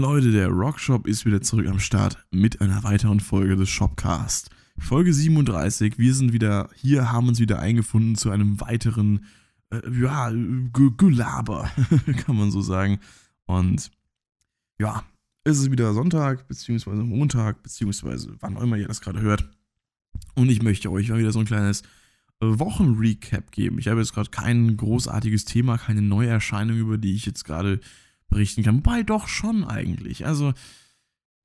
Leute, 0.00 0.32
der 0.32 0.48
Rockshop 0.48 1.06
ist 1.06 1.26
wieder 1.26 1.42
zurück 1.42 1.66
am 1.66 1.78
Start 1.78 2.16
mit 2.30 2.62
einer 2.62 2.82
weiteren 2.84 3.20
Folge 3.20 3.54
des 3.54 3.68
Shopcast. 3.68 4.48
Folge 4.78 5.12
37, 5.12 5.98
wir 5.98 6.14
sind 6.14 6.32
wieder 6.32 6.70
hier, 6.74 7.12
haben 7.12 7.28
uns 7.28 7.38
wieder 7.38 7.58
eingefunden 7.58 8.14
zu 8.14 8.30
einem 8.30 8.62
weiteren, 8.62 9.26
äh, 9.68 9.82
ja, 10.00 10.32
Gelaber, 10.96 11.70
kann 12.24 12.34
man 12.34 12.50
so 12.50 12.62
sagen. 12.62 12.98
Und 13.44 13.90
ja, 14.78 15.04
es 15.44 15.58
ist 15.58 15.70
wieder 15.70 15.92
Sonntag, 15.92 16.48
beziehungsweise 16.48 17.02
Montag, 17.02 17.62
beziehungsweise 17.62 18.34
wann 18.40 18.56
auch 18.56 18.62
immer 18.62 18.78
ihr 18.78 18.88
das 18.88 19.02
gerade 19.02 19.20
hört. 19.20 19.50
Und 20.34 20.48
ich 20.48 20.62
möchte 20.62 20.90
euch 20.90 21.10
mal 21.10 21.18
wieder 21.18 21.32
so 21.32 21.40
ein 21.40 21.44
kleines 21.44 21.82
äh, 22.40 22.46
Wochenrecap 22.46 23.52
geben. 23.52 23.78
Ich 23.78 23.88
habe 23.88 24.00
jetzt 24.00 24.14
gerade 24.14 24.30
kein 24.30 24.78
großartiges 24.78 25.44
Thema, 25.44 25.76
keine 25.76 26.00
Neuerscheinung, 26.00 26.78
über 26.78 26.96
die 26.96 27.14
ich 27.14 27.26
jetzt 27.26 27.44
gerade 27.44 27.80
berichten 28.30 28.62
kann. 28.62 28.78
Wobei 28.78 29.02
doch 29.02 29.28
schon 29.28 29.64
eigentlich. 29.64 30.26
Also 30.26 30.54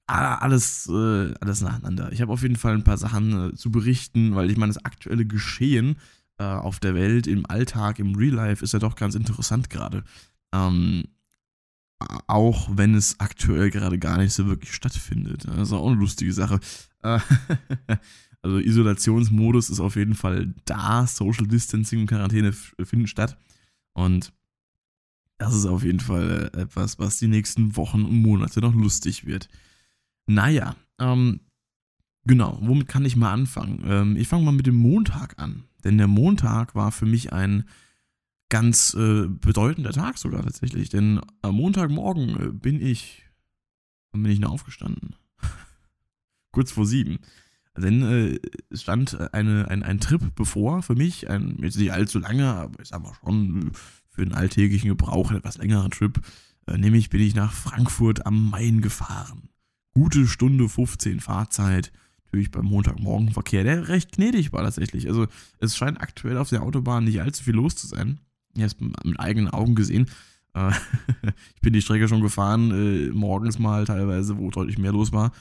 alles, 0.08 0.88
äh, 0.88 1.34
alles 1.42 1.62
nacheinander. 1.62 2.12
Ich 2.12 2.22
habe 2.22 2.32
auf 2.32 2.44
jeden 2.44 2.56
Fall 2.56 2.76
ein 2.76 2.84
paar 2.84 2.98
Sachen 2.98 3.50
äh, 3.50 3.56
zu 3.56 3.72
berichten, 3.72 4.36
weil 4.36 4.52
ich 4.52 4.58
meine, 4.58 4.72
das 4.72 4.86
aktuelle 4.86 5.26
Geschehen 5.26 5.98
äh, 6.38 6.44
auf 6.44 6.80
der 6.80 6.96
Welt, 6.96 7.28
im 7.28 7.46
Alltag, 7.50 8.00
im 8.00 8.16
Real 8.16 8.36
Life 8.36 8.64
ist 8.64 8.74
ja 8.74 8.80
doch 8.80 8.96
ganz 8.96 9.16
interessant 9.16 9.70
gerade. 9.70 10.04
Ähm, 10.54 11.06
auch 12.28 12.70
wenn 12.72 12.94
es 12.94 13.20
aktuell 13.20 13.72
gerade 13.72 13.98
gar 13.98 14.18
nicht 14.18 14.34
so 14.34 14.46
wirklich 14.48 14.74
stattfindet. 14.74 15.46
Das 15.46 15.70
ist 15.70 15.74
auch 15.74 15.88
eine 15.88 16.00
lustige 16.00 16.34
Sache. 16.34 16.60
Äh, 17.02 17.20
also 18.42 18.60
Isolationsmodus 18.60 19.70
ist 19.70 19.80
auf 19.80 19.96
jeden 19.96 20.14
Fall 20.14 20.54
da. 20.66 21.08
Social 21.08 21.48
Distancing 21.48 22.02
und 22.02 22.08
Quarantäne 22.08 22.54
finden 22.54 23.08
statt. 23.08 23.38
Und 23.94 24.34
das 25.38 25.54
ist 25.54 25.66
auf 25.66 25.84
jeden 25.84 26.00
Fall 26.00 26.52
äh, 26.54 26.62
etwas, 26.62 27.00
was 27.00 27.20
die 27.20 27.28
nächsten 27.28 27.76
Wochen 27.76 28.04
und 28.04 28.16
Monate 28.16 28.62
noch 28.62 28.74
lustig 28.74 29.26
wird. 29.26 29.50
Naja, 30.28 30.76
ähm, 31.00 31.42
genau, 32.26 32.58
womit 32.62 32.88
kann 32.88 33.06
ich 33.06 33.16
mal 33.16 33.32
anfangen? 33.32 33.84
Ähm, 33.86 34.16
ich 34.18 34.28
fange 34.28 34.46
mal 34.46 34.52
mit 34.52 34.68
dem 34.68 34.76
Montag 34.76 35.38
an. 35.40 35.64
Denn 35.84 35.98
der 35.98 36.08
Montag 36.08 36.74
war 36.74 36.92
für 36.92 37.06
mich 37.06 37.32
ein 37.32 37.66
ganz 38.50 38.94
äh, 38.94 39.28
bedeutender 39.28 39.92
Tag 39.92 40.18
sogar 40.18 40.44
tatsächlich. 40.44 40.90
Denn 40.90 41.22
am 41.42 41.56
Montagmorgen 41.56 42.42
äh, 42.42 42.52
bin 42.52 42.82
ich, 42.82 43.24
wann 44.12 44.24
bin 44.24 44.32
ich 44.32 44.40
noch 44.40 44.52
aufgestanden? 44.52 45.16
Kurz 46.52 46.72
vor 46.72 46.86
sieben. 46.86 47.20
Denn 47.78 48.02
äh, 48.04 48.40
es 48.70 48.84
stand 48.84 49.34
eine, 49.34 49.68
ein, 49.68 49.84
ein 49.84 50.00
Trip 50.00 50.34
bevor 50.34 50.82
für 50.82 50.96
mich, 50.96 51.30
ein, 51.30 51.58
jetzt 51.62 51.78
nicht 51.78 51.92
allzu 51.92 52.20
lange, 52.20 52.48
aber 52.48 52.82
ich 52.82 52.88
sag 52.88 53.04
mal 53.04 53.14
schon 53.14 53.74
für 54.16 54.24
den 54.24 54.34
alltäglichen 54.34 54.88
Gebrauch 54.88 55.30
ein 55.30 55.38
etwas 55.38 55.58
längerer 55.58 55.90
Trip. 55.90 56.20
Äh, 56.68 56.78
nämlich 56.78 57.10
bin 57.10 57.22
ich 57.22 57.36
nach 57.36 57.54
Frankfurt 57.54 58.26
am 58.26 58.50
Main 58.50 58.82
gefahren. 58.82 59.50
Gute 59.94 60.26
Stunde 60.26 60.68
15 60.70 61.20
Fahrzeit. 61.20 61.92
Natürlich 62.26 62.52
beim 62.52 62.66
Montagmorgenverkehr, 62.66 63.64
der 63.64 63.88
recht 63.90 64.14
gnädig 64.14 64.52
war 64.52 64.64
tatsächlich. 64.64 65.08
Also 65.08 65.28
es 65.60 65.76
scheint 65.76 66.02
aktuell 66.02 66.38
auf 66.38 66.50
der 66.50 66.64
Autobahn 66.64 67.04
nicht 67.04 67.22
allzu 67.22 67.44
viel 67.44 67.56
los 67.56 67.76
zu 67.76 67.88
sein. 67.88 68.20
Ich 68.56 68.64
habe 68.64 68.68
es 68.68 68.80
mit 69.04 69.20
eigenen 69.20 69.50
Augen 69.50 69.76
gesehen. 69.76 70.10
Äh, 70.54 70.72
ich 71.56 71.62
bin 71.62 71.74
die 71.74 71.82
Strecke 71.82 72.08
schon 72.08 72.22
gefahren, 72.22 72.72
äh, 72.72 73.12
morgens 73.12 73.60
mal 73.60 73.86
teilweise, 73.86 74.38
wo 74.38 74.50
deutlich 74.50 74.78
mehr 74.78 74.92
los 74.94 75.12
war 75.12 75.32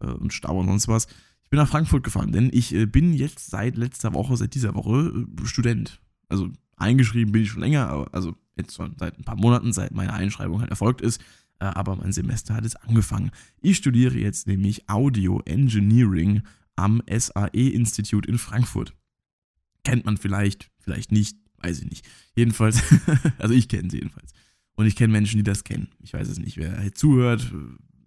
und 0.00 0.34
Stau 0.34 0.58
und 0.58 0.66
sonst 0.66 0.86
was. 0.86 1.06
Ich 1.44 1.50
bin 1.50 1.58
nach 1.58 1.68
Frankfurt 1.68 2.02
gefahren, 2.02 2.32
denn 2.32 2.50
ich 2.52 2.76
bin 2.90 3.14
jetzt 3.14 3.48
seit 3.48 3.76
letzter 3.76 4.12
Woche, 4.12 4.36
seit 4.36 4.54
dieser 4.54 4.74
Woche 4.74 5.26
Student. 5.44 5.98
Also 6.28 6.50
eingeschrieben 6.76 7.32
bin 7.32 7.42
ich 7.42 7.50
schon 7.50 7.60
länger, 7.60 8.08
also 8.12 8.34
jetzt 8.56 8.74
schon 8.74 8.94
seit 8.98 9.18
ein 9.18 9.24
paar 9.24 9.36
Monaten, 9.36 9.72
seit 9.72 9.92
meine 9.92 10.12
Einschreibung 10.12 10.60
halt 10.60 10.70
erfolgt 10.70 11.00
ist. 11.00 11.20
Äh, 11.60 11.66
aber 11.66 11.96
mein 11.96 12.12
Semester 12.12 12.54
hat 12.54 12.64
jetzt 12.64 12.82
angefangen. 12.82 13.30
Ich 13.60 13.76
studiere 13.76 14.18
jetzt 14.18 14.46
nämlich 14.46 14.88
Audio 14.88 15.40
Engineering 15.44 16.42
am 16.76 17.02
SAE 17.08 17.68
Institut 17.68 18.26
in 18.26 18.38
Frankfurt. 18.38 18.94
Kennt 19.84 20.04
man 20.04 20.16
vielleicht, 20.16 20.70
vielleicht 20.78 21.12
nicht, 21.12 21.38
weiß 21.58 21.80
ich 21.80 21.90
nicht. 21.90 22.06
Jedenfalls, 22.34 22.82
also 23.38 23.54
ich 23.54 23.68
kenne 23.68 23.90
sie 23.90 23.98
jedenfalls. 23.98 24.32
Und 24.76 24.86
ich 24.86 24.96
kenne 24.96 25.12
Menschen, 25.12 25.36
die 25.36 25.44
das 25.44 25.62
kennen. 25.62 25.88
Ich 26.00 26.12
weiß 26.14 26.28
es 26.28 26.38
nicht, 26.38 26.56
wer 26.56 26.80
hier 26.80 26.94
zuhört, 26.94 27.52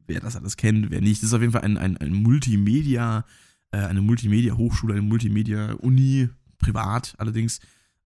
wer 0.06 0.20
das 0.20 0.36
alles 0.36 0.58
kennt, 0.58 0.92
wer 0.92 1.02
nicht. 1.02 1.22
Das 1.22 1.30
ist 1.30 1.34
auf 1.34 1.42
jeden 1.42 1.54
Fall 1.54 1.62
ein, 1.62 1.78
ein, 1.78 1.98
ein 1.98 2.14
Multimedia, 2.14 3.26
äh, 3.72 3.78
eine 3.78 4.02
Multimedia-Hochschule, 4.02 4.94
eine 4.94 5.02
Multimedia-Uni, 5.04 6.30
privat 6.58 7.16
allerdings, 7.18 7.60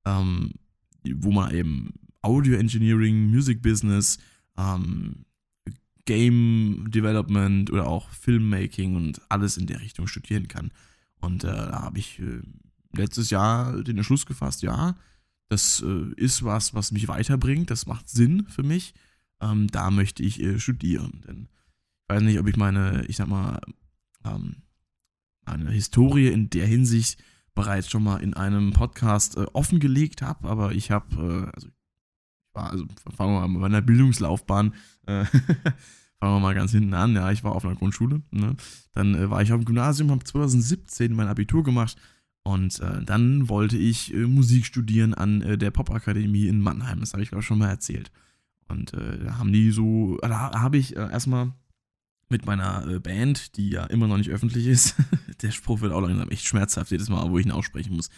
ähm, 0.05 0.51
wo 1.03 1.31
man 1.31 1.53
eben 1.53 1.93
Audio 2.21 2.55
Engineering, 2.55 3.29
Music 3.29 3.61
Business, 3.61 4.19
ähm, 4.57 5.25
Game 6.05 6.89
Development 6.89 7.71
oder 7.71 7.87
auch 7.87 8.09
Filmmaking 8.09 8.95
und 8.95 9.21
alles 9.29 9.57
in 9.57 9.67
der 9.67 9.81
Richtung 9.81 10.07
studieren 10.07 10.47
kann. 10.47 10.71
Und 11.19 11.43
äh, 11.43 11.47
da 11.47 11.83
habe 11.83 11.99
ich 11.99 12.19
äh, 12.19 12.41
letztes 12.93 13.29
Jahr 13.29 13.81
den 13.83 13.97
Entschluss 13.97 14.25
gefasst, 14.25 14.61
ja, 14.61 14.95
das 15.49 15.83
äh, 15.85 16.13
ist 16.15 16.43
was, 16.43 16.73
was 16.73 16.91
mich 16.91 17.07
weiterbringt, 17.07 17.69
das 17.69 17.85
macht 17.85 18.09
Sinn 18.09 18.45
für 18.47 18.63
mich. 18.63 18.93
Ähm, 19.41 19.67
da 19.67 19.91
möchte 19.91 20.23
ich 20.23 20.41
äh, 20.41 20.59
studieren. 20.59 21.21
Denn 21.27 21.47
ich 22.03 22.15
weiß 22.15 22.23
nicht, 22.23 22.39
ob 22.39 22.47
ich 22.47 22.57
meine, 22.57 23.05
ich 23.07 23.17
sag 23.17 23.27
mal, 23.27 23.59
ähm, 24.23 24.63
eine 25.45 25.71
Historie 25.71 26.27
in 26.27 26.49
der 26.49 26.67
Hinsicht 26.67 27.21
bereits 27.53 27.89
schon 27.89 28.03
mal 28.03 28.17
in 28.17 28.33
einem 28.33 28.71
Podcast 28.71 29.37
äh, 29.37 29.45
offengelegt 29.53 30.21
habe, 30.21 30.47
aber 30.47 30.71
ich 30.71 30.91
habe, 30.91 31.15
äh, 31.15 31.55
also 31.55 31.67
ich 31.67 31.73
war, 32.53 32.71
also 32.71 32.85
fangen 33.15 33.33
wir 33.33 33.41
mal 33.41 33.47
mit 33.47 33.61
meiner 33.61 33.81
Bildungslaufbahn, 33.81 34.73
äh, 35.05 35.25
fangen 36.19 36.35
wir 36.35 36.39
mal 36.39 36.55
ganz 36.55 36.71
hinten 36.71 36.93
an, 36.93 37.15
ja, 37.15 37.31
ich 37.31 37.43
war 37.43 37.53
auf 37.53 37.65
einer 37.65 37.75
Grundschule, 37.75 38.21
ne? 38.31 38.55
dann 38.93 39.15
äh, 39.15 39.29
war 39.29 39.41
ich 39.41 39.51
auf 39.51 39.59
dem 39.59 39.65
Gymnasium, 39.65 40.11
habe 40.11 40.23
2017 40.23 41.13
mein 41.13 41.27
Abitur 41.27 41.63
gemacht 41.63 41.97
und 42.43 42.79
äh, 42.79 43.03
dann 43.03 43.49
wollte 43.49 43.77
ich 43.77 44.13
äh, 44.13 44.27
Musik 44.27 44.65
studieren 44.65 45.13
an 45.13 45.59
der 45.59 45.71
Popakademie 45.71 46.47
in 46.47 46.61
Mannheim, 46.61 47.01
das 47.01 47.13
habe 47.13 47.23
ich 47.23 47.29
glaube 47.29 47.43
schon 47.43 47.59
mal 47.59 47.69
erzählt. 47.69 48.11
Und 48.69 48.93
da 48.93 49.37
haben 49.37 49.51
die 49.51 49.69
so, 49.71 50.17
da 50.21 50.53
habe 50.53 50.77
ich 50.77 50.95
erstmal 50.95 51.51
mit 52.31 52.45
meiner 52.45 52.87
äh, 52.87 52.99
Band, 52.99 53.57
die 53.57 53.69
ja 53.69 53.85
immer 53.85 54.07
noch 54.07 54.17
nicht 54.17 54.29
öffentlich 54.29 54.65
ist. 54.65 54.95
Der 55.41 55.51
Spruch 55.51 55.81
wird 55.81 55.93
auch 55.93 56.01
langsam 56.01 56.29
echt 56.29 56.45
schmerzhaft, 56.45 56.91
jedes 56.91 57.09
Mal, 57.09 57.29
wo 57.29 57.37
ich 57.37 57.45
ihn 57.45 57.51
aussprechen 57.51 57.95
muss. 57.95 58.09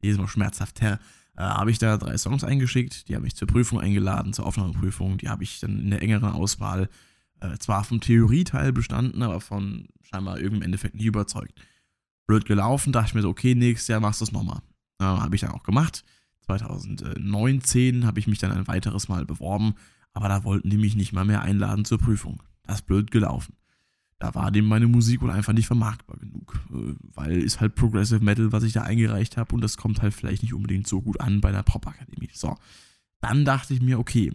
Jedes 0.00 0.18
Mal 0.18 0.28
schmerzhafter. 0.28 0.98
Äh, 1.36 1.42
habe 1.42 1.70
ich 1.70 1.78
da 1.78 1.96
drei 1.96 2.16
Songs 2.18 2.42
eingeschickt, 2.42 3.08
die 3.08 3.14
habe 3.14 3.26
ich 3.26 3.36
zur 3.36 3.46
Prüfung 3.46 3.80
eingeladen, 3.80 4.32
zur 4.32 4.46
Aufnahmeprüfung. 4.46 5.18
Die 5.18 5.28
habe 5.28 5.44
ich 5.44 5.60
dann 5.60 5.78
in 5.78 5.90
der 5.90 6.02
engeren 6.02 6.32
Auswahl 6.32 6.88
äh, 7.40 7.56
zwar 7.58 7.84
vom 7.84 8.00
Theorieteil 8.00 8.72
bestanden, 8.72 9.22
aber 9.22 9.40
von 9.40 9.88
scheinbar 10.02 10.38
irgendeinem 10.38 10.62
Endeffekt 10.62 10.96
nicht 10.96 11.06
überzeugt. 11.06 11.60
Blöd 12.26 12.44
gelaufen, 12.44 12.92
dachte 12.92 13.08
ich 13.08 13.14
mir 13.14 13.22
so, 13.22 13.28
okay, 13.28 13.54
nächstes 13.54 13.88
Jahr 13.88 14.00
machst 14.00 14.20
du 14.20 14.24
es 14.24 14.32
nochmal. 14.32 14.60
Äh, 15.00 15.04
habe 15.04 15.34
ich 15.34 15.42
dann 15.42 15.52
auch 15.52 15.62
gemacht. 15.62 16.04
2019 16.46 18.06
habe 18.06 18.18
ich 18.18 18.26
mich 18.26 18.38
dann 18.38 18.52
ein 18.52 18.66
weiteres 18.66 19.08
Mal 19.08 19.24
beworben, 19.24 19.74
aber 20.12 20.28
da 20.28 20.44
wollten 20.44 20.70
die 20.70 20.78
mich 20.78 20.96
nicht 20.96 21.12
mal 21.12 21.24
mehr 21.24 21.42
einladen 21.42 21.84
zur 21.84 21.98
Prüfung. 21.98 22.42
Das 22.68 22.80
ist 22.80 22.86
blöd 22.86 23.10
gelaufen. 23.10 23.54
Da 24.18 24.34
war 24.34 24.50
dem 24.50 24.66
meine 24.66 24.88
Musik 24.88 25.22
wohl 25.22 25.30
einfach 25.30 25.52
nicht 25.52 25.66
vermarktbar 25.66 26.18
genug. 26.18 26.60
Äh, 26.70 26.94
weil 27.14 27.38
ist 27.38 27.60
halt 27.60 27.74
Progressive 27.74 28.22
Metal, 28.22 28.52
was 28.52 28.62
ich 28.62 28.74
da 28.74 28.82
eingereicht 28.82 29.36
habe 29.36 29.54
und 29.54 29.62
das 29.62 29.76
kommt 29.76 30.02
halt 30.02 30.14
vielleicht 30.14 30.42
nicht 30.42 30.54
unbedingt 30.54 30.86
so 30.86 31.00
gut 31.00 31.20
an 31.20 31.40
bei 31.40 31.50
der 31.50 31.62
Pop-Akademie. 31.62 32.30
So. 32.32 32.56
Dann 33.20 33.44
dachte 33.44 33.74
ich 33.74 33.80
mir, 33.80 33.98
okay, 33.98 34.32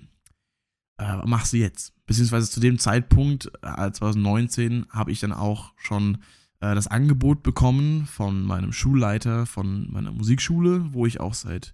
äh, 0.97 1.17
machst 1.25 1.53
du 1.53 1.57
jetzt? 1.57 1.93
Beziehungsweise 2.05 2.49
zu 2.49 2.59
dem 2.59 2.79
Zeitpunkt, 2.79 3.51
äh, 3.61 3.91
2019, 3.91 4.87
habe 4.89 5.11
ich 5.11 5.19
dann 5.19 5.31
auch 5.31 5.73
schon 5.77 6.15
äh, 6.59 6.73
das 6.73 6.87
Angebot 6.87 7.43
bekommen 7.43 8.05
von 8.07 8.43
meinem 8.43 8.71
Schulleiter 8.71 9.45
von 9.45 9.91
meiner 9.91 10.11
Musikschule, 10.11 10.93
wo 10.93 11.05
ich 11.05 11.19
auch 11.19 11.35
seit 11.35 11.73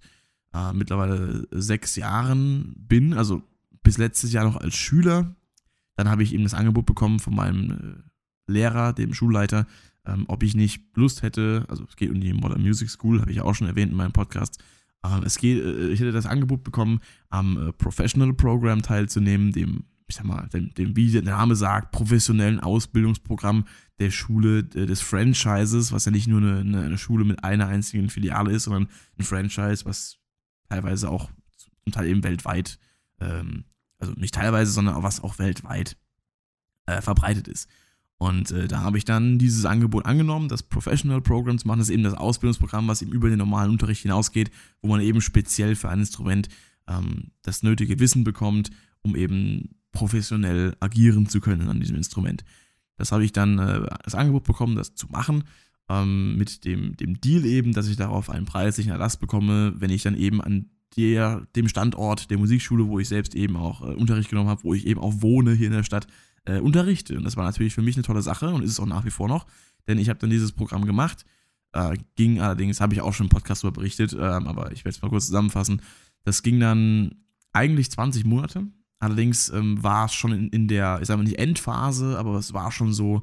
äh, 0.52 0.72
mittlerweile 0.72 1.48
sechs 1.52 1.96
Jahren 1.96 2.74
bin, 2.76 3.14
also 3.14 3.42
bis 3.82 3.98
letztes 3.98 4.32
Jahr 4.32 4.44
noch 4.44 4.56
als 4.56 4.74
Schüler 4.74 5.34
dann 6.00 6.08
habe 6.08 6.22
ich 6.22 6.32
eben 6.32 6.44
das 6.44 6.54
Angebot 6.54 6.86
bekommen 6.86 7.18
von 7.18 7.34
meinem 7.34 7.70
äh, 7.70 8.50
Lehrer, 8.50 8.94
dem 8.94 9.12
Schulleiter, 9.12 9.66
ähm, 10.06 10.24
ob 10.28 10.42
ich 10.42 10.54
nicht 10.54 10.82
Lust 10.96 11.20
hätte, 11.20 11.66
also 11.68 11.84
es 11.86 11.94
geht 11.94 12.10
um 12.10 12.22
die 12.22 12.32
Modern 12.32 12.62
Music 12.62 12.88
School, 12.88 13.20
habe 13.20 13.30
ich 13.30 13.42
auch 13.42 13.54
schon 13.54 13.66
erwähnt 13.66 13.90
in 13.90 13.98
meinem 13.98 14.12
Podcast. 14.12 14.62
Ähm, 15.04 15.22
es 15.26 15.36
geht, 15.36 15.62
äh, 15.62 15.88
ich 15.88 16.00
hätte 16.00 16.12
das 16.12 16.24
Angebot 16.24 16.64
bekommen, 16.64 17.00
am 17.28 17.68
äh, 17.68 17.72
Professional 17.74 18.32
Program 18.32 18.80
teilzunehmen, 18.80 19.52
dem, 19.52 19.84
ich 20.08 20.16
sag 20.16 20.24
mal, 20.24 20.48
dem, 20.54 20.72
dem, 20.72 20.96
wie 20.96 21.12
der 21.12 21.20
Name 21.20 21.54
sagt, 21.54 21.92
professionellen 21.92 22.60
Ausbildungsprogramm 22.60 23.66
der 23.98 24.10
Schule, 24.10 24.60
äh, 24.74 24.86
des 24.86 25.02
Franchises, 25.02 25.92
was 25.92 26.06
ja 26.06 26.12
nicht 26.12 26.28
nur 26.28 26.40
eine, 26.40 26.80
eine, 26.80 26.96
Schule 26.96 27.26
mit 27.26 27.44
einer 27.44 27.66
einzigen 27.66 28.08
Filiale 28.08 28.52
ist, 28.52 28.62
sondern 28.62 28.88
ein 29.18 29.24
Franchise, 29.24 29.84
was 29.84 30.16
teilweise 30.70 31.10
auch 31.10 31.30
zum 31.84 31.92
Teil 31.92 32.08
eben 32.08 32.24
weltweit 32.24 32.78
ähm, 33.20 33.64
also 34.00 34.14
nicht 34.14 34.34
teilweise, 34.34 34.72
sondern 34.72 35.02
was 35.02 35.22
auch 35.22 35.38
weltweit 35.38 35.96
äh, 36.86 37.00
verbreitet 37.00 37.48
ist. 37.48 37.68
Und 38.18 38.50
äh, 38.50 38.68
da 38.68 38.80
habe 38.80 38.98
ich 38.98 39.06
dann 39.06 39.38
dieses 39.38 39.64
Angebot 39.64 40.04
angenommen, 40.04 40.48
das 40.48 40.62
Professional 40.62 41.22
Program 41.22 41.56
zu 41.56 41.66
machen. 41.66 41.78
Das 41.78 41.88
ist 41.88 41.94
eben 41.94 42.02
das 42.02 42.12
Ausbildungsprogramm, 42.14 42.86
was 42.86 43.00
eben 43.00 43.12
über 43.12 43.30
den 43.30 43.38
normalen 43.38 43.70
Unterricht 43.70 44.02
hinausgeht, 44.02 44.50
wo 44.82 44.88
man 44.88 45.00
eben 45.00 45.22
speziell 45.22 45.74
für 45.74 45.88
ein 45.88 46.00
Instrument 46.00 46.48
ähm, 46.86 47.30
das 47.42 47.62
nötige 47.62 47.98
Wissen 47.98 48.24
bekommt, 48.24 48.70
um 49.00 49.16
eben 49.16 49.76
professionell 49.92 50.76
agieren 50.80 51.26
zu 51.26 51.40
können 51.40 51.68
an 51.68 51.80
diesem 51.80 51.96
Instrument. 51.96 52.44
Das 52.96 53.12
habe 53.12 53.24
ich 53.24 53.32
dann 53.32 53.58
äh, 53.58 53.86
das 54.04 54.14
Angebot 54.14 54.44
bekommen, 54.44 54.76
das 54.76 54.94
zu 54.94 55.06
machen, 55.06 55.44
ähm, 55.88 56.36
mit 56.36 56.66
dem, 56.66 56.96
dem 56.98 57.20
Deal 57.22 57.46
eben, 57.46 57.72
dass 57.72 57.88
ich 57.88 57.96
darauf 57.96 58.28
einen 58.28 58.44
preislichen 58.44 58.92
Erlass 58.92 59.16
bekomme, 59.16 59.74
wenn 59.78 59.90
ich 59.90 60.02
dann 60.02 60.16
eben 60.16 60.42
an 60.42 60.66
der, 60.96 61.46
dem 61.56 61.68
Standort 61.68 62.30
der 62.30 62.38
Musikschule, 62.38 62.88
wo 62.88 62.98
ich 62.98 63.08
selbst 63.08 63.34
eben 63.34 63.56
auch 63.56 63.82
äh, 63.82 63.94
Unterricht 63.94 64.30
genommen 64.30 64.48
habe, 64.48 64.64
wo 64.64 64.74
ich 64.74 64.86
eben 64.86 65.00
auch 65.00 65.14
wohne 65.22 65.52
hier 65.52 65.68
in 65.68 65.72
der 65.72 65.84
Stadt, 65.84 66.06
äh, 66.44 66.58
unterrichte. 66.58 67.16
Und 67.16 67.24
das 67.24 67.36
war 67.36 67.44
natürlich 67.44 67.74
für 67.74 67.82
mich 67.82 67.96
eine 67.96 68.04
tolle 68.04 68.22
Sache 68.22 68.48
und 68.48 68.62
ist 68.62 68.70
es 68.70 68.80
auch 68.80 68.86
nach 68.86 69.04
wie 69.04 69.10
vor 69.10 69.28
noch, 69.28 69.46
denn 69.86 69.98
ich 69.98 70.08
habe 70.08 70.18
dann 70.18 70.30
dieses 70.30 70.52
Programm 70.52 70.84
gemacht. 70.84 71.24
Äh, 71.72 71.96
ging 72.16 72.40
allerdings, 72.40 72.80
habe 72.80 72.94
ich 72.94 73.00
auch 73.00 73.14
schon 73.14 73.26
im 73.26 73.30
Podcast 73.30 73.62
darüber 73.62 73.80
berichtet, 73.80 74.12
ähm, 74.12 74.46
aber 74.46 74.72
ich 74.72 74.84
werde 74.84 74.96
es 74.96 75.02
mal 75.02 75.08
kurz 75.08 75.26
zusammenfassen. 75.26 75.82
Das 76.24 76.42
ging 76.42 76.58
dann 76.58 77.14
eigentlich 77.52 77.90
20 77.90 78.24
Monate. 78.24 78.66
Allerdings 78.98 79.48
ähm, 79.48 79.82
war 79.82 80.06
es 80.06 80.14
schon 80.14 80.32
in, 80.32 80.48
in 80.48 80.68
der, 80.68 80.98
ich 81.00 81.06
sage 81.06 81.18
mal 81.18 81.24
nicht 81.24 81.38
Endphase, 81.38 82.18
aber 82.18 82.36
es 82.38 82.52
war 82.52 82.70
schon 82.72 82.92
so 82.92 83.22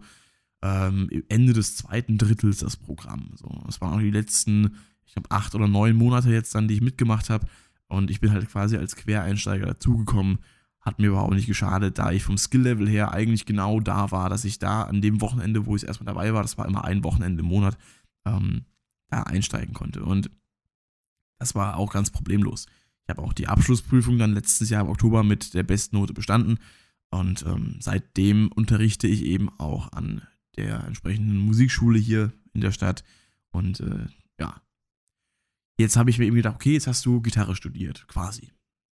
ähm, 0.64 1.10
Ende 1.30 1.54
des 1.54 1.76
zweiten 1.76 2.18
Drittels 2.18 2.60
das 2.60 2.78
Programm. 2.78 3.32
So, 3.36 3.64
es 3.68 3.80
waren 3.80 3.94
auch 3.94 4.00
die 4.00 4.12
letzten, 4.12 4.78
ich 5.08 5.14
glaube, 5.14 5.32
acht 5.32 5.56
oder 5.56 5.68
neun 5.68 5.96
Monate 5.96 6.30
jetzt 6.30 6.54
dann, 6.54 6.68
die 6.68 6.76
ich 6.76 6.82
mitgemacht 6.82 7.30
habe. 7.30 7.48
Und 7.88 8.12
ich 8.12 8.20
bin 8.20 8.32
halt 8.32 8.48
quasi 8.50 8.78
als 8.78 8.96
Quereinsteiger 8.96 9.66
dazugekommen. 9.66 10.40
Hat 10.82 11.00
mir 11.00 11.08
überhaupt 11.08 11.34
nicht 11.34 11.48
geschadet, 11.48 11.98
da 11.98 12.12
ich 12.12 12.24
vom 12.24 12.38
Skill-Level 12.38 12.88
her 12.88 13.12
eigentlich 13.12 13.46
genau 13.46 13.80
da 13.80 14.12
war, 14.12 14.30
dass 14.30 14.46
ich 14.46 14.60
da 14.60 14.84
an 14.84 15.02
dem 15.02 15.22
Wochenende, 15.22 15.66
wo 15.66 15.76
ich 15.76 15.86
erstmal 15.86 16.14
dabei 16.14 16.34
war, 16.34 16.42
das 16.44 16.58
war 16.58 16.68
immer 16.68 16.86
ein 16.86 17.04
Wochenende 17.04 17.42
im 17.42 17.48
Monat, 17.48 17.78
ähm, 18.26 18.66
da 19.10 19.24
einsteigen 19.24 19.74
konnte. 19.74 20.04
Und 20.04 20.30
das 21.40 21.56
war 21.56 21.78
auch 21.78 21.92
ganz 21.92 22.10
problemlos. 22.10 22.68
Ich 23.04 23.10
habe 23.10 23.22
auch 23.22 23.34
die 23.34 23.48
Abschlussprüfung 23.48 24.18
dann 24.18 24.34
letztes 24.34 24.70
Jahr 24.70 24.84
im 24.84 24.90
Oktober 24.90 25.24
mit 25.24 25.54
der 25.54 25.64
Bestnote 25.64 26.14
bestanden. 26.14 26.60
Und 27.10 27.46
ähm, 27.46 27.78
seitdem 27.80 28.52
unterrichte 28.52 29.08
ich 29.08 29.24
eben 29.24 29.50
auch 29.60 29.92
an 29.94 30.22
der 30.58 30.84
entsprechenden 30.84 31.38
Musikschule 31.38 32.00
hier 32.00 32.34
in 32.54 32.62
der 32.62 32.72
Stadt. 32.72 33.06
Und 33.52 33.80
äh, 33.80 34.08
ja, 34.40 34.62
jetzt 35.78 35.96
habe 35.96 36.10
ich 36.10 36.18
mir 36.18 36.26
eben 36.26 36.36
gedacht, 36.36 36.56
okay, 36.56 36.74
jetzt 36.74 36.88
hast 36.88 37.06
du 37.06 37.22
Gitarre 37.22 37.56
studiert, 37.56 38.08
quasi. 38.08 38.52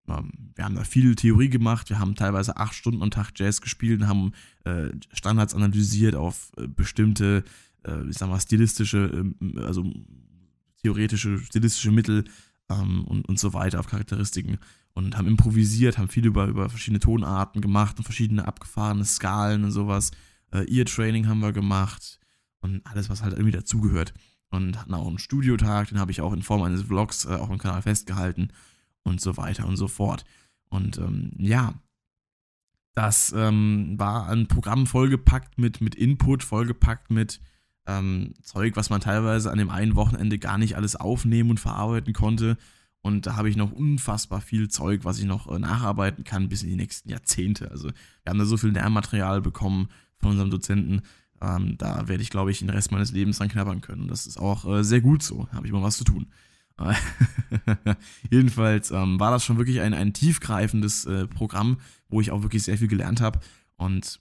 Ähm, 0.09 0.53
wir 0.55 0.65
haben 0.65 0.75
da 0.75 0.85
viel 0.85 1.15
Theorie 1.17 1.49
gemacht, 1.49 1.89
wir 1.91 1.99
haben 1.99 2.15
teilweise 2.15 2.57
acht 2.57 2.75
Stunden 2.75 3.03
am 3.03 3.11
Tag 3.11 3.33
Jazz 3.35 3.61
gespielt 3.61 4.03
und 4.03 4.09
haben 4.09 4.33
äh, 4.65 4.91
Standards 5.13 5.55
analysiert 5.55 6.15
auf 6.15 6.53
äh, 6.57 6.69
bestimmte, 6.69 7.45
äh, 7.85 8.09
ich 8.09 8.19
sag 8.19 8.29
mal, 8.29 8.41
stilistische, 8.41 9.11
ähm, 9.13 9.37
also 9.57 9.91
theoretische, 10.83 11.39
stilistische 11.39 11.91
Mittel 11.91 12.25
ähm, 12.69 13.05
und, 13.05 13.27
und 13.27 13.39
so 13.39 13.55
weiter, 13.55 13.81
auf 13.81 13.87
Charakteristiken 13.87 14.59
und 14.93 15.17
haben 15.17 15.27
improvisiert, 15.27 15.99
haben 15.99 16.09
viel 16.09 16.27
über, 16.27 16.47
über 16.47 16.69
verschiedene 16.69 17.01
Tonarten 17.01 17.63
gemacht 17.63 17.99
und 17.99 18.05
verschiedene 18.05 18.47
abgefahrene 18.47 19.05
Skalen 19.05 19.65
und 19.65 19.73
sowas 19.73 20.13
Ear-Training 20.53 21.27
haben 21.27 21.41
wir 21.41 21.53
gemacht 21.53 22.21
und 22.61 22.87
alles, 22.87 23.11
was 23.11 23.23
halt 23.23 23.33
irgendwie 23.33 23.51
dazugehört. 23.51 24.15
Und 24.51 24.79
hatten 24.79 24.95
auch 24.95 25.09
einen 25.09 25.19
Studiotag, 25.19 25.89
den 25.89 25.99
habe 25.99 26.13
ich 26.13 26.21
auch 26.21 26.33
in 26.33 26.43
Form 26.43 26.63
eines 26.63 26.83
Vlogs 26.83 27.25
äh, 27.25 27.35
auf 27.35 27.49
dem 27.49 27.59
Kanal 27.59 27.83
festgehalten 27.83 28.49
und 29.03 29.21
so 29.21 29.37
weiter 29.37 29.67
und 29.67 29.77
so 29.77 29.89
fort. 29.89 30.25
Und 30.69 30.99
ähm, 30.99 31.33
ja, 31.39 31.75
das 32.95 33.33
ähm, 33.37 33.99
war 33.99 34.29
ein 34.29 34.47
Programm 34.47 34.87
vollgepackt 34.87 35.59
mit, 35.59 35.81
mit 35.81 35.97
Input, 35.97 36.45
vollgepackt 36.45 37.11
mit 37.11 37.41
ähm, 37.87 38.35
Zeug, 38.43 38.77
was 38.77 38.91
man 38.91 39.01
teilweise 39.01 39.51
an 39.51 39.59
dem 39.59 39.71
einen 39.71 39.97
Wochenende 39.97 40.39
gar 40.39 40.59
nicht 40.59 40.77
alles 40.77 40.97
aufnehmen 40.97 41.51
und 41.51 41.61
verarbeiten 41.61 42.13
konnte. 42.13 42.57
Und 43.03 43.27
da 43.27 43.37
habe 43.37 43.51
ich 43.51 43.57
noch 43.57 43.73
unfassbar 43.73 44.41
viel 44.41 44.69
Zeug, 44.69 45.05
was 45.05 45.19
ich 45.19 45.27
noch 45.27 45.51
äh, 45.51 45.59
nacharbeiten 45.59 46.25
kann 46.25 46.49
bis 46.49 46.63
in 46.63 46.71
die 46.71 46.77
nächsten 46.77 47.11
Jahrzehnte. 47.11 47.71
Also 47.71 47.89
wir 47.89 48.31
haben 48.31 48.39
da 48.39 48.47
so 48.47 48.57
viel 48.57 48.71
Lernmaterial 48.71 49.43
bekommen, 49.43 49.89
von 50.19 50.31
unserem 50.31 50.51
Dozenten. 50.51 51.03
Ähm, 51.45 51.77
da 51.79 52.09
werde 52.09 52.23
ich, 52.23 52.31
glaube 52.31 52.51
ich, 52.51 52.61
den 52.61 52.71
Rest 52.71 52.93
meines 52.93 53.13
Lebens 53.13 53.39
dran 53.39 53.49
knabbern 53.49 53.81
können. 53.81 54.09
Das 54.09 54.27
ist 54.27 54.39
auch 54.39 54.65
äh, 54.65 54.85
sehr 54.85 55.01
gut 55.01 55.23
so. 55.23 55.49
Habe 55.53 55.67
ich 55.67 55.73
mal 55.73 55.83
was 55.83 55.99
zu 55.99 56.05
tun. 56.05 56.27
Jedenfalls 58.31 58.91
ähm, 58.91 59.21
war 59.21 59.31
das 59.31 59.45
schon 59.45 59.59
wirklich 59.59 59.81
ein, 59.81 59.95
ein 59.95 60.13
tiefgreifendes 60.13 61.07
äh, 61.07 61.27
Programm, 61.29 61.79
wo 62.09 62.21
ich 62.21 62.31
auch 62.31 62.43
wirklich 62.43 62.65
sehr 62.65 62.79
viel 62.79 62.89
gelernt 62.89 63.21
habe. 63.21 63.41
Und 63.77 64.21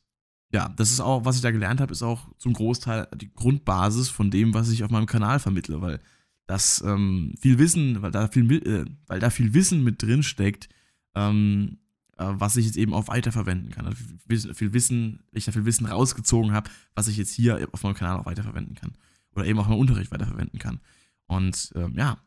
ja, 0.52 0.70
das 0.70 0.92
ist 0.92 1.00
auch, 1.00 1.26
was 1.26 1.36
ich 1.36 1.42
da 1.42 1.52
gelernt 1.52 1.82
habe, 1.82 1.92
ist 1.92 2.04
auch 2.04 2.28
zum 2.38 2.54
Großteil 2.54 3.08
die 3.16 3.34
Grundbasis 3.34 4.10
von 4.10 4.30
dem, 4.30 4.54
was 4.54 4.70
ich 4.70 4.84
auf 4.84 4.92
meinem 4.92 5.08
Kanal 5.08 5.40
vermittle, 5.40 5.82
weil 5.82 6.00
das 6.46 6.84
ähm, 6.86 7.34
viel 7.40 7.58
Wissen, 7.58 8.02
weil 8.02 8.12
da 8.12 8.28
viel, 8.28 8.52
äh, 8.52 8.86
weil 9.08 9.20
da 9.20 9.30
viel 9.30 9.54
Wissen 9.54 9.84
mit 9.84 10.02
drin 10.04 10.22
steckt, 10.22 10.70
ähm, 11.16 11.78
äh, 11.78 11.83
was 12.18 12.56
ich 12.58 12.66
jetzt 12.66 12.78
eben 12.78 12.94
auch 12.94 13.08
weiterverwenden 13.08 13.72
kann. 13.72 13.86
Also 13.86 14.54
viel 14.54 14.74
Wissen, 14.74 15.24
ich 15.32 15.46
da 15.46 15.52
viel 15.52 15.66
Wissen 15.66 15.86
rausgezogen 15.86 16.54
habe, 16.54 16.70
was 16.96 17.08
ich 17.08 17.18
jetzt 17.18 17.34
hier 17.34 17.68
auf 17.72 17.84
meinem 17.84 17.96
Kanal 17.96 18.20
auch 18.20 18.26
weiterverwenden 18.26 18.76
kann. 18.76 18.94
Oder 19.36 19.46
eben 19.46 19.60
auch 19.60 19.68
im 19.68 19.76
Unterricht 19.76 20.12
weiterverwenden 20.12 20.60
kann. 20.60 20.80
Und 21.28 21.74
ähm, 21.76 21.94
ja, 21.98 22.18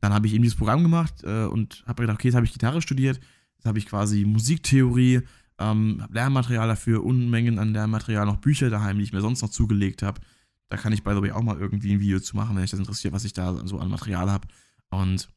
dann 0.00 0.12
habe 0.12 0.26
ich 0.26 0.34
eben 0.34 0.42
dieses 0.42 0.58
Programm 0.58 0.82
gemacht 0.82 1.24
äh, 1.24 1.44
und 1.44 1.82
habe 1.86 2.02
gedacht, 2.02 2.16
okay, 2.16 2.28
jetzt 2.28 2.34
habe 2.34 2.46
ich 2.46 2.52
Gitarre 2.52 2.82
studiert, 2.82 3.18
jetzt 3.56 3.64
habe 3.64 3.78
ich 3.78 3.86
quasi 3.86 4.24
Musiktheorie, 4.24 5.22
ähm, 5.58 5.98
habe 6.02 6.14
Lernmaterial 6.14 6.68
dafür, 6.68 7.04
Unmengen 7.04 7.58
an 7.58 7.72
Lernmaterial, 7.72 8.26
noch 8.26 8.36
Bücher 8.36 8.70
daheim, 8.70 8.98
die 8.98 9.04
ich 9.04 9.12
mir 9.12 9.20
sonst 9.20 9.42
noch 9.42 9.50
zugelegt 9.50 10.02
habe. 10.02 10.20
Da 10.68 10.76
kann 10.76 10.92
ich, 10.92 11.02
by 11.02 11.14
the 11.14 11.22
way, 11.22 11.30
auch 11.32 11.42
mal 11.42 11.58
irgendwie 11.58 11.92
ein 11.92 12.00
Video 12.00 12.20
zu 12.20 12.36
machen, 12.36 12.54
wenn 12.54 12.62
euch 12.62 12.70
das 12.70 12.80
interessiert, 12.80 13.14
was 13.14 13.24
ich 13.24 13.32
da 13.32 13.66
so 13.66 13.78
an 13.78 13.90
Material 13.90 14.30
habe. 14.30 14.46
Und 14.90 15.28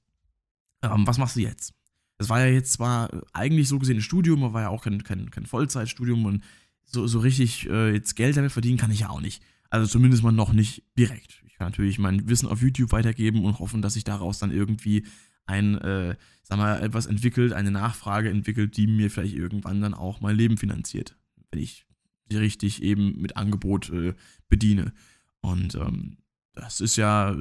ähm, 0.84 1.08
was 1.08 1.18
machst 1.18 1.36
du 1.36 1.42
jetzt? 1.42 1.74
Das 2.18 2.30
war 2.30 2.40
ja 2.40 2.52
jetzt 2.52 2.74
zwar 2.74 3.10
eigentlich 3.34 3.68
so 3.68 3.80
gesehen 3.80 3.98
ein 3.98 4.02
Studium, 4.02 4.44
aber 4.44 4.54
war 4.54 4.62
ja 4.64 4.70
auch 4.70 4.84
kein, 4.84 5.04
kein, 5.04 5.30
kein 5.30 5.46
Vollzeitstudium 5.46 6.26
und 6.26 6.44
so, 6.84 7.06
so 7.06 7.20
richtig 7.20 7.70
äh, 7.70 7.94
jetzt 7.94 8.16
Geld 8.16 8.38
damit 8.38 8.52
verdienen 8.52 8.78
kann 8.78 8.92
ich 8.92 9.02
ja 9.02 9.10
auch 9.10 9.22
nicht. 9.22 9.44
Also 9.70 9.86
zumindest 9.88 10.24
mal 10.24 10.32
noch 10.32 10.54
nicht 10.54 10.84
direkt. 10.98 11.44
Ich 11.46 11.56
kann 11.56 11.68
natürlich 11.68 12.00
mein 12.00 12.28
Wissen 12.30 12.48
auf 12.48 12.62
YouTube 12.62 12.92
weitergeben 12.92 13.44
und 13.44 13.60
hoffen, 13.60 13.82
dass 13.82 13.96
sich 13.96 14.04
daraus 14.04 14.40
dann 14.40 14.52
irgendwie 14.52 15.06
ein, 15.46 15.76
äh, 15.76 16.16
sag 16.44 16.58
mal, 16.58 16.82
etwas 16.82 17.06
entwickelt, 17.06 17.54
eine 17.54 17.72
Nachfrage 17.72 18.30
entwickelt, 18.30 18.78
die 18.78 18.88
mir 18.88 19.10
vielleicht 19.10 19.36
irgendwann 19.36 19.82
dann 19.82 19.94
auch 19.94 20.22
mein 20.22 20.36
Leben 20.36 20.58
finanziert, 20.58 21.18
wenn 21.52 21.62
ich 21.62 21.86
sie 22.30 22.38
richtig 22.38 22.84
eben 22.84 23.20
mit 23.22 23.38
Angebot 23.38 23.90
äh, 23.90 24.14
bediene. 24.50 24.94
Und 25.42 25.76
ähm, 25.76 26.18
das 26.54 26.82
ist 26.82 26.96
ja 26.96 27.36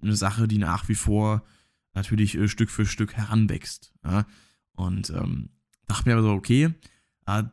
eine 0.00 0.16
Sache, 0.16 0.48
die 0.48 0.58
nach 0.58 0.88
wie 0.88 0.94
vor 0.94 1.44
natürlich 1.94 2.36
äh, 2.36 2.48
Stück 2.48 2.70
für 2.70 2.86
Stück 2.86 3.14
heranwächst. 3.14 3.92
Ja? 4.04 4.26
Und 4.74 5.10
ähm, 5.10 5.50
dachte 5.86 6.08
mir 6.08 6.14
aber 6.14 6.22
so, 6.22 6.32
okay, 6.32 6.74
äh, 7.26 7.44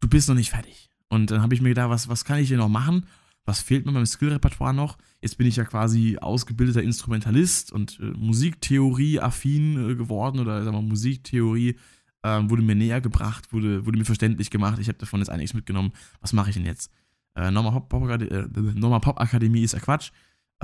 du 0.00 0.08
bist 0.08 0.28
noch 0.28 0.34
nicht 0.34 0.50
fertig. 0.50 0.90
Und 1.08 1.30
dann 1.30 1.42
habe 1.42 1.54
ich 1.54 1.60
mir 1.60 1.70
gedacht, 1.70 1.90
was, 1.90 2.08
was 2.08 2.24
kann 2.24 2.38
ich 2.38 2.48
denn 2.48 2.58
noch 2.58 2.68
machen? 2.68 3.06
Was 3.44 3.60
fehlt 3.60 3.84
mir 3.84 3.92
beim 3.92 4.06
Skill-Repertoire 4.06 4.72
noch? 4.72 4.96
Jetzt 5.20 5.36
bin 5.36 5.46
ich 5.46 5.56
ja 5.56 5.64
quasi 5.64 6.16
ausgebildeter 6.18 6.82
Instrumentalist 6.82 7.72
und 7.72 8.00
äh, 8.00 8.04
Musiktheorie-affin 8.04 9.90
äh, 9.90 9.94
geworden 9.94 10.40
oder 10.40 10.64
sagen 10.64 10.76
wir 10.76 10.82
Musiktheorie 10.82 11.76
äh, 12.22 12.40
wurde 12.48 12.62
mir 12.62 12.74
näher 12.74 13.00
gebracht, 13.00 13.52
wurde, 13.52 13.84
wurde 13.86 13.98
mir 13.98 14.04
verständlich 14.04 14.50
gemacht. 14.50 14.78
Ich 14.78 14.88
habe 14.88 14.98
davon 14.98 15.20
jetzt 15.20 15.28
einiges 15.28 15.54
mitgenommen. 15.54 15.92
Was 16.20 16.32
mache 16.32 16.50
ich 16.50 16.56
denn 16.56 16.64
jetzt? 16.64 16.90
Äh, 17.36 17.50
Normal 17.50 17.72
Pop, 17.72 17.88
Pop, 17.90 18.10
äh, 18.10 19.00
Pop 19.00 19.20
Akademie 19.20 19.62
ist 19.62 19.74
ja 19.74 19.80
Quatsch. 19.80 20.10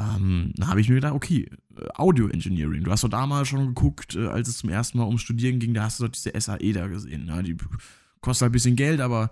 Ähm, 0.00 0.52
da 0.56 0.68
habe 0.68 0.80
ich 0.80 0.88
mir 0.88 0.96
gedacht, 0.96 1.14
okay, 1.14 1.48
äh, 1.76 1.88
Audio 1.94 2.28
Engineering. 2.28 2.84
Du 2.84 2.90
hast 2.90 3.04
doch 3.04 3.08
damals 3.08 3.48
schon 3.48 3.66
geguckt, 3.68 4.16
äh, 4.16 4.26
als 4.26 4.48
es 4.48 4.58
zum 4.58 4.70
ersten 4.70 4.98
Mal 4.98 5.06
ums 5.06 5.22
Studieren 5.22 5.58
ging, 5.58 5.74
da 5.74 5.84
hast 5.84 6.00
du 6.00 6.04
doch 6.04 6.12
diese 6.12 6.32
SAE 6.38 6.72
da 6.72 6.86
gesehen. 6.86 7.26
Ja, 7.28 7.42
die 7.42 7.56
kostet 8.20 8.42
halt 8.42 8.50
ein 8.50 8.52
bisschen 8.52 8.76
Geld, 8.76 9.00
aber 9.00 9.30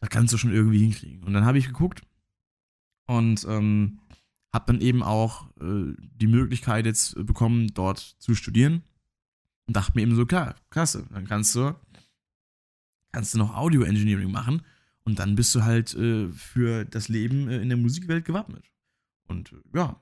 da 0.00 0.06
kannst 0.06 0.32
du 0.32 0.38
schon 0.38 0.52
irgendwie 0.52 0.80
hinkriegen. 0.80 1.24
Und 1.24 1.32
dann 1.32 1.44
habe 1.44 1.58
ich 1.58 1.66
geguckt 1.66 2.02
und 3.06 3.46
ähm, 3.48 4.00
habe 4.52 4.72
dann 4.72 4.80
eben 4.80 5.02
auch 5.02 5.48
äh, 5.60 5.94
die 5.98 6.26
Möglichkeit 6.26 6.86
jetzt 6.86 7.14
bekommen, 7.26 7.72
dort 7.74 7.98
zu 7.98 8.34
studieren. 8.34 8.82
Und 9.66 9.76
dachte 9.76 9.92
mir 9.94 10.02
eben 10.02 10.14
so, 10.14 10.26
klar, 10.26 10.54
klasse, 10.70 11.06
dann 11.12 11.26
kannst 11.26 11.54
du, 11.54 11.74
kannst 13.12 13.34
du 13.34 13.38
noch 13.38 13.54
Audio 13.54 13.82
Engineering 13.82 14.30
machen 14.30 14.62
und 15.02 15.18
dann 15.18 15.34
bist 15.34 15.54
du 15.54 15.64
halt 15.64 15.94
äh, 15.94 16.28
für 16.28 16.84
das 16.84 17.08
Leben 17.08 17.48
äh, 17.48 17.58
in 17.58 17.68
der 17.68 17.78
Musikwelt 17.78 18.24
gewappnet. 18.24 18.64
Und 19.28 19.54
ja, 19.74 20.00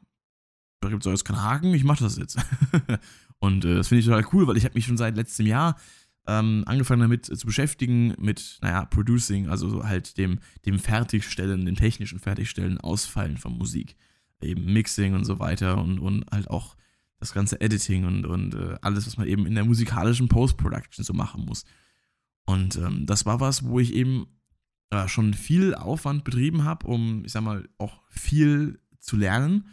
gibt 0.89 1.05
es 1.05 1.11
jetzt 1.11 1.25
keinen 1.25 1.43
Haken, 1.43 1.75
ich 1.75 1.85
mache 1.85 2.05
das 2.05 2.17
jetzt. 2.17 2.39
und 3.39 3.65
äh, 3.65 3.77
das 3.77 3.89
finde 3.89 4.01
ich 4.01 4.07
total 4.07 4.27
cool, 4.33 4.47
weil 4.47 4.57
ich 4.57 4.65
habe 4.65 4.75
mich 4.75 4.87
schon 4.87 4.97
seit 4.97 5.17
letztem 5.17 5.47
Jahr 5.47 5.77
ähm, 6.27 6.65
angefangen 6.67 7.03
damit 7.03 7.27
zu 7.27 7.47
beschäftigen, 7.47 8.15
mit, 8.19 8.59
naja, 8.63 8.87
Producing, 8.87 9.49
also 9.49 9.85
halt 9.85 10.17
dem, 10.17 10.39
dem 10.65 10.79
Fertigstellen, 10.79 11.67
dem 11.67 11.77
technischen 11.77 12.19
Fertigstellen, 12.19 12.79
Ausfallen 12.81 13.37
von 13.37 13.57
Musik. 13.57 13.97
Eben 14.41 14.73
Mixing 14.73 15.15
und 15.15 15.25
so 15.25 15.39
weiter 15.39 15.79
und, 15.79 15.99
und 15.99 16.25
halt 16.31 16.49
auch 16.49 16.77
das 17.19 17.33
ganze 17.33 17.61
Editing 17.61 18.05
und, 18.05 18.27
und 18.27 18.55
äh, 18.55 18.77
alles, 18.83 19.07
was 19.07 19.17
man 19.17 19.27
eben 19.27 19.47
in 19.47 19.55
der 19.55 19.65
musikalischen 19.65 20.29
Post-Production 20.29 21.05
so 21.05 21.13
machen 21.13 21.45
muss. 21.45 21.65
Und 22.47 22.77
ähm, 22.77 23.07
das 23.07 23.25
war 23.25 23.41
was, 23.41 23.65
wo 23.65 23.81
ich 23.81 23.95
eben 23.95 24.27
äh, 24.91 25.09
schon 25.09 25.35
viel 25.35 25.75
Aufwand 25.75 26.25
betrieben 26.25 26.65
habe, 26.65 26.87
um, 26.87 27.25
ich 27.25 27.33
sag 27.33 27.43
mal, 27.43 27.69
auch 27.79 28.03
viel 28.11 28.81
zu 28.99 29.17
lernen. 29.17 29.69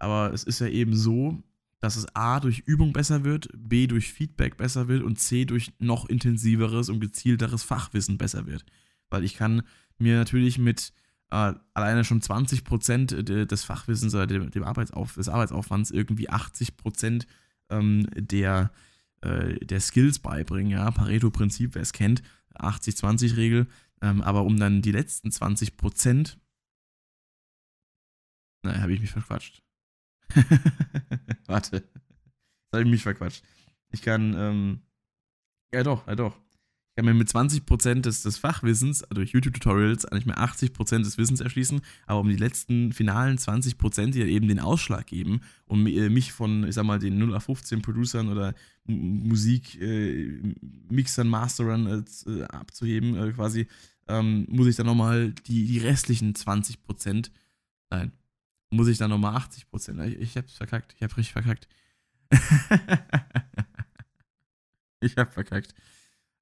Aber 0.00 0.32
es 0.32 0.42
ist 0.42 0.58
ja 0.58 0.66
eben 0.66 0.96
so, 0.96 1.40
dass 1.78 1.96
es 1.96 2.14
A 2.14 2.40
durch 2.40 2.60
Übung 2.66 2.92
besser 2.92 3.24
wird, 3.24 3.48
B 3.54 3.86
durch 3.86 4.12
Feedback 4.12 4.56
besser 4.56 4.88
wird 4.88 5.02
und 5.02 5.18
C 5.18 5.44
durch 5.44 5.72
noch 5.78 6.08
intensiveres 6.08 6.88
und 6.88 7.00
gezielteres 7.00 7.62
Fachwissen 7.62 8.18
besser 8.18 8.46
wird. 8.46 8.64
Weil 9.08 9.24
ich 9.24 9.34
kann 9.34 9.62
mir 9.98 10.16
natürlich 10.16 10.58
mit 10.58 10.92
äh, 11.30 11.54
alleine 11.74 12.04
schon 12.04 12.20
20% 12.20 13.46
des 13.46 13.64
Fachwissens 13.64 14.14
oder 14.14 14.26
dem, 14.26 14.50
dem 14.50 14.64
Arbeitsauf 14.64 15.14
des 15.14 15.28
Arbeitsaufwands 15.28 15.90
irgendwie 15.90 16.28
80% 16.28 17.26
ähm, 17.70 18.06
der, 18.14 18.72
äh, 19.22 19.54
der 19.64 19.80
Skills 19.80 20.18
beibringen. 20.18 20.72
Ja, 20.72 20.90
Pareto-Prinzip, 20.90 21.74
wer 21.74 21.82
es 21.82 21.92
kennt, 21.92 22.22
80-20-Regel. 22.54 23.66
Ähm, 24.02 24.22
aber 24.22 24.42
um 24.44 24.58
dann 24.58 24.82
die 24.82 24.92
letzten 24.92 25.28
20%, 25.28 26.36
naja, 28.62 28.80
habe 28.80 28.92
ich 28.92 29.00
mich 29.00 29.10
verquatscht. 29.10 29.62
Warte. 31.46 31.80
Das 31.80 32.78
habe 32.78 32.84
ich 32.84 32.90
mich 32.90 33.02
verquatscht. 33.02 33.42
Ich 33.90 34.02
kann, 34.02 34.34
ähm, 34.36 34.80
ja 35.72 35.82
doch, 35.82 36.06
ja 36.06 36.14
doch 36.14 36.36
kann 37.00 37.06
mir 37.06 37.14
mit 37.14 37.28
20% 37.28 38.02
des, 38.02 38.22
des 38.22 38.36
Fachwissens 38.36 39.04
durch 39.10 39.30
YouTube-Tutorials 39.30 40.04
eigentlich 40.04 40.26
mehr 40.26 40.38
80% 40.38 40.98
des 40.98 41.16
Wissens 41.16 41.40
erschließen, 41.40 41.80
aber 42.06 42.20
um 42.20 42.28
die 42.28 42.36
letzten 42.36 42.92
finalen 42.92 43.38
20%, 43.38 44.10
die 44.10 44.20
eben 44.20 44.48
den 44.48 44.60
Ausschlag 44.60 45.06
geben, 45.06 45.40
um 45.64 45.86
äh, 45.86 46.10
mich 46.10 46.32
von, 46.32 46.64
ich 46.64 46.74
sag 46.74 46.84
mal, 46.84 46.98
den 46.98 47.18
0 47.18 47.34
auf 47.34 47.44
15 47.44 47.80
Producern 47.80 48.28
oder 48.28 48.54
Musik, 48.84 49.80
äh, 49.80 50.40
Masterern 51.24 52.04
äh, 52.26 52.42
abzuheben, 52.44 53.16
äh, 53.16 53.32
quasi, 53.32 53.66
ähm, 54.06 54.46
muss 54.50 54.66
ich 54.66 54.76
dann 54.76 54.86
nochmal 54.86 55.32
die, 55.46 55.66
die 55.66 55.78
restlichen 55.78 56.34
20%, 56.34 57.30
nein, 57.88 58.12
muss 58.70 58.88
ich 58.88 58.98
dann 58.98 59.10
nochmal 59.10 59.36
80%, 59.36 60.04
ich, 60.04 60.20
ich 60.20 60.36
hab's 60.36 60.54
verkackt, 60.54 60.94
ich 60.96 61.02
hab 61.02 61.16
richtig 61.16 61.32
verkackt. 61.32 61.68
ich 65.00 65.16
hab 65.16 65.32
verkackt. 65.32 65.74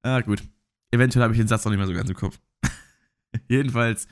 Ah, 0.03 0.21
gut. 0.21 0.43
Eventuell 0.91 1.23
habe 1.23 1.35
ich 1.35 1.39
den 1.39 1.49
Satz 1.49 1.65
noch 1.65 1.73
nicht 1.73 1.79
mehr 1.79 1.87
so 1.87 1.95
ganz 1.95 2.09
im 2.09 2.17
Kopf. 2.17 2.39
Jedenfalls 3.49 4.07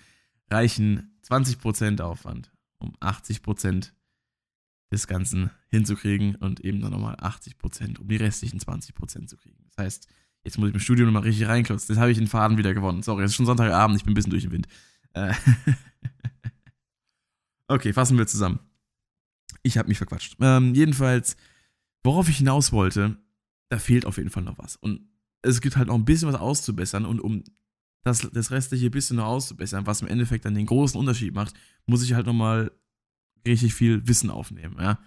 reichen 0.50 1.18
20% 1.26 2.00
Aufwand, 2.00 2.52
um 2.78 2.94
80% 2.96 3.92
des 4.90 5.06
Ganzen 5.06 5.50
hinzukriegen 5.68 6.36
und 6.36 6.60
eben 6.60 6.80
dann 6.80 6.92
nochmal 6.92 7.16
80%, 7.16 7.98
um 7.98 8.08
die 8.08 8.16
restlichen 8.16 8.60
20% 8.60 9.26
zu 9.26 9.36
kriegen. 9.36 9.64
Das 9.64 9.84
heißt, 9.84 10.08
jetzt 10.44 10.58
muss 10.58 10.68
ich 10.68 10.74
im 10.74 10.80
Studio 10.80 11.06
nochmal 11.06 11.22
richtig 11.22 11.48
reinklotzen. 11.48 11.94
Jetzt 11.94 12.00
habe 12.00 12.10
ich 12.10 12.18
den 12.18 12.28
Faden 12.28 12.56
wieder 12.56 12.72
gewonnen. 12.72 13.02
Sorry, 13.02 13.24
es 13.24 13.32
ist 13.32 13.36
schon 13.36 13.46
Sonntagabend, 13.46 13.96
ich 13.96 14.04
bin 14.04 14.12
ein 14.12 14.14
bisschen 14.14 14.30
durch 14.30 14.44
den 14.44 14.52
Wind. 14.52 14.68
Äh 15.14 15.34
okay, 17.68 17.92
fassen 17.92 18.18
wir 18.18 18.26
zusammen. 18.26 18.60
Ich 19.62 19.78
habe 19.78 19.88
mich 19.88 19.98
verquatscht. 19.98 20.36
Ähm, 20.40 20.74
jedenfalls, 20.74 21.36
worauf 22.02 22.28
ich 22.28 22.38
hinaus 22.38 22.72
wollte, 22.72 23.16
da 23.68 23.78
fehlt 23.78 24.06
auf 24.06 24.16
jeden 24.16 24.30
Fall 24.30 24.44
noch 24.44 24.58
was. 24.58 24.76
Und 24.76 25.08
es 25.42 25.60
gibt 25.60 25.76
halt 25.76 25.88
noch 25.88 25.94
ein 25.94 26.04
bisschen 26.04 26.28
was 26.28 26.40
auszubessern 26.40 27.04
und 27.04 27.20
um 27.20 27.44
das, 28.04 28.28
das 28.32 28.50
restliche 28.52 28.90
bisschen 28.90 29.16
noch 29.16 29.26
auszubessern, 29.26 29.86
was 29.86 30.02
im 30.02 30.08
Endeffekt 30.08 30.44
dann 30.44 30.54
den 30.54 30.66
großen 30.66 30.98
Unterschied 30.98 31.34
macht, 31.34 31.54
muss 31.86 32.04
ich 32.04 32.14
halt 32.14 32.26
nochmal 32.26 32.70
richtig 33.46 33.74
viel 33.74 34.06
Wissen 34.06 34.30
aufnehmen, 34.30 34.76
ja. 34.78 34.98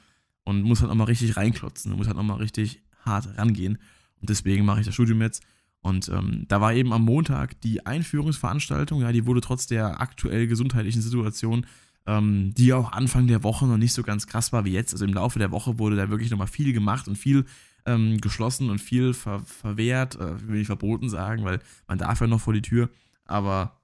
Und 0.44 0.64
muss 0.64 0.82
halt 0.82 0.90
nochmal 0.90 1.08
richtig 1.08 1.38
reinklotzen, 1.38 1.96
muss 1.96 2.08
halt 2.08 2.18
nochmal 2.18 2.38
richtig 2.38 2.82
hart 3.06 3.38
rangehen. 3.38 3.78
Und 4.20 4.30
deswegen 4.30 4.66
mache 4.66 4.82
ich 4.82 4.86
das 4.86 4.96
Studium 4.96 5.22
jetzt. 5.22 5.44
Und 5.82 6.10
ähm, 6.10 6.46
da 6.48 6.60
war 6.60 6.74
eben 6.74 6.92
am 6.92 7.04
Montag 7.04 7.62
die 7.62 7.86
Einführungsveranstaltung, 7.86 9.02
ja, 9.02 9.12
die 9.12 9.26
wurde 9.26 9.42
trotz 9.42 9.68
der 9.68 10.02
aktuell 10.02 10.48
gesundheitlichen 10.48 11.02
Situation, 11.02 11.66
ähm, 12.10 12.56
die 12.56 12.74
auch 12.74 12.92
Anfang 12.92 13.28
der 13.28 13.44
Woche 13.44 13.68
noch 13.68 13.78
nicht 13.78 13.94
so 13.94 14.02
ganz 14.02 14.26
krass 14.26 14.52
war 14.52 14.66
wie 14.66 14.72
jetzt. 14.72 14.94
Also 14.94 15.06
im 15.06 15.14
Laufe 15.14 15.38
der 15.38 15.52
Woche 15.52 15.78
wurde 15.78 15.96
da 15.96 16.10
wirklich 16.10 16.32
nochmal 16.32 16.48
viel 16.48 16.74
gemacht 16.74 17.08
und 17.08 17.18
viel 17.18 17.46
ähm, 17.86 18.20
geschlossen 18.20 18.72
und 18.72 18.80
viel 18.80 19.14
ver 19.14 19.42
verwehrt, 19.42 20.16
äh, 20.16 20.48
will 20.48 20.60
ich 20.60 20.68
verboten 20.68 21.08
sagen, 21.08 21.46
weil 21.46 21.60
man 21.88 22.00
darf 22.00 22.20
ja 22.20 22.26
noch 22.26 22.42
vor 22.42 22.54
die 22.54 22.64
Tür, 22.64 22.90
aber 23.26 23.80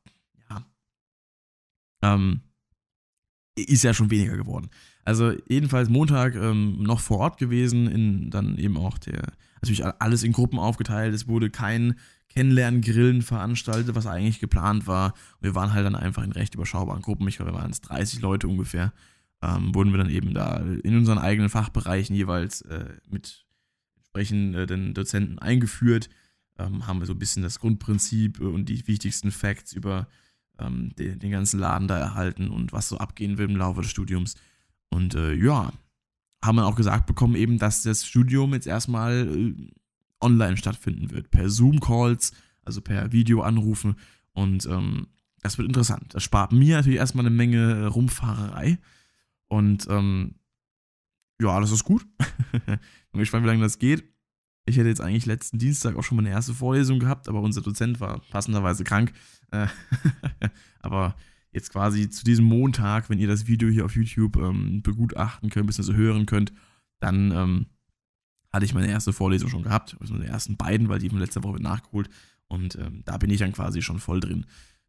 ja, 0.50 0.66
ähm, 2.02 2.42
ist 3.56 3.84
ja 3.84 3.94
schon 3.94 4.12
weniger 4.12 4.38
geworden. 4.38 4.70
Also 5.04 5.34
jedenfalls 5.48 5.90
Montag 5.90 6.36
ähm, 6.36 6.82
noch 6.82 7.00
vor 7.00 7.20
Ort 7.20 7.38
gewesen, 7.38 7.88
in 7.88 8.30
dann 8.30 8.58
eben 8.58 8.78
auch 8.78 8.98
der, 8.98 9.34
natürlich 9.62 9.86
alles 9.86 10.24
in 10.24 10.32
Gruppen 10.32 10.60
aufgeteilt, 10.60 11.14
es 11.14 11.28
wurde 11.28 11.50
kein 11.50 11.96
Kennenlerngrillen 12.30 13.22
veranstaltet, 13.22 13.96
was 13.96 14.08
eigentlich 14.08 14.40
geplant 14.40 14.88
war. 14.88 15.14
wir 15.40 15.56
waren 15.56 15.74
halt 15.74 15.86
dann 15.86 15.96
einfach 15.96 16.24
in 16.24 16.34
recht 16.34 16.56
überschaubaren 16.56 17.02
Gruppen, 17.02 17.28
ich 17.28 17.38
glaube, 17.38 17.54
wir 17.54 17.60
waren 17.60 17.72
es 17.72 17.82
30 17.82 18.20
Leute 18.22 18.48
ungefähr, 18.48 18.94
ähm, 19.42 19.74
wurden 19.74 19.92
wir 19.92 20.00
dann 20.00 20.10
eben 20.10 20.34
da 20.34 20.58
in 20.84 20.98
unseren 20.98 21.18
eigenen 21.18 21.50
Fachbereichen 21.50 22.16
jeweils 22.16 22.62
äh, 22.64 22.90
mit 23.10 23.46
entsprechenden 23.96 24.94
Dozenten 24.94 25.40
eingeführt, 25.40 26.10
ähm, 26.58 26.88
haben 26.88 27.00
wir 27.00 27.06
so 27.06 27.14
ein 27.14 27.20
bisschen 27.20 27.44
das 27.44 27.60
Grundprinzip 27.60 28.40
und 28.40 28.68
die 28.68 28.86
wichtigsten 28.88 29.32
Facts 29.32 29.74
über 29.74 30.08
ähm, 30.60 30.94
den, 30.98 31.20
den, 31.20 31.32
ganzen 31.32 31.60
Laden 31.60 31.88
da 31.88 31.98
erhalten 31.98 32.50
und 32.50 32.74
was 32.74 32.90
so 32.90 32.98
abgehen 32.98 33.38
will 33.38 33.50
im 33.50 33.58
Laufe 33.58 33.82
des 33.82 33.92
Studiums. 33.92 34.36
Und 34.90 35.16
äh, 35.16 35.34
ja, 35.34 35.72
haben 36.44 36.58
wir 36.58 36.66
auch 36.66 36.76
gesagt 36.76 37.06
bekommen, 37.06 37.36
eben, 37.36 37.58
dass 37.58 37.84
das 37.84 38.06
Studium 38.06 38.54
jetzt 38.54 38.68
erstmal 38.68 39.28
äh, 39.28 39.54
online 40.22 40.58
stattfinden 40.58 41.12
wird, 41.12 41.32
per 41.32 41.50
Zoom-Calls, 41.50 42.34
also 42.64 42.82
per 42.82 43.12
Videoanrufen. 43.12 43.96
Und 44.34 44.66
ähm, 44.66 45.08
das 45.42 45.58
wird 45.58 45.68
interessant. 45.68 46.14
Das 46.14 46.24
spart 46.24 46.52
mir 46.52 46.78
natürlich 46.78 47.00
erstmal 47.00 47.26
eine 47.26 47.36
Menge 47.36 47.88
Rumfahrerei. 47.88 48.80
Und 49.48 49.88
ähm, 49.90 50.36
ja, 51.40 51.60
das 51.60 51.72
ist 51.72 51.84
gut. 51.84 52.06
Bin 52.66 53.20
gespannt, 53.20 53.44
wie 53.44 53.50
lange 53.50 53.62
das 53.62 53.80
geht. 53.80 54.15
Ich 54.66 54.78
hätte 54.78 54.90
jetzt 54.90 55.02
eigentlich 55.02 55.28
letzten 55.28 55.60
Dienstag 55.60 55.96
auch 55.96 56.04
schon 56.04 56.16
meine 56.16 56.30
erste 56.30 56.54
Vorlesung 56.54 57.00
gehabt, 57.00 57.28
aber 57.28 57.42
unser 57.42 57.62
Dozent 57.62 58.00
war 58.00 58.20
passenderweise 58.32 58.84
krank. 58.84 59.14
Äh, 59.52 59.68
aber 60.80 61.16
jetzt 61.52 61.72
quasi 61.72 62.10
zu 62.10 62.24
diesem 62.26 62.46
Montag, 62.46 63.10
wenn 63.10 63.20
ihr 63.20 63.28
das 63.28 63.48
Video 63.48 63.70
hier 63.70 63.86
auf 63.86 63.96
YouTube 63.96 64.38
ähm, 64.38 64.82
begutachten 64.82 65.50
könnt, 65.50 65.68
bzw. 65.68 65.94
hören 65.94 66.26
könnt, 66.26 66.52
dann 67.00 67.32
ähm, 67.32 67.66
hatte 68.52 68.66
ich 68.66 68.74
meine 68.74 68.90
erste 68.90 69.14
Vorlesung 69.14 69.50
schon 69.50 69.64
gehabt, 69.64 69.98
also 70.00 70.18
die 70.18 70.26
ersten 70.26 70.58
beiden, 70.58 70.90
weil 70.90 71.00
die 71.00 71.10
von 71.10 71.20
letzter 71.20 71.44
Woche 71.44 71.62
nachgeholt. 71.62 72.10
Und 72.48 72.76
ähm, 72.76 73.04
da 73.06 73.18
bin 73.18 73.30
ich 73.30 73.40
dann 73.40 73.52
quasi 73.52 73.82
schon 73.82 74.00
voll 74.00 74.20
drin, 74.20 74.46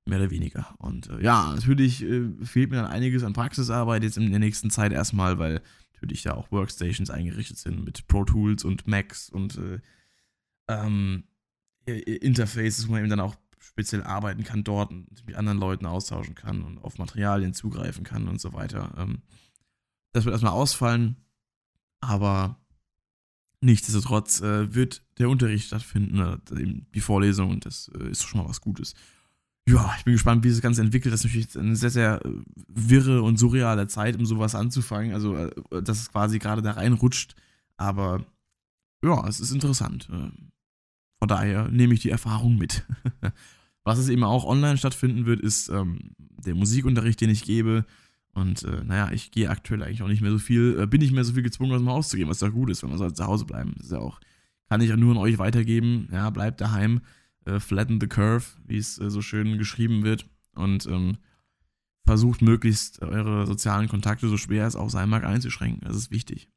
mehr 0.06 0.18
oder 0.18 0.30
weniger. 0.30 0.74
Und 0.78 1.10
äh, 1.10 1.22
ja, 1.22 1.52
natürlich 1.54 2.02
äh, 2.02 2.28
fehlt 2.44 2.70
mir 2.70 2.76
dann 2.76 2.90
einiges 2.90 3.24
an 3.24 3.32
Praxisarbeit 3.32 4.02
jetzt 4.02 4.16
in 4.16 4.30
der 4.30 4.40
nächsten 4.40 4.70
Zeit 4.70 4.92
erstmal, 4.92 5.38
weil 5.38 5.60
natürlich 5.96 6.22
da 6.22 6.34
auch 6.34 6.50
Workstations 6.50 7.10
eingerichtet 7.10 7.58
sind 7.58 7.84
mit 7.84 8.06
Pro 8.06 8.24
Tools 8.24 8.64
und 8.64 8.86
Macs 8.86 9.30
und 9.30 9.58
äh, 9.58 9.80
ähm, 10.68 11.24
Interfaces, 11.86 12.86
wo 12.86 12.92
man 12.92 13.00
eben 13.00 13.10
dann 13.10 13.20
auch 13.20 13.36
speziell 13.58 14.02
arbeiten 14.02 14.44
kann 14.44 14.64
dort 14.64 14.90
und 14.90 15.26
mit 15.26 15.36
anderen 15.36 15.58
Leuten 15.58 15.86
austauschen 15.86 16.34
kann 16.34 16.62
und 16.62 16.78
auf 16.78 16.98
Materialien 16.98 17.54
zugreifen 17.54 18.04
kann 18.04 18.28
und 18.28 18.40
so 18.40 18.52
weiter. 18.52 18.94
Ähm, 18.96 19.22
das 20.12 20.24
wird 20.24 20.34
erstmal 20.34 20.52
ausfallen, 20.52 21.16
aber 22.00 22.60
nichtsdestotrotz 23.60 24.40
äh, 24.40 24.74
wird 24.74 25.02
der 25.18 25.28
Unterricht 25.28 25.66
stattfinden, 25.66 26.18
äh, 26.18 26.82
die 26.94 27.00
Vorlesung 27.00 27.50
und 27.50 27.64
das 27.64 27.90
äh, 27.98 28.10
ist 28.10 28.24
schon 28.24 28.40
mal 28.40 28.48
was 28.48 28.60
Gutes 28.60 28.94
ja, 29.68 29.94
ich 29.98 30.04
bin 30.04 30.12
gespannt, 30.12 30.44
wie 30.44 30.48
sich 30.48 30.58
das 30.58 30.62
Ganze 30.62 30.82
entwickelt. 30.82 31.12
Das 31.12 31.20
ist 31.20 31.26
natürlich 31.26 31.58
eine 31.58 31.74
sehr, 31.74 31.90
sehr 31.90 32.24
äh, 32.24 32.30
wirre 32.68 33.22
und 33.22 33.36
surreale 33.36 33.88
Zeit, 33.88 34.16
um 34.16 34.24
sowas 34.24 34.54
anzufangen. 34.54 35.12
Also, 35.12 35.36
äh, 35.36 35.82
dass 35.82 36.00
es 36.00 36.12
quasi 36.12 36.38
gerade 36.38 36.62
da 36.62 36.72
reinrutscht. 36.72 37.34
Aber 37.76 38.24
ja, 39.04 39.26
es 39.28 39.40
ist 39.40 39.50
interessant. 39.50 40.08
Von 41.18 41.28
daher 41.28 41.68
nehme 41.68 41.94
ich 41.94 42.00
die 42.00 42.10
Erfahrung 42.10 42.56
mit. 42.56 42.86
Was 43.84 43.98
es 43.98 44.08
eben 44.08 44.24
auch 44.24 44.44
online 44.44 44.78
stattfinden 44.78 45.26
wird, 45.26 45.40
ist 45.40 45.68
ähm, 45.68 46.14
der 46.18 46.54
Musikunterricht, 46.54 47.20
den 47.20 47.30
ich 47.30 47.44
gebe. 47.44 47.84
Und 48.32 48.64
äh, 48.64 48.84
naja, 48.84 49.10
ich 49.12 49.30
gehe 49.30 49.48
aktuell 49.48 49.82
eigentlich 49.82 50.02
auch 50.02 50.08
nicht 50.08 50.22
mehr 50.22 50.30
so 50.30 50.38
viel, 50.38 50.78
äh, 50.78 50.86
bin 50.86 51.00
nicht 51.00 51.12
mehr 51.12 51.24
so 51.24 51.32
viel 51.32 51.42
gezwungen, 51.42 51.72
aus 51.72 51.80
dem 51.80 51.88
Haus 51.88 52.08
zu 52.08 52.16
gehen, 52.16 52.28
was 52.28 52.40
ja 52.40 52.48
gut 52.48 52.70
ist, 52.70 52.82
wenn 52.82 52.90
man 52.90 52.98
soll 52.98 53.14
zu 53.14 53.26
Hause 53.26 53.46
bleiben. 53.46 53.72
Das 53.76 53.86
ist 53.86 53.92
ja 53.92 53.98
auch, 53.98 54.20
kann 54.68 54.80
ich 54.80 54.90
ja 54.90 54.96
nur 54.96 55.12
an 55.12 55.18
euch 55.18 55.38
weitergeben. 55.38 56.08
Ja, 56.12 56.30
bleibt 56.30 56.60
daheim 56.60 57.00
äh, 57.46 57.60
Flatten 57.60 58.00
the 58.00 58.06
Curve, 58.06 58.44
wie 58.66 58.76
es 58.76 58.98
äh, 58.98 59.10
so 59.10 59.22
schön 59.22 59.58
geschrieben 59.58 60.04
wird. 60.04 60.28
Und 60.54 60.86
ähm, 60.86 61.18
versucht 62.04 62.40
möglichst 62.40 63.02
eure 63.02 63.46
sozialen 63.46 63.88
Kontakte, 63.88 64.28
so 64.28 64.36
schwer 64.36 64.66
es 64.66 64.76
auch 64.76 64.90
sein 64.90 65.08
mag, 65.08 65.24
einzuschränken. 65.24 65.86
Das 65.86 65.96
ist 65.96 66.10
wichtig. 66.10 66.48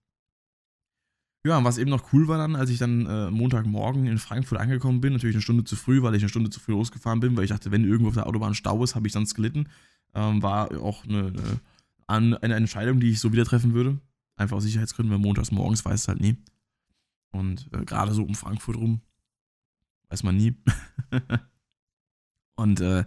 Ja, 1.46 1.58
und 1.58 1.64
was 1.64 1.78
eben 1.78 1.90
noch 1.90 2.12
cool 2.14 2.28
war 2.28 2.38
dann, 2.38 2.56
als 2.56 2.70
ich 2.70 2.80
dann 2.80 3.06
äh, 3.06 3.32
Montagmorgen 3.32 4.06
in 4.06 4.18
Frankfurt 4.18 4.60
angekommen 4.60 5.00
bin, 5.00 5.14
natürlich 5.14 5.36
eine 5.36 5.42
Stunde 5.42 5.64
zu 5.64 5.76
früh, 5.76 6.02
weil 6.02 6.14
ich 6.16 6.22
eine 6.22 6.30
Stunde 6.30 6.50
zu 6.50 6.60
früh 6.60 6.74
losgefahren 6.74 7.22
bin, 7.22 7.36
weil 7.38 7.46
ich 7.46 7.50
dachte, 7.50 7.72
wenn 7.72 7.86
irgendwo 7.86 8.10
auf 8.10 8.16
der 8.16 8.28
Autobahn 8.28 8.54
Stau 8.54 8.84
ist, 8.84 8.96
habe 8.96 9.08
ich 9.08 9.14
sonst 9.14 9.36
gelitten. 9.36 9.70
Ähm, 10.14 10.44
war 10.44 10.70
auch 10.82 11.06
eine, 11.06 11.34
eine, 12.08 12.44
eine, 12.44 12.56
Entscheidung, 12.56 13.00
die 13.00 13.12
ich 13.12 13.20
so 13.20 13.32
wieder 13.32 13.46
treffen 13.46 13.74
würde. 13.74 14.00
Einfach 14.36 14.58
aus 14.58 14.64
Sicherheitsgründen, 14.64 15.14
weil 15.14 15.22
montags 15.22 15.52
morgens 15.52 15.86
weiß 15.86 16.02
es 16.02 16.08
halt 16.08 16.20
nie. 16.20 16.36
Und 17.32 17.70
äh, 17.74 17.86
gerade 17.86 18.14
so 18.14 18.24
um 18.24 18.36
Frankfurt 18.36 18.76
rum 18.76 19.02
Weiß 20.10 20.24
man 20.24 20.38
nie. 20.38 20.56
und 22.56 22.82
äh, 22.82 23.06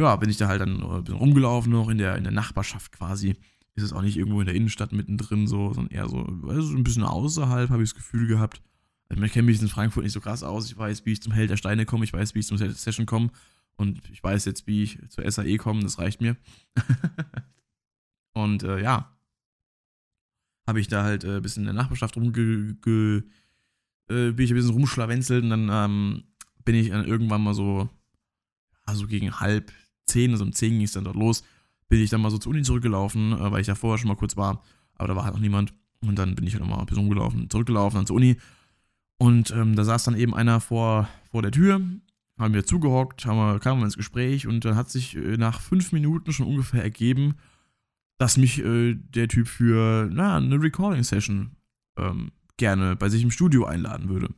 ja, 0.00 0.16
bin 0.16 0.30
ich 0.30 0.36
da 0.36 0.48
halt 0.48 0.60
dann 0.60 0.82
ein 0.82 1.04
bisschen 1.04 1.18
rumgelaufen 1.18 1.72
noch 1.72 1.88
in 1.88 1.98
der, 1.98 2.16
in 2.16 2.24
der 2.24 2.32
Nachbarschaft 2.32 2.92
quasi 2.92 3.36
ist 3.74 3.84
es 3.84 3.92
auch 3.92 4.02
nicht 4.02 4.16
irgendwo 4.16 4.40
in 4.40 4.46
der 4.46 4.54
Innenstadt 4.54 4.92
mittendrin 4.92 5.46
so, 5.46 5.72
sondern 5.72 5.94
eher 5.94 6.08
so, 6.08 6.24
also 6.46 6.76
ein 6.76 6.84
bisschen 6.84 7.04
außerhalb, 7.04 7.70
habe 7.70 7.82
ich 7.82 7.90
das 7.90 7.96
Gefühl 7.96 8.26
gehabt. 8.26 8.62
Also 9.08 9.22
ich 9.22 9.32
kenne 9.32 9.46
mich 9.46 9.60
in 9.60 9.68
Frankfurt 9.68 10.04
nicht 10.04 10.12
so 10.12 10.20
krass 10.20 10.42
aus. 10.42 10.66
Ich 10.66 10.76
weiß, 10.76 11.04
wie 11.06 11.12
ich 11.12 11.22
zum 11.22 11.32
Held 11.32 11.50
der 11.50 11.56
Steine 11.56 11.86
komme, 11.86 12.04
ich 12.04 12.12
weiß, 12.12 12.34
wie 12.34 12.40
ich 12.40 12.46
zum 12.46 12.58
Session 12.58 13.06
komme 13.06 13.30
und 13.76 14.02
ich 14.10 14.22
weiß 14.22 14.44
jetzt, 14.44 14.66
wie 14.66 14.82
ich 14.82 14.98
zur 15.08 15.30
SAE 15.30 15.56
komme, 15.56 15.82
das 15.82 15.98
reicht 15.98 16.20
mir. 16.20 16.36
und 18.34 18.62
äh, 18.62 18.82
ja, 18.82 19.16
habe 20.66 20.80
ich 20.80 20.88
da 20.88 21.02
halt 21.02 21.24
äh, 21.24 21.36
ein 21.36 21.42
bisschen 21.42 21.62
in 21.62 21.74
der 21.74 21.82
Nachbarschaft 21.82 22.16
rumge... 22.16 23.24
Äh, 24.08 24.32
bin 24.32 24.44
ich 24.44 24.50
ein 24.50 24.56
bisschen 24.56 24.70
rumschlawenzelt 24.70 25.44
und 25.44 25.50
dann 25.50 25.68
ähm, 25.70 26.24
bin 26.64 26.74
ich 26.74 26.90
dann 26.90 27.06
irgendwann 27.06 27.42
mal 27.42 27.54
so, 27.54 27.88
also 28.84 29.06
gegen 29.06 29.40
halb 29.40 29.72
zehn, 30.06 30.32
also 30.32 30.44
um 30.44 30.52
zehn 30.52 30.72
ging 30.72 30.82
es 30.82 30.92
dann 30.92 31.04
dort 31.04 31.16
los, 31.16 31.44
bin 31.88 32.00
ich 32.00 32.10
dann 32.10 32.20
mal 32.20 32.30
so 32.30 32.38
zur 32.38 32.50
Uni 32.50 32.62
zurückgelaufen, 32.62 33.32
äh, 33.32 33.50
weil 33.50 33.60
ich 33.60 33.66
da 33.66 33.74
vorher 33.74 33.98
schon 33.98 34.08
mal 34.08 34.16
kurz 34.16 34.36
war, 34.36 34.62
aber 34.94 35.08
da 35.08 35.16
war 35.16 35.24
halt 35.24 35.34
noch 35.34 35.40
niemand. 35.40 35.72
Und 36.00 36.18
dann 36.18 36.34
bin 36.34 36.46
ich 36.46 36.54
halt 36.54 36.62
nochmal 36.62 36.80
ein 36.80 36.86
bisschen 36.86 37.04
rumgelaufen, 37.04 37.48
zurückgelaufen 37.48 37.98
dann 37.98 38.06
zur 38.06 38.16
Uni. 38.16 38.36
Und 39.18 39.52
ähm, 39.52 39.76
da 39.76 39.84
saß 39.84 40.04
dann 40.04 40.16
eben 40.16 40.34
einer 40.34 40.60
vor, 40.60 41.08
vor 41.30 41.42
der 41.42 41.52
Tür, 41.52 41.80
haben 42.38 42.54
wir 42.54 42.66
zugehockt, 42.66 43.24
haben 43.24 43.36
wir, 43.36 43.60
kamen 43.60 43.80
wir 43.80 43.84
ins 43.84 43.96
Gespräch 43.96 44.48
und 44.48 44.64
dann 44.64 44.74
hat 44.74 44.90
sich 44.90 45.16
äh, 45.16 45.36
nach 45.36 45.60
fünf 45.60 45.92
Minuten 45.92 46.32
schon 46.32 46.46
ungefähr 46.46 46.82
ergeben, 46.82 47.36
dass 48.18 48.36
mich 48.36 48.64
äh, 48.64 48.94
der 48.94 49.28
Typ 49.28 49.46
für 49.46 50.08
na, 50.10 50.36
eine 50.36 50.60
Recording-Session 50.60 51.52
ähm, 51.98 52.32
gerne 52.62 52.94
bei 52.94 53.08
sich 53.08 53.24
im 53.24 53.32
Studio 53.32 53.64
einladen 53.64 54.08
würde. 54.08 54.32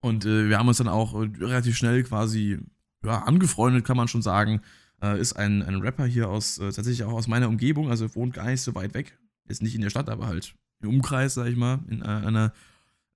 Und 0.00 0.24
äh, 0.24 0.48
wir 0.48 0.56
haben 0.56 0.68
uns 0.68 0.78
dann 0.78 0.86
auch 0.86 1.14
äh, 1.14 1.28
relativ 1.40 1.76
schnell 1.76 2.04
quasi 2.04 2.60
ja, 3.04 3.24
angefreundet, 3.24 3.84
kann 3.84 3.96
man 3.96 4.06
schon 4.06 4.22
sagen. 4.22 4.60
Äh, 5.02 5.20
ist 5.20 5.32
ein, 5.32 5.62
ein 5.62 5.80
Rapper 5.80 6.06
hier 6.06 6.28
aus, 6.28 6.58
äh, 6.58 6.70
tatsächlich 6.70 7.02
auch 7.02 7.12
aus 7.12 7.26
meiner 7.26 7.48
Umgebung, 7.48 7.90
also 7.90 8.14
wohnt 8.14 8.34
gar 8.34 8.46
nicht 8.46 8.60
so 8.60 8.76
weit 8.76 8.94
weg. 8.94 9.18
Ist 9.48 9.62
nicht 9.62 9.74
in 9.74 9.80
der 9.80 9.90
Stadt, 9.90 10.08
aber 10.08 10.28
halt 10.28 10.54
im 10.80 10.90
Umkreis, 10.90 11.34
sag 11.34 11.48
ich 11.48 11.56
mal, 11.56 11.80
in 11.88 12.02
äh, 12.02 12.04
einer 12.04 12.52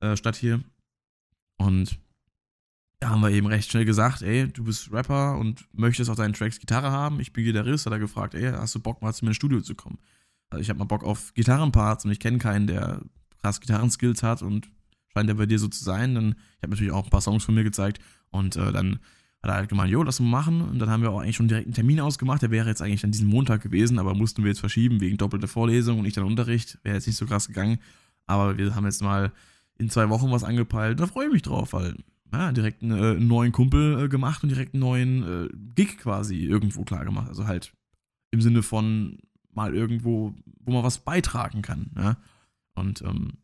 äh, 0.01 0.17
Stadt 0.17 0.35
hier. 0.35 0.65
Und 1.59 2.01
da 2.99 3.11
haben 3.11 3.21
wir 3.21 3.31
eben 3.31 3.47
recht 3.47 3.71
schnell 3.71 3.85
gesagt, 3.85 4.23
ey, 4.23 4.49
du 4.49 4.65
bist 4.65 4.91
Rapper 4.93 5.39
und 5.39 5.69
möchtest 5.73 6.11
auf 6.11 6.17
deinen 6.17 6.33
Tracks 6.35 6.59
Gitarre 6.59 6.91
haben. 6.91 7.21
Ich 7.21 7.33
bin 7.33 7.45
Gitarrist, 7.45 7.87
hat 7.87 7.93
er 7.93 8.01
gefragt, 8.01 8.35
ey, 8.35 8.51
hast 8.51 8.75
du 8.75 8.81
Bock 8.81 9.01
mal 9.01 9.15
zu 9.15 9.25
mir 9.25 9.31
ins 9.31 9.37
Studio 9.37 9.61
zu 9.61 9.77
kommen? 9.77 9.99
Also 10.51 10.61
ich 10.61 10.71
habe 10.71 10.81
mal 10.81 10.87
Bock 10.87 11.05
auf 11.05 11.33
Gitarrenparts 11.35 12.05
und 12.05 12.11
ich 12.11 12.19
kenne 12.19 12.39
keinen, 12.39 12.67
der 12.67 13.03
krass 13.41 13.61
Gitarrenskills 13.61 14.23
hat 14.23 14.43
und 14.43 14.69
scheint 15.13 15.29
ja 15.29 15.35
bei 15.35 15.47
dir 15.47 15.59
so 15.59 15.69
zu 15.69 15.83
sein. 15.83 16.15
Dann, 16.15 16.31
ich 16.57 16.63
habe 16.63 16.71
natürlich 16.71 16.93
auch 16.93 17.05
ein 17.05 17.11
paar 17.11 17.21
Songs 17.21 17.45
von 17.45 17.55
mir 17.55 17.65
gezeigt 17.65 18.01
und 18.31 18.57
äh, 18.57 18.73
dann 18.73 19.01
hat 19.43 19.51
er 19.51 19.55
halt 19.55 19.69
gemeint, 19.69 19.91
jo, 19.91 20.03
lass 20.03 20.21
mal 20.21 20.29
machen. 20.29 20.63
Und 20.63 20.79
dann 20.79 20.91
haben 20.91 21.03
wir 21.03 21.11
auch 21.11 21.21
eigentlich 21.21 21.37
schon 21.37 21.49
direkt 21.49 21.67
einen 21.67 21.75
Termin 21.75 22.01
ausgemacht. 22.01 22.43
Der 22.43 22.51
wäre 22.51 22.69
jetzt 22.69 22.83
eigentlich 22.83 23.05
an 23.05 23.13
diesem 23.13 23.29
Montag 23.29 23.63
gewesen, 23.63 23.99
aber 23.99 24.15
mussten 24.15 24.43
wir 24.43 24.49
jetzt 24.49 24.61
verschieben 24.61 25.01
wegen 25.01 25.17
doppelter 25.17 25.49
Vorlesung 25.49 25.99
und 25.99 26.05
nicht 26.05 26.17
dann 26.17 26.25
Unterricht. 26.25 26.79
Wäre 26.83 26.97
jetzt 26.97 27.07
nicht 27.07 27.17
so 27.17 27.27
krass 27.27 27.47
gegangen. 27.47 27.79
Aber 28.27 28.59
wir 28.59 28.75
haben 28.75 28.85
jetzt 28.85 29.03
mal 29.03 29.33
in 29.79 29.91
zwei 29.91 30.09
Wochen 30.09 30.31
was 30.31 30.45
angepeilt. 30.45 30.99
Da 30.99 31.07
freue 31.07 31.27
ich 31.27 31.33
mich 31.33 31.43
drauf, 31.43 31.73
weil 31.73 31.95
ja, 32.33 32.53
direkt 32.53 32.83
einen, 32.83 32.99
äh, 32.99 33.15
neuen 33.15 33.53
Kumpel 33.53 34.05
äh, 34.05 34.09
gemacht 34.09 34.43
und 34.43 34.51
direkt 34.51 34.75
einen 34.75 34.81
neuen 34.81 35.23
äh, 35.23 35.49
Gig 35.75 35.99
quasi 35.99 36.37
irgendwo 36.45 36.83
klar 36.83 37.05
gemacht. 37.05 37.29
Also 37.29 37.47
halt 37.47 37.73
im 38.31 38.41
Sinne 38.41 38.63
von 38.63 39.19
mal 39.53 39.75
irgendwo, 39.75 40.35
wo 40.61 40.73
man 40.73 40.83
was 40.83 40.99
beitragen 40.99 41.63
kann. 41.63 41.91
Ja? 41.97 42.17
Und 42.79 43.03
ähm, 43.03 43.35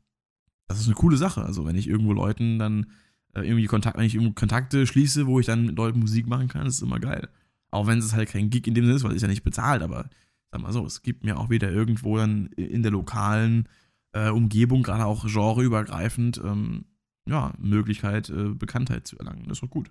das 0.68 0.80
ist 0.80 0.86
eine 0.86 0.94
coole 0.94 1.16
Sache. 1.16 1.44
Also 1.44 1.66
wenn 1.66 1.76
ich 1.76 1.88
irgendwo 1.88 2.12
Leuten 2.12 2.58
dann 2.58 2.86
äh, 3.34 3.42
irgendwie 3.42 3.66
Kontakt, 3.66 3.98
wenn 3.98 4.06
ich 4.06 4.14
irgendwo 4.14 4.32
Kontakte 4.34 4.86
schließe, 4.86 5.26
wo 5.26 5.40
ich 5.40 5.46
dann 5.46 5.66
mit 5.66 5.76
Leuten 5.76 6.00
Musik 6.00 6.26
machen 6.26 6.48
kann, 6.48 6.66
ist 6.66 6.82
immer 6.82 7.00
geil. 7.00 7.28
Auch 7.70 7.86
wenn 7.86 7.98
es 7.98 8.14
halt 8.14 8.28
kein 8.28 8.50
Gig 8.50 8.66
in 8.66 8.74
dem 8.74 8.84
Sinne 8.84 8.96
ist, 8.96 9.04
weil 9.04 9.14
es 9.14 9.22
ja 9.22 9.28
nicht 9.28 9.42
bezahlt, 9.42 9.82
aber 9.82 10.08
sag 10.52 10.62
mal 10.62 10.72
so, 10.72 10.86
es 10.86 11.02
gibt 11.02 11.24
mir 11.24 11.38
auch 11.38 11.50
wieder 11.50 11.70
irgendwo 11.70 12.16
dann 12.16 12.46
in 12.56 12.82
der 12.82 12.92
lokalen 12.92 13.68
äh, 14.12 14.30
Umgebung, 14.30 14.82
gerade 14.82 15.04
auch 15.04 15.24
genreübergreifend, 15.24 16.40
ähm, 16.44 16.84
ja, 17.26 17.52
Möglichkeit, 17.58 18.30
äh, 18.30 18.50
Bekanntheit 18.50 19.06
zu 19.06 19.18
erlangen. 19.18 19.44
Das 19.48 19.58
ist 19.58 19.62
doch 19.62 19.70
gut. 19.70 19.90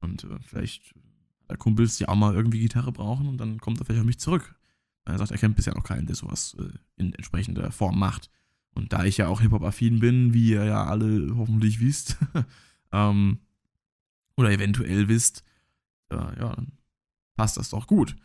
Und 0.00 0.24
äh, 0.24 0.38
vielleicht 0.42 0.94
der 1.48 1.56
Kumpels, 1.56 1.96
die 1.96 2.08
auch 2.08 2.16
mal 2.16 2.34
irgendwie 2.34 2.60
Gitarre 2.60 2.92
brauchen 2.92 3.28
und 3.28 3.38
dann 3.38 3.58
kommt 3.58 3.80
er 3.80 3.86
vielleicht 3.86 4.00
auf 4.00 4.06
mich 4.06 4.18
zurück. 4.18 4.54
Er 5.04 5.18
sagt, 5.18 5.30
er 5.30 5.38
kennt 5.38 5.56
bisher 5.56 5.74
noch 5.74 5.84
keinen, 5.84 6.06
der 6.06 6.16
sowas 6.16 6.56
äh, 6.58 6.68
in 6.96 7.14
entsprechender 7.14 7.70
Form 7.70 7.98
macht. 7.98 8.30
Und 8.76 8.92
da 8.92 9.04
ich 9.04 9.16
ja 9.16 9.28
auch 9.28 9.40
Hip-Hop-affin 9.40 10.00
bin, 10.00 10.34
wie 10.34 10.50
ihr 10.50 10.64
ja 10.64 10.84
alle 10.84 11.34
hoffentlich 11.36 11.80
wisst, 11.80 12.18
ähm, 12.92 13.38
oder 14.36 14.50
eventuell 14.52 15.08
wisst, 15.08 15.42
äh, 16.10 16.16
ja, 16.16 16.56
passt 17.36 17.56
das 17.56 17.70
doch 17.70 17.86
gut. 17.86 18.16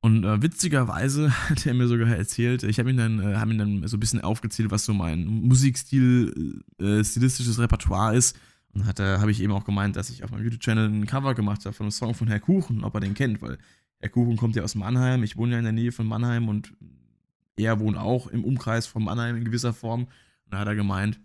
Und 0.00 0.24
äh, 0.24 0.42
witzigerweise 0.42 1.30
hat 1.48 1.64
er 1.64 1.74
mir 1.74 1.86
sogar 1.86 2.08
erzählt, 2.08 2.64
ich 2.64 2.78
habe 2.78 2.90
ihm 2.90 2.96
dann, 2.96 3.20
äh, 3.20 3.36
hab 3.36 3.48
ihm 3.48 3.58
dann 3.58 3.86
so 3.86 3.96
ein 3.96 4.00
bisschen 4.00 4.20
aufgezählt, 4.20 4.70
was 4.70 4.84
so 4.84 4.92
mein 4.92 5.24
Musikstil, 5.26 6.62
äh, 6.80 7.04
stilistisches 7.04 7.58
Repertoire 7.58 8.16
ist. 8.16 8.38
Und 8.74 8.84
hat 8.84 9.00
habe 9.00 9.30
ich 9.30 9.40
eben 9.40 9.52
auch 9.52 9.64
gemeint, 9.64 9.96
dass 9.96 10.10
ich 10.10 10.22
auf 10.22 10.30
meinem 10.30 10.44
YouTube-Channel 10.44 10.88
ein 10.88 11.06
Cover 11.06 11.34
gemacht 11.34 11.64
habe 11.64 11.72
von 11.72 11.84
einem 11.84 11.90
Song 11.90 12.14
von 12.14 12.28
Herr 12.28 12.38
Kuchen, 12.38 12.84
ob 12.84 12.94
er 12.94 13.00
den 13.00 13.14
kennt, 13.14 13.40
weil 13.40 13.58
Herr 13.98 14.10
Kuchen 14.10 14.36
kommt 14.36 14.56
ja 14.56 14.62
aus 14.62 14.74
Mannheim, 14.74 15.22
ich 15.22 15.36
wohne 15.36 15.52
ja 15.52 15.58
in 15.58 15.64
der 15.64 15.72
Nähe 15.72 15.90
von 15.90 16.06
Mannheim 16.06 16.48
und 16.48 16.74
er 17.58 17.80
wohnt 17.80 17.96
auch 17.96 18.28
im 18.28 18.44
Umkreis 18.44 18.86
von 18.86 19.04
Mannheim 19.04 19.36
in 19.36 19.44
gewisser 19.44 19.72
Form. 19.72 20.04
Und 20.04 20.52
da 20.52 20.58
hat 20.58 20.68
er 20.68 20.74
gemeint, 20.74 21.20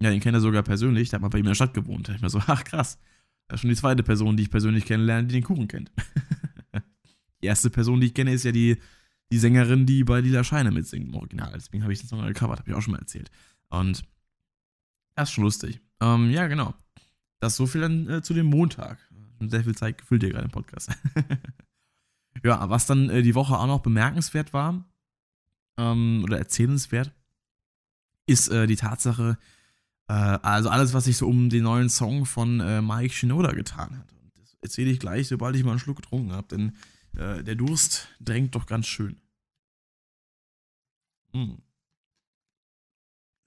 ja, 0.00 0.10
den 0.10 0.20
kennt 0.20 0.34
er 0.34 0.40
sogar 0.40 0.62
persönlich, 0.62 1.10
der 1.10 1.18
hat 1.18 1.22
mal 1.22 1.28
bei 1.28 1.38
ihm 1.38 1.44
in 1.44 1.50
der 1.50 1.54
Stadt 1.54 1.74
gewohnt. 1.74 2.08
Da 2.08 2.14
ich 2.14 2.20
mir 2.20 2.30
so, 2.30 2.40
ach 2.46 2.64
krass, 2.64 2.98
das 3.48 3.56
ist 3.56 3.60
schon 3.62 3.70
die 3.70 3.76
zweite 3.76 4.02
Person, 4.02 4.36
die 4.36 4.44
ich 4.44 4.50
persönlich 4.50 4.86
kennenlerne, 4.86 5.26
die 5.26 5.34
den 5.34 5.44
Kuchen 5.44 5.68
kennt. 5.68 5.90
die 7.42 7.46
erste 7.46 7.70
Person, 7.70 8.00
die 8.00 8.08
ich 8.08 8.14
kenne, 8.14 8.32
ist 8.32 8.44
ja 8.44 8.52
die, 8.52 8.78
die 9.30 9.38
Sängerin, 9.38 9.86
die 9.86 10.04
bei 10.04 10.20
Lila 10.20 10.44
Scheine 10.44 10.70
mitsingt 10.70 11.08
im 11.08 11.14
Original. 11.14 11.52
Deswegen 11.54 11.82
habe 11.82 11.92
ich 11.92 12.00
den 12.00 12.08
Song 12.08 12.24
gecovert, 12.26 12.60
habe 12.60 12.70
ich 12.70 12.76
auch 12.76 12.82
schon 12.82 12.92
mal 12.92 13.00
erzählt. 13.00 13.30
Und 13.68 14.04
das 15.14 15.28
ist 15.28 15.34
schon 15.34 15.44
lustig. 15.44 15.80
Ähm, 16.00 16.30
ja, 16.30 16.46
genau. 16.46 16.74
Das 17.40 17.56
so 17.56 17.66
viel 17.66 17.80
dann 17.82 18.08
äh, 18.08 18.22
zu 18.22 18.34
dem 18.34 18.46
Montag. 18.46 18.98
Sehr 19.40 19.64
viel 19.64 19.74
Zeit 19.74 19.98
gefüllt 19.98 20.22
hier 20.22 20.30
gerade 20.30 20.46
im 20.46 20.50
Podcast. 20.50 20.90
ja, 22.44 22.70
was 22.70 22.86
dann 22.86 23.10
äh, 23.10 23.22
die 23.22 23.34
Woche 23.34 23.58
auch 23.58 23.66
noch 23.66 23.80
bemerkenswert 23.80 24.52
war, 24.52 24.84
ähm, 25.76 26.22
oder 26.24 26.38
erzählenswert, 26.38 27.12
ist 28.26 28.48
äh, 28.48 28.66
die 28.66 28.76
Tatsache, 28.76 29.38
äh, 30.08 30.12
also 30.12 30.68
alles, 30.68 30.94
was 30.94 31.04
sich 31.04 31.16
so 31.16 31.28
um 31.28 31.50
den 31.50 31.64
neuen 31.64 31.88
Song 31.88 32.26
von 32.26 32.60
äh, 32.60 32.82
Mike 32.82 33.14
Shinoda 33.14 33.52
getan 33.52 33.98
hat. 33.98 34.12
Und 34.12 34.32
das 34.36 34.56
erzähle 34.62 34.90
ich 34.90 35.00
gleich, 35.00 35.28
sobald 35.28 35.56
ich 35.56 35.64
mal 35.64 35.72
einen 35.72 35.80
Schluck 35.80 35.96
getrunken 35.96 36.32
habe, 36.32 36.48
denn 36.48 36.72
äh, 37.16 37.42
der 37.42 37.54
Durst 37.54 38.08
drängt 38.20 38.54
doch 38.54 38.66
ganz 38.66 38.86
schön. 38.86 39.20
Mm. 41.32 41.54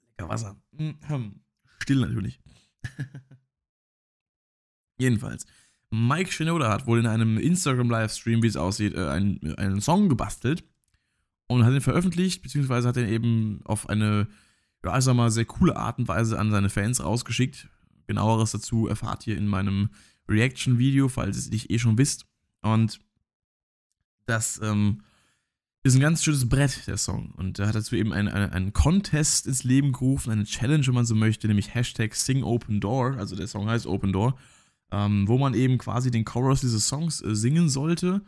Lecker 0.10 0.30
Wasser. 0.30 0.62
Mm, 0.72 0.92
still 1.80 2.00
natürlich. 2.00 2.40
Jedenfalls. 5.00 5.46
Mike 5.90 6.32
Shinoda 6.32 6.70
hat 6.70 6.86
wohl 6.86 7.00
in 7.00 7.08
einem 7.08 7.38
Instagram-Livestream, 7.38 8.44
wie 8.44 8.48
es 8.48 8.58
aussieht, 8.58 8.94
äh, 8.94 9.08
einen, 9.08 9.56
einen 9.56 9.80
Song 9.80 10.10
gebastelt 10.10 10.66
und 11.48 11.64
hat 11.64 11.74
ihn 11.74 11.82
veröffentlicht, 11.82 12.42
beziehungsweise 12.42 12.88
hat 12.88 12.98
ihn 12.98 13.08
eben 13.08 13.62
auf 13.64 13.90
eine, 13.90 14.28
ja, 14.84 14.98
ich 14.98 15.04
sag 15.04 15.16
mal, 15.16 15.32
sehr 15.32 15.46
coole 15.46 15.76
Art 15.76 15.98
und 16.00 16.08
Weise 16.08 16.38
an 16.38 16.52
seine 16.52 16.70
Fans 16.70 17.04
rausgeschickt. 17.04 17.70
Genaueres 18.06 18.52
dazu 18.52 18.88
erfahrt 18.88 19.28
ihr 19.28 19.38
in 19.38 19.48
meinem 19.48 19.90
Reaction-Video, 20.30 21.10
falls 21.10 21.38
ihr 21.38 21.42
es 21.42 21.50
nicht 21.50 21.72
eh 21.72 21.80
schon 21.80 21.98
wisst. 21.98 22.26
Und 22.62 23.00
das 24.26 24.60
ähm, 24.62 25.02
ist 25.84 25.96
ein 25.96 26.02
ganz 26.02 26.24
schönes 26.24 26.48
Brett, 26.48 26.86
der 26.88 26.98
Song. 26.98 27.32
Und 27.32 27.60
er 27.60 27.68
hat 27.68 27.76
dazu 27.76 27.96
eben 27.96 28.14
einen, 28.14 28.28
einen, 28.28 28.52
einen 28.52 28.74
Contest 28.74 29.48
ins 29.48 29.64
Leben 29.64 29.94
gerufen, 29.94 30.32
eine 30.32 30.44
Challenge, 30.44 30.86
wenn 30.86 30.94
man 30.94 31.06
so 31.06 31.16
möchte, 31.16 31.48
nämlich 31.48 31.74
Hashtag 31.74 32.14
Sing 32.16 32.44
Open 32.44 32.82
Door, 32.82 33.18
also 33.18 33.36
der 33.36 33.48
Song 33.48 33.70
heißt 33.70 33.88
Open 33.88 34.12
Door, 34.12 34.38
ähm, 34.92 35.28
wo 35.28 35.38
man 35.38 35.54
eben 35.54 35.78
quasi 35.78 36.12
den 36.12 36.26
Chorus 36.26 36.62
dieses 36.62 36.88
Songs 36.88 37.22
äh, 37.22 37.36
singen 37.36 37.70
sollte 37.70 38.22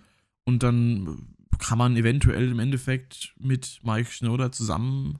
und 0.45 0.63
dann 0.63 1.35
kann 1.57 1.77
man 1.77 1.97
eventuell 1.97 2.51
im 2.51 2.59
Endeffekt 2.59 3.33
mit 3.39 3.79
Mike 3.83 4.11
Schnoder 4.11 4.51
zusammen 4.51 5.19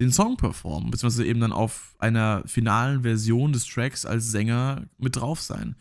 den 0.00 0.12
Song 0.12 0.36
performen, 0.36 0.90
beziehungsweise 0.90 1.24
eben 1.24 1.40
dann 1.40 1.52
auf 1.52 1.94
einer 1.98 2.42
finalen 2.46 3.02
Version 3.02 3.52
des 3.52 3.66
Tracks 3.66 4.04
als 4.04 4.30
Sänger 4.30 4.86
mit 4.98 5.16
drauf 5.16 5.40
sein. 5.40 5.76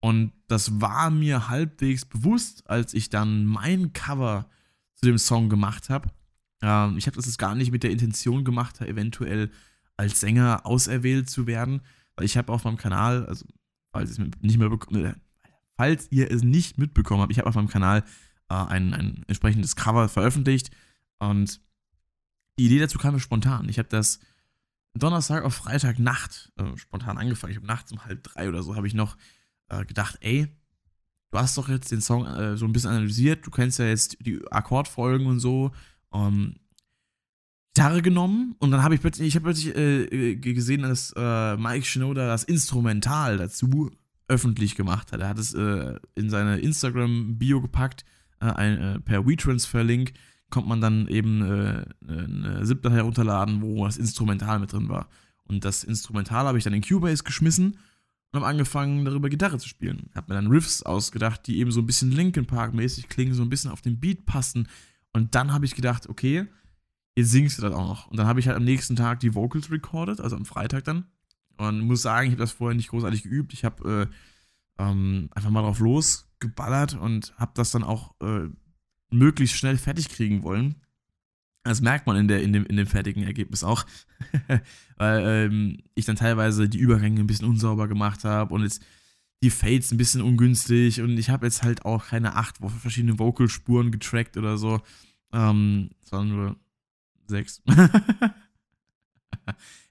Und 0.00 0.32
das 0.48 0.80
war 0.80 1.10
mir 1.10 1.48
halbwegs 1.48 2.04
bewusst, 2.04 2.68
als 2.68 2.94
ich 2.94 3.10
dann 3.10 3.44
mein 3.44 3.92
Cover 3.92 4.48
zu 4.94 5.06
dem 5.06 5.18
Song 5.18 5.48
gemacht 5.48 5.88
habe. 5.88 6.10
Ähm, 6.62 6.96
ich 6.96 7.06
habe 7.06 7.16
das 7.16 7.26
jetzt 7.26 7.38
gar 7.38 7.54
nicht 7.54 7.70
mit 7.70 7.82
der 7.82 7.90
Intention 7.90 8.44
gemacht, 8.44 8.80
eventuell 8.80 9.50
als 9.96 10.20
Sänger 10.20 10.64
auserwählt 10.64 11.28
zu 11.28 11.46
werden, 11.46 11.82
weil 12.16 12.24
ich 12.24 12.36
habe 12.36 12.52
auf 12.52 12.64
meinem 12.64 12.76
Kanal, 12.76 13.26
also 13.26 13.44
falls, 13.92 14.18
nicht 14.18 14.58
mehr 14.58 14.70
äh, 14.70 15.14
falls 15.76 16.08
ihr 16.10 16.30
es 16.30 16.42
nicht 16.42 16.78
mitbekommen 16.78 17.22
habt, 17.22 17.32
ich 17.32 17.38
habe 17.38 17.48
auf 17.48 17.54
meinem 17.54 17.68
Kanal 17.68 18.04
äh, 18.50 18.54
ein, 18.54 18.92
ein 18.92 19.24
entsprechendes 19.28 19.76
Cover 19.76 20.08
veröffentlicht 20.08 20.70
und 21.18 21.60
die 22.58 22.66
Idee 22.66 22.80
dazu 22.80 22.98
kam 22.98 23.14
mir 23.14 23.20
spontan. 23.20 23.68
Ich 23.68 23.78
habe 23.78 23.88
das 23.88 24.20
Donnerstag 24.94 25.44
auf 25.44 25.54
Freitagnacht 25.54 26.52
äh, 26.56 26.76
spontan 26.76 27.16
angefangen. 27.16 27.52
Ich 27.52 27.56
habe 27.56 27.66
nachts 27.66 27.92
um 27.92 28.04
halb 28.04 28.22
drei 28.22 28.48
oder 28.48 28.62
so 28.62 28.76
habe 28.76 28.86
ich 28.86 28.94
noch 28.94 29.16
äh, 29.68 29.84
gedacht, 29.84 30.18
ey, 30.20 30.48
du 31.30 31.38
hast 31.38 31.56
doch 31.56 31.68
jetzt 31.68 31.92
den 31.92 32.00
Song 32.00 32.26
äh, 32.26 32.56
so 32.56 32.66
ein 32.66 32.72
bisschen 32.72 32.90
analysiert, 32.90 33.46
du 33.46 33.50
kennst 33.50 33.78
ja 33.78 33.86
jetzt 33.86 34.18
die 34.20 34.40
Akkordfolgen 34.50 35.26
und 35.26 35.40
so 35.40 35.70
ähm, 36.12 36.56
Gitarre 37.72 38.02
genommen 38.02 38.56
und 38.58 38.72
dann 38.72 38.82
habe 38.82 38.94
ich 38.94 39.00
plötzlich, 39.00 39.28
ich 39.28 39.36
habe 39.36 39.44
plötzlich 39.44 39.74
äh, 39.76 40.36
gesehen, 40.36 40.82
dass 40.82 41.14
äh, 41.16 41.56
Mike 41.56 41.86
Shinoda 41.86 42.26
das 42.26 42.44
Instrumental 42.44 43.38
dazu 43.38 43.90
öffentlich 44.28 44.74
gemacht 44.74 45.12
hat. 45.12 45.20
Er 45.20 45.28
hat 45.28 45.38
es 45.38 45.54
äh, 45.54 45.94
in 46.14 46.30
seine 46.30 46.58
Instagram-Bio 46.58 47.60
gepackt, 47.60 48.04
ein, 48.46 48.78
äh, 48.78 49.00
per 49.00 49.26
WeTransfer-Link 49.26 50.12
kommt 50.50 50.66
man 50.66 50.80
dann 50.80 51.06
eben 51.08 51.42
äh, 51.42 51.84
eine 52.06 52.64
ZIP-Datei 52.64 52.96
herunterladen, 52.96 53.62
wo 53.62 53.84
das 53.84 53.96
Instrumental 53.96 54.58
mit 54.58 54.72
drin 54.72 54.88
war. 54.88 55.08
Und 55.44 55.64
das 55.64 55.84
Instrumental 55.84 56.46
habe 56.46 56.58
ich 56.58 56.64
dann 56.64 56.74
in 56.74 56.82
Cubase 56.82 57.24
geschmissen 57.24 57.78
und 58.32 58.40
habe 58.40 58.46
angefangen, 58.46 59.04
darüber 59.04 59.28
Gitarre 59.28 59.58
zu 59.58 59.68
spielen. 59.68 60.10
Habe 60.14 60.32
mir 60.32 60.40
dann 60.40 60.50
Riffs 60.50 60.82
ausgedacht, 60.82 61.46
die 61.46 61.58
eben 61.58 61.72
so 61.72 61.80
ein 61.80 61.86
bisschen 61.86 62.12
Linkin 62.12 62.46
Park-mäßig 62.46 63.08
klingen, 63.08 63.34
so 63.34 63.42
ein 63.42 63.48
bisschen 63.48 63.70
auf 63.70 63.80
den 63.80 63.98
Beat 63.98 64.26
passen. 64.26 64.68
Und 65.12 65.34
dann 65.34 65.52
habe 65.52 65.64
ich 65.64 65.74
gedacht, 65.74 66.08
okay, 66.08 66.46
jetzt 67.16 67.30
singst 67.30 67.58
du 67.58 67.62
das 67.62 67.72
auch 67.72 67.88
noch. 67.88 68.06
Und 68.06 68.16
dann 68.18 68.26
habe 68.26 68.38
ich 68.38 68.46
halt 68.46 68.56
am 68.56 68.64
nächsten 68.64 68.94
Tag 68.94 69.20
die 69.20 69.34
Vocals 69.34 69.70
recorded, 69.70 70.20
also 70.20 70.36
am 70.36 70.44
Freitag 70.44 70.84
dann. 70.84 71.06
Und 71.56 71.80
muss 71.80 72.02
sagen, 72.02 72.28
ich 72.28 72.32
habe 72.32 72.42
das 72.42 72.52
vorher 72.52 72.76
nicht 72.76 72.88
großartig 72.88 73.24
geübt. 73.24 73.52
Ich 73.52 73.64
habe 73.64 74.08
äh, 74.08 74.14
ähm, 74.80 75.28
einfach 75.34 75.50
mal 75.50 75.62
drauf 75.62 75.80
losgeballert 75.80 76.94
und 76.94 77.34
habe 77.36 77.52
das 77.54 77.70
dann 77.70 77.84
auch 77.84 78.14
äh, 78.20 78.48
möglichst 79.10 79.56
schnell 79.56 79.76
fertig 79.76 80.08
kriegen 80.08 80.42
wollen. 80.42 80.76
Das 81.62 81.82
merkt 81.82 82.06
man 82.06 82.16
in, 82.16 82.26
der, 82.26 82.42
in, 82.42 82.54
dem, 82.54 82.64
in 82.64 82.76
dem 82.76 82.86
fertigen 82.86 83.22
Ergebnis 83.22 83.62
auch. 83.62 83.84
Weil 84.96 85.22
ähm, 85.26 85.78
ich 85.94 86.06
dann 86.06 86.16
teilweise 86.16 86.68
die 86.68 86.78
Übergänge 86.78 87.20
ein 87.20 87.26
bisschen 87.26 87.48
unsauber 87.48 87.86
gemacht 87.86 88.24
habe 88.24 88.54
und 88.54 88.62
jetzt 88.62 88.82
die 89.42 89.50
Fades 89.50 89.92
ein 89.92 89.98
bisschen 89.98 90.22
ungünstig 90.22 91.00
und 91.00 91.16
ich 91.18 91.30
habe 91.30 91.46
jetzt 91.46 91.62
halt 91.62 91.84
auch 91.84 92.08
keine 92.08 92.36
acht 92.36 92.58
verschiedene 92.80 93.18
Vocalspuren 93.18 93.90
getrackt 93.90 94.36
oder 94.36 94.58
so, 94.58 94.80
ähm, 95.32 95.90
sondern 96.02 96.36
nur 96.36 96.56
sechs. 97.26 97.62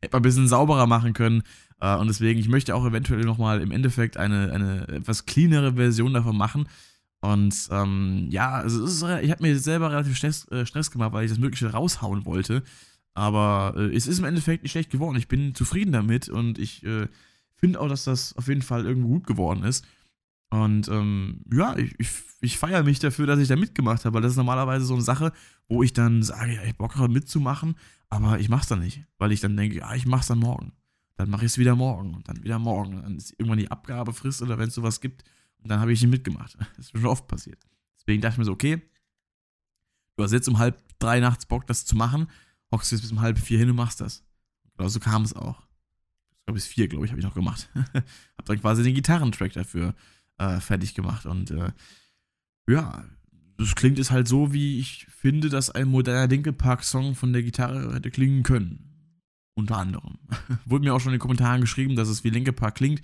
Hätte 0.01 0.11
man 0.11 0.19
ein 0.19 0.21
bisschen 0.21 0.47
sauberer 0.47 0.85
machen 0.85 1.13
können. 1.13 1.43
Äh, 1.79 1.95
und 1.97 2.07
deswegen, 2.07 2.39
ich 2.39 2.49
möchte 2.49 2.75
auch 2.75 2.85
eventuell 2.85 3.23
nochmal 3.23 3.61
im 3.61 3.71
Endeffekt 3.71 4.17
eine, 4.17 4.51
eine 4.51 4.87
etwas 4.87 5.25
cleanere 5.25 5.73
Version 5.73 6.13
davon 6.13 6.37
machen. 6.37 6.67
Und 7.21 7.67
ähm, 7.71 8.27
ja, 8.29 8.51
also 8.51 8.83
ist, 8.83 9.03
ich 9.23 9.31
habe 9.31 9.43
mir 9.43 9.57
selber 9.59 9.91
relativ 9.91 10.15
Stress, 10.15 10.47
äh, 10.51 10.65
Stress, 10.65 10.91
gemacht, 10.91 11.11
weil 11.11 11.25
ich 11.25 11.31
das 11.31 11.39
Mögliche 11.39 11.71
raushauen 11.71 12.25
wollte. 12.25 12.63
Aber 13.13 13.73
äh, 13.75 13.95
es 13.95 14.07
ist 14.07 14.19
im 14.19 14.25
Endeffekt 14.25 14.63
nicht 14.63 14.71
schlecht 14.71 14.89
geworden. 14.89 15.17
Ich 15.17 15.27
bin 15.27 15.53
zufrieden 15.53 15.91
damit 15.91 16.29
und 16.29 16.57
ich 16.57 16.83
äh, 16.85 17.07
finde 17.55 17.81
auch, 17.81 17.89
dass 17.89 18.05
das 18.05 18.35
auf 18.37 18.47
jeden 18.47 18.61
Fall 18.61 18.85
irgendwo 18.85 19.09
gut 19.09 19.27
geworden 19.27 19.63
ist. 19.63 19.85
Und 20.49 20.87
ähm, 20.87 21.41
ja, 21.51 21.77
ich, 21.77 21.93
ich, 21.99 22.09
ich 22.41 22.57
feiere 22.57 22.83
mich 22.83 22.99
dafür, 22.99 23.27
dass 23.27 23.39
ich 23.39 23.49
da 23.49 23.55
mitgemacht 23.55 24.05
habe, 24.05 24.15
weil 24.15 24.21
das 24.21 24.31
ist 24.31 24.37
normalerweise 24.37 24.85
so 24.85 24.93
eine 24.93 25.03
Sache, 25.03 25.31
wo 25.67 25.83
ich 25.83 25.93
dann 25.93 26.23
sage, 26.23 26.55
ja, 26.55 26.63
ich 26.63 26.75
Bock 26.75 26.95
habe 26.95 27.11
mitzumachen, 27.11 27.75
aber 28.09 28.39
ich 28.39 28.49
mach's 28.49 28.67
dann 28.67 28.79
nicht, 28.79 29.03
weil 29.19 29.31
ich 29.31 29.41
dann 29.41 29.55
denke, 29.55 29.77
ja, 29.77 29.93
ich 29.93 30.07
mach's 30.07 30.27
dann 30.27 30.39
morgen. 30.39 30.71
Dann 31.19 31.29
mache 31.29 31.43
ich 31.43 31.51
es 31.51 31.57
wieder 31.57 31.75
morgen 31.75 32.13
und 32.13 32.29
dann 32.29 32.41
wieder 32.45 32.59
morgen. 32.59 33.01
Dann 33.01 33.17
ist 33.17 33.31
irgendwann 33.31 33.59
die 33.59 33.69
Abgabefrist 33.69 34.41
oder 34.41 34.57
wenn 34.57 34.69
es 34.69 34.73
sowas 34.75 35.01
gibt, 35.01 35.25
und 35.61 35.69
dann 35.69 35.81
habe 35.81 35.91
ich 35.91 35.99
nicht 35.99 36.09
mitgemacht. 36.09 36.57
Das 36.77 36.85
ist 36.85 36.91
schon 36.91 37.05
oft 37.05 37.27
passiert. 37.27 37.61
Deswegen 37.97 38.21
dachte 38.21 38.35
ich 38.35 38.37
mir 38.37 38.45
so, 38.45 38.53
okay, 38.53 38.81
du 40.15 40.23
hast 40.23 40.31
jetzt 40.31 40.47
um 40.47 40.59
halb 40.59 40.81
drei 40.97 41.19
nachts 41.19 41.45
Bock, 41.45 41.67
das 41.67 41.83
zu 41.83 41.97
machen, 41.97 42.27
hockst 42.71 42.89
du 42.89 42.95
jetzt 42.95 43.01
bis 43.01 43.11
um 43.11 43.19
halb 43.19 43.37
vier 43.37 43.59
hin 43.59 43.69
und 43.69 43.75
machst 43.75 43.99
das. 43.99 44.23
Genau 44.77 44.87
so 44.87 45.01
kam 45.01 45.23
es 45.23 45.33
auch. 45.33 45.59
Ich 46.31 46.45
glaube, 46.45 46.55
bis 46.55 46.67
vier, 46.67 46.87
glaube 46.87 47.03
ich, 47.03 47.11
habe 47.11 47.19
ich 47.19 47.25
noch 47.25 47.35
gemacht. 47.35 47.69
habe 47.75 48.05
dann 48.45 48.61
quasi 48.61 48.81
den 48.81 48.95
Gitarrentrack 48.95 49.51
dafür 49.51 49.95
äh, 50.37 50.61
fertig 50.61 50.95
gemacht 50.95 51.25
und 51.25 51.51
äh, 51.51 51.73
ja, 52.69 53.03
das 53.57 53.75
klingt 53.75 53.99
es 53.99 54.09
halt 54.09 54.29
so, 54.29 54.53
wie 54.53 54.79
ich 54.79 55.05
finde, 55.07 55.49
dass 55.49 55.69
ein 55.69 55.89
moderner 55.89 56.27
Linkin 56.27 56.55
Park 56.55 56.85
Song 56.85 57.13
von 57.13 57.33
der 57.33 57.43
Gitarre 57.43 57.93
hätte 57.93 58.09
klingen 58.09 58.43
können. 58.43 58.88
Unter 59.59 59.77
anderem. 59.77 60.17
Wurde 60.65 60.85
mir 60.85 60.93
auch 60.93 60.99
schon 60.99 61.11
in 61.11 61.17
den 61.17 61.21
Kommentaren 61.21 61.61
geschrieben, 61.61 61.95
dass 61.95 62.09
es 62.09 62.23
wie 62.23 62.29
Linkin 62.29 62.55
Park 62.55 62.75
klingt, 62.75 63.01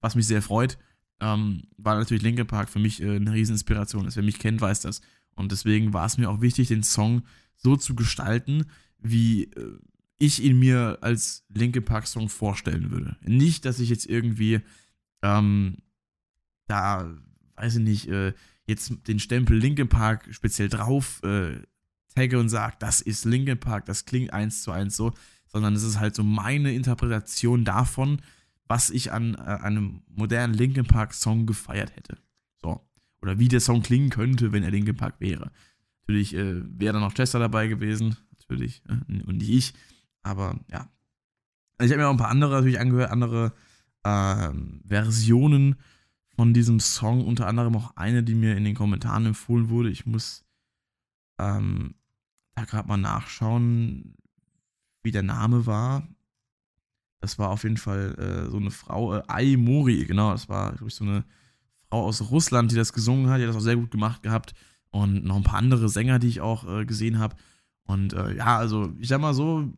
was 0.00 0.14
mich 0.14 0.26
sehr 0.26 0.42
freut. 0.42 0.78
Ähm, 1.20 1.62
war 1.76 1.96
natürlich 1.96 2.22
Linkin 2.22 2.46
Park 2.46 2.68
für 2.68 2.78
mich 2.78 3.02
äh, 3.02 3.16
eine 3.16 3.32
Rieseninspiration. 3.32 4.08
Wer 4.12 4.22
mich 4.22 4.38
kennt, 4.38 4.60
weiß 4.60 4.80
das. 4.80 5.00
Und 5.34 5.50
deswegen 5.50 5.92
war 5.92 6.06
es 6.06 6.18
mir 6.18 6.30
auch 6.30 6.40
wichtig, 6.40 6.68
den 6.68 6.82
Song 6.82 7.22
so 7.56 7.76
zu 7.76 7.94
gestalten, 7.94 8.66
wie 8.98 9.44
äh, 9.44 9.78
ich 10.18 10.42
ihn 10.42 10.58
mir 10.58 10.98
als 11.00 11.44
Linkin 11.48 11.84
Park 11.84 12.06
Song 12.06 12.28
vorstellen 12.28 12.90
würde. 12.90 13.16
Nicht, 13.22 13.64
dass 13.64 13.80
ich 13.80 13.88
jetzt 13.88 14.06
irgendwie 14.06 14.60
ähm, 15.22 15.78
da, 16.66 17.10
weiß 17.56 17.76
ich 17.76 17.82
nicht, 17.82 18.08
äh, 18.08 18.32
jetzt 18.66 18.92
den 19.06 19.18
Stempel 19.18 19.56
Linkin 19.56 19.88
Park 19.88 20.28
speziell 20.30 20.68
drauf 20.68 21.22
äh, 21.22 21.60
tagge 22.14 22.38
und 22.38 22.48
sage, 22.48 22.76
das 22.78 23.00
ist 23.00 23.24
Linkin 23.24 23.58
Park, 23.58 23.86
das 23.86 24.04
klingt 24.04 24.32
eins 24.32 24.62
zu 24.62 24.70
eins 24.70 24.96
so, 24.96 25.12
sondern 25.54 25.74
es 25.74 25.84
ist 25.84 26.00
halt 26.00 26.16
so 26.16 26.24
meine 26.24 26.74
Interpretation 26.74 27.64
davon, 27.64 28.20
was 28.66 28.90
ich 28.90 29.12
an, 29.12 29.36
äh, 29.36 29.38
einem 29.38 30.02
modernen 30.08 30.52
Linkin 30.52 30.84
Park 30.84 31.14
Song 31.14 31.46
gefeiert 31.46 31.94
hätte. 31.94 32.18
So. 32.60 32.80
Oder 33.22 33.38
wie 33.38 33.46
der 33.46 33.60
Song 33.60 33.80
klingen 33.80 34.10
könnte, 34.10 34.50
wenn 34.50 34.64
er 34.64 34.72
Linkin 34.72 34.96
Park 34.96 35.20
wäre. 35.20 35.52
Natürlich 36.00 36.34
äh, 36.34 36.60
wäre 36.76 36.94
dann 36.94 37.02
noch 37.02 37.14
Chester 37.14 37.38
dabei 37.38 37.68
gewesen, 37.68 38.16
natürlich, 38.32 38.82
äh, 38.88 39.22
und 39.22 39.36
nicht 39.38 39.48
ich. 39.48 39.74
Aber 40.24 40.58
ja. 40.72 40.88
Ich 41.80 41.90
habe 41.90 41.98
mir 41.98 42.08
auch 42.08 42.12
ein 42.12 42.18
paar 42.18 42.30
andere 42.30 42.56
natürlich 42.56 42.80
angehört, 42.80 43.12
andere 43.12 43.52
ähm, 44.04 44.82
Versionen 44.84 45.76
von 46.34 46.52
diesem 46.52 46.80
Song, 46.80 47.24
unter 47.24 47.46
anderem 47.46 47.76
auch 47.76 47.96
eine, 47.96 48.24
die 48.24 48.34
mir 48.34 48.56
in 48.56 48.64
den 48.64 48.74
Kommentaren 48.74 49.26
empfohlen 49.26 49.68
wurde. 49.68 49.90
Ich 49.90 50.04
muss 50.04 50.44
ähm, 51.38 51.94
da 52.56 52.64
gerade 52.64 52.88
mal 52.88 52.96
nachschauen, 52.96 54.16
wie 55.04 55.12
der 55.12 55.22
Name 55.22 55.66
war. 55.66 56.08
Das 57.20 57.38
war 57.38 57.50
auf 57.50 57.62
jeden 57.62 57.76
Fall 57.76 58.14
äh, 58.18 58.50
so 58.50 58.56
eine 58.56 58.70
Frau, 58.70 59.14
äh, 59.14 59.22
Ai 59.28 59.56
Mori, 59.56 60.04
genau, 60.04 60.32
das 60.32 60.48
war, 60.48 60.72
glaube 60.72 60.88
ich, 60.88 60.94
so 60.94 61.04
eine 61.04 61.24
Frau 61.88 62.04
aus 62.04 62.30
Russland, 62.30 62.72
die 62.72 62.76
das 62.76 62.92
gesungen 62.92 63.28
hat, 63.28 63.38
die 63.38 63.42
hat 63.44 63.50
das 63.50 63.56
auch 63.56 63.60
sehr 63.60 63.76
gut 63.76 63.90
gemacht 63.90 64.22
gehabt. 64.22 64.54
Und 64.90 65.24
noch 65.24 65.36
ein 65.36 65.42
paar 65.42 65.58
andere 65.58 65.88
Sänger, 65.88 66.18
die 66.18 66.28
ich 66.28 66.40
auch 66.40 66.68
äh, 66.68 66.84
gesehen 66.84 67.18
habe. 67.18 67.36
Und 67.84 68.12
äh, 68.12 68.36
ja, 68.36 68.58
also 68.58 68.92
ich 68.98 69.08
sag 69.08 69.20
mal 69.20 69.34
so, 69.34 69.72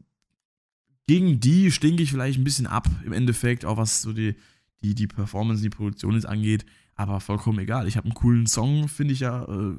gegen 1.06 1.40
die 1.40 1.70
stinke 1.70 2.02
ich 2.02 2.10
vielleicht 2.10 2.38
ein 2.38 2.44
bisschen 2.44 2.66
ab, 2.66 2.88
im 3.04 3.12
Endeffekt, 3.12 3.64
auch 3.64 3.76
was 3.76 4.02
so 4.02 4.12
die, 4.12 4.34
die, 4.82 4.94
die 4.94 5.06
Performance, 5.06 5.62
die 5.62 5.70
Produktion 5.70 6.14
jetzt 6.14 6.26
angeht. 6.26 6.66
Aber 6.96 7.20
vollkommen 7.20 7.58
egal. 7.58 7.86
Ich 7.86 7.96
habe 7.96 8.06
einen 8.06 8.14
coolen 8.14 8.46
Song, 8.46 8.88
finde 8.88 9.14
ich 9.14 9.20
ja. 9.20 9.44
Äh, 9.44 9.76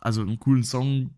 also 0.00 0.22
einen 0.22 0.38
coolen 0.38 0.64
Song, 0.64 1.10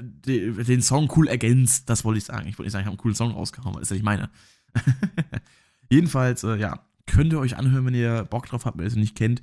den 0.00 0.82
Song 0.82 1.10
cool 1.16 1.28
ergänzt. 1.28 1.88
Das 1.88 2.04
wollte 2.04 2.18
ich 2.18 2.24
sagen. 2.24 2.48
Ich 2.48 2.58
wollte 2.58 2.66
nicht 2.66 2.72
sagen, 2.72 2.82
ich 2.82 2.86
habe 2.86 2.94
einen 2.94 3.02
coolen 3.02 3.14
Song 3.14 3.32
rausgehauen, 3.32 3.74
das 3.74 3.82
ist 3.82 3.90
ja 3.90 3.94
nicht 3.94 4.04
meine. 4.04 4.30
Jedenfalls, 5.90 6.42
äh, 6.44 6.56
ja, 6.56 6.86
könnt 7.06 7.32
ihr 7.32 7.38
euch 7.38 7.56
anhören, 7.56 7.86
wenn 7.86 7.94
ihr 7.94 8.24
Bock 8.24 8.46
drauf 8.46 8.64
habt, 8.64 8.78
wenn 8.78 8.84
ihr 8.84 8.88
es 8.88 8.96
nicht 8.96 9.16
kennt. 9.16 9.42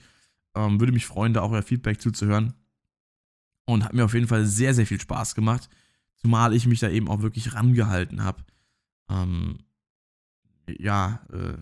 Ähm, 0.56 0.80
würde 0.80 0.92
mich 0.92 1.06
freuen, 1.06 1.34
da 1.34 1.42
auch 1.42 1.52
euer 1.52 1.62
Feedback 1.62 2.02
zuzuhören. 2.02 2.54
Und 3.66 3.86
hat 3.86 3.94
mir 3.94 4.06
auf 4.06 4.14
jeden 4.14 4.28
Fall 4.28 4.46
sehr, 4.46 4.74
sehr 4.74 4.86
viel 4.86 5.00
Spaß 5.00 5.36
gemacht. 5.36 5.70
Zumal 6.18 6.54
ich 6.54 6.68
mich 6.68 6.80
da 6.80 6.90
eben 6.90 7.08
auch 7.08 7.22
wirklich 7.22 7.54
rangehalten 7.54 8.24
habe. 8.24 8.44
Ähm, 9.10 9.60
ja, 10.68 11.26
äh, 11.32 11.58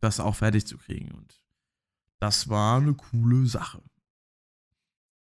das 0.00 0.20
auch 0.20 0.34
fertig 0.34 0.66
zu 0.66 0.76
kriegen. 0.78 1.12
Und 1.12 1.42
das 2.18 2.48
war 2.48 2.78
eine 2.78 2.94
coole 2.94 3.46
Sache. 3.46 3.82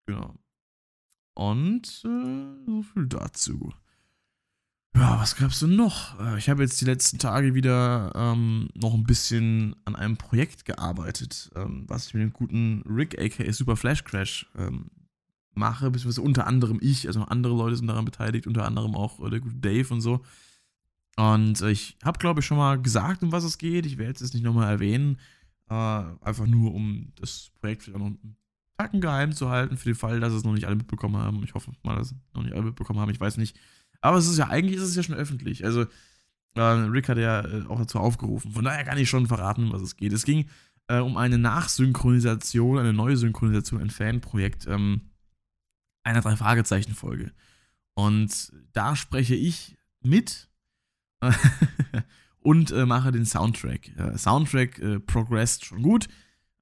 Genau. 0.06 0.36
Und 1.36 2.04
äh, 2.06 2.66
so 2.66 2.82
viel 2.82 3.08
dazu. 3.08 3.74
Ja, 4.96 5.20
was 5.20 5.36
gab's 5.36 5.60
denn 5.60 5.76
noch? 5.76 6.18
Äh, 6.20 6.38
ich 6.38 6.50
habe 6.50 6.64
jetzt 6.64 6.80
die 6.80 6.86
letzten 6.86 7.20
Tage 7.20 7.54
wieder 7.54 8.14
ähm, 8.16 8.70
noch 8.74 8.94
ein 8.94 9.04
bisschen 9.04 9.76
an 9.84 9.96
einem 9.96 10.16
Projekt 10.16 10.64
gearbeitet, 10.64 11.52
ähm, 11.56 11.84
was 11.88 12.08
ich 12.08 12.14
mit 12.14 12.24
dem 12.24 12.32
guten 12.32 12.82
Rick, 12.90 13.20
aka 13.20 13.52
Super 13.52 13.76
Flash 13.76 14.06
Crash, 14.06 14.50
ähm, 14.58 14.90
mache, 15.54 15.92
beziehungsweise 15.92 16.22
unter 16.22 16.48
anderem 16.48 16.80
ich, 16.82 17.08
also 17.08 17.22
andere 17.24 17.54
Leute 17.56 17.76
sind 17.76 17.88
daran 17.88 18.06
beteiligt, 18.06 18.48
unter 18.48 18.66
anderem 18.66 18.96
auch 18.96 19.20
äh, 19.26 19.30
der 19.30 19.42
gute 19.42 19.56
Dave 19.56 19.94
und 19.94 20.00
so. 20.00 20.22
Und 21.18 21.62
äh, 21.62 21.72
ich 21.72 21.98
habe, 22.04 22.20
glaube 22.20 22.40
ich, 22.40 22.46
schon 22.46 22.58
mal 22.58 22.82
gesagt, 22.82 23.22
um 23.24 23.34
was 23.34 23.44
es 23.44 23.58
geht. 23.58 23.86
Ich 23.86 23.98
werde 23.98 24.24
es 24.24 24.34
nicht 24.34 24.44
nochmal 24.44 24.72
erwähnen. 24.72 25.20
Äh, 25.70 25.74
einfach 25.74 26.48
nur, 26.48 26.74
um 26.74 27.12
das 27.20 27.52
Projekt 27.60 27.84
vielleicht 27.84 27.98
auch 27.98 28.00
noch 28.00 28.08
einen 28.08 28.38
Tacken 28.78 29.02
geheim 29.02 29.32
zu 29.32 29.50
halten, 29.50 29.78
für 29.78 29.90
den 29.90 29.96
Fall, 29.96 30.20
dass 30.20 30.34
es 30.34 30.44
noch 30.44 30.54
nicht 30.54 30.66
alle 30.66 30.76
mitbekommen 30.76 31.18
haben. 31.18 31.44
Ich 31.44 31.54
hoffe 31.54 31.72
mal, 31.84 31.96
dass 31.96 32.12
es 32.12 32.16
noch 32.34 32.44
nicht 32.44 32.54
alle 32.54 32.64
mitbekommen 32.64 33.00
haben. 33.00 33.12
Ich 33.12 33.20
weiß 33.20 33.38
nicht. 33.38 33.58
Aber 34.02 34.18
es 34.18 34.28
ist 34.28 34.38
ja, 34.38 34.50
eigentlich 34.50 34.78
ist 34.78 34.84
es 34.84 34.96
ja 34.96 35.04
schon 35.04 35.16
öffentlich. 35.16 35.64
Also, 35.64 35.86
äh, 36.56 36.62
Rick 36.62 37.10
hat 37.10 37.18
ja 37.18 37.42
äh, 37.46 37.66
auch 37.68 37.80
dazu 37.80 38.00
aufgerufen. 38.00 38.52
Von 38.52 38.66
daher 38.66 38.84
kann 38.84 38.98
ich 38.98 39.10
schon 39.10 39.28
verraten, 39.28 39.72
was 39.72 39.82
es 39.82 39.96
geht. 39.96 40.14
Es 40.14 40.26
ging 40.26 40.50
äh, 40.88 41.00
um 41.00 41.18
eine 41.18 41.38
Nachsynchronisation, 41.38 42.78
eine 42.78 42.94
neue 42.94 43.18
Synchronisation, 43.18 43.82
ein 43.82 43.90
Fanprojekt 43.90 44.68
ähm, 44.68 45.10
einer 46.04 46.22
Drei-Fragezeichen-Folge. 46.22 47.32
Und 47.96 48.52
da 48.74 48.96
spreche 48.96 49.36
ich 49.36 49.78
mit 50.02 50.50
und 52.40 52.72
äh, 52.72 52.86
mache 52.86 53.12
den 53.12 53.26
Soundtrack. 53.26 53.92
Soundtrack 54.18 54.80
äh, 54.80 55.00
progressed 55.00 55.66
schon 55.66 55.82
gut. 55.82 56.08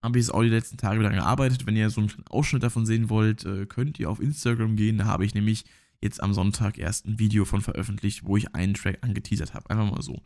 Habe 0.04 0.20
ich 0.20 0.26
jetzt 0.26 0.34
auch 0.34 0.44
die 0.44 0.50
letzten 0.50 0.78
Tage 0.78 1.00
wieder 1.00 1.10
gearbeitet. 1.10 1.66
Wenn 1.66 1.78
ihr 1.78 1.90
so 1.90 2.02
einen 2.02 2.12
Ausschnitt 2.30 2.62
davon 2.62 2.86
sehen 2.86 3.10
wollt, 3.10 3.46
äh, 3.46 3.66
könnt 3.66 4.00
ihr 4.00 4.10
auf 4.10 4.20
Instagram 4.20 4.76
gehen. 4.76 4.98
Da 4.98 5.06
habe 5.06 5.26
ich 5.26 5.34
nämlich 5.34 5.64
jetzt 6.02 6.22
am 6.22 6.34
Sonntag 6.34 6.78
erst 6.78 7.08
ein 7.08 7.20
Video 7.20 7.46
von 7.46 7.62
veröffentlicht, 7.62 8.26
wo 8.26 8.36
ich 8.36 8.54
einen 8.54 8.74
Track 8.74 9.00
angeteasert 9.02 9.54
habe. 9.54 9.70
Einfach 9.70 9.90
mal 9.90 10.02
so. 10.02 10.22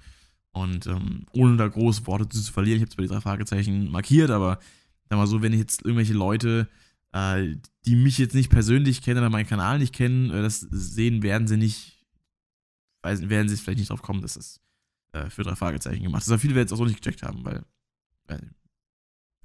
Und 0.52 0.88
ähm, 0.88 1.28
ohne 1.32 1.56
da 1.58 1.68
große 1.68 2.08
Worte 2.08 2.28
zu 2.28 2.52
verlieren, 2.52 2.78
ich 2.78 2.82
habe 2.82 2.90
zwar 2.90 3.04
die 3.04 3.10
drei 3.10 3.22
Fragezeichen 3.22 3.92
markiert, 3.92 4.32
aber 4.32 4.60
sag 5.08 5.18
mal 5.18 5.28
so, 5.28 5.44
wenn 5.44 5.54
ich 5.54 5.60
jetzt 5.60 5.84
irgendwelche 5.84 6.14
Leute, 6.14 6.68
äh, 7.12 7.56
die 7.86 7.96
mich 7.96 8.18
jetzt 8.18 8.34
nicht 8.34 8.50
persönlich 8.50 9.04
kennen 9.04 9.20
oder 9.20 9.30
meinen 9.30 9.48
Kanal 9.48 9.78
nicht 9.78 9.94
kennen, 9.94 10.32
äh, 10.32 10.42
das 10.42 10.62
sehen, 10.62 11.22
werden 11.22 11.48
sie 11.48 11.58
nicht, 11.58 12.04
weiß, 13.04 13.30
werden 13.30 13.48
sie 13.48 13.58
vielleicht 13.58 13.78
nicht 13.78 13.92
drauf 13.92 14.02
kommen, 14.02 14.22
dass 14.22 14.34
das 14.34 14.60
äh, 15.12 15.30
für 15.30 15.44
drei 15.44 15.56
Fragezeichen 15.56 16.02
gemacht 16.04 16.24
ist. 16.24 16.30
Aber 16.30 16.40
viele 16.40 16.56
werden 16.56 16.66
es 16.66 16.74
auch 16.74 16.78
so 16.78 16.86
nicht 16.86 17.04
gecheckt 17.04 17.22
haben, 17.22 17.46
weil, 17.46 17.64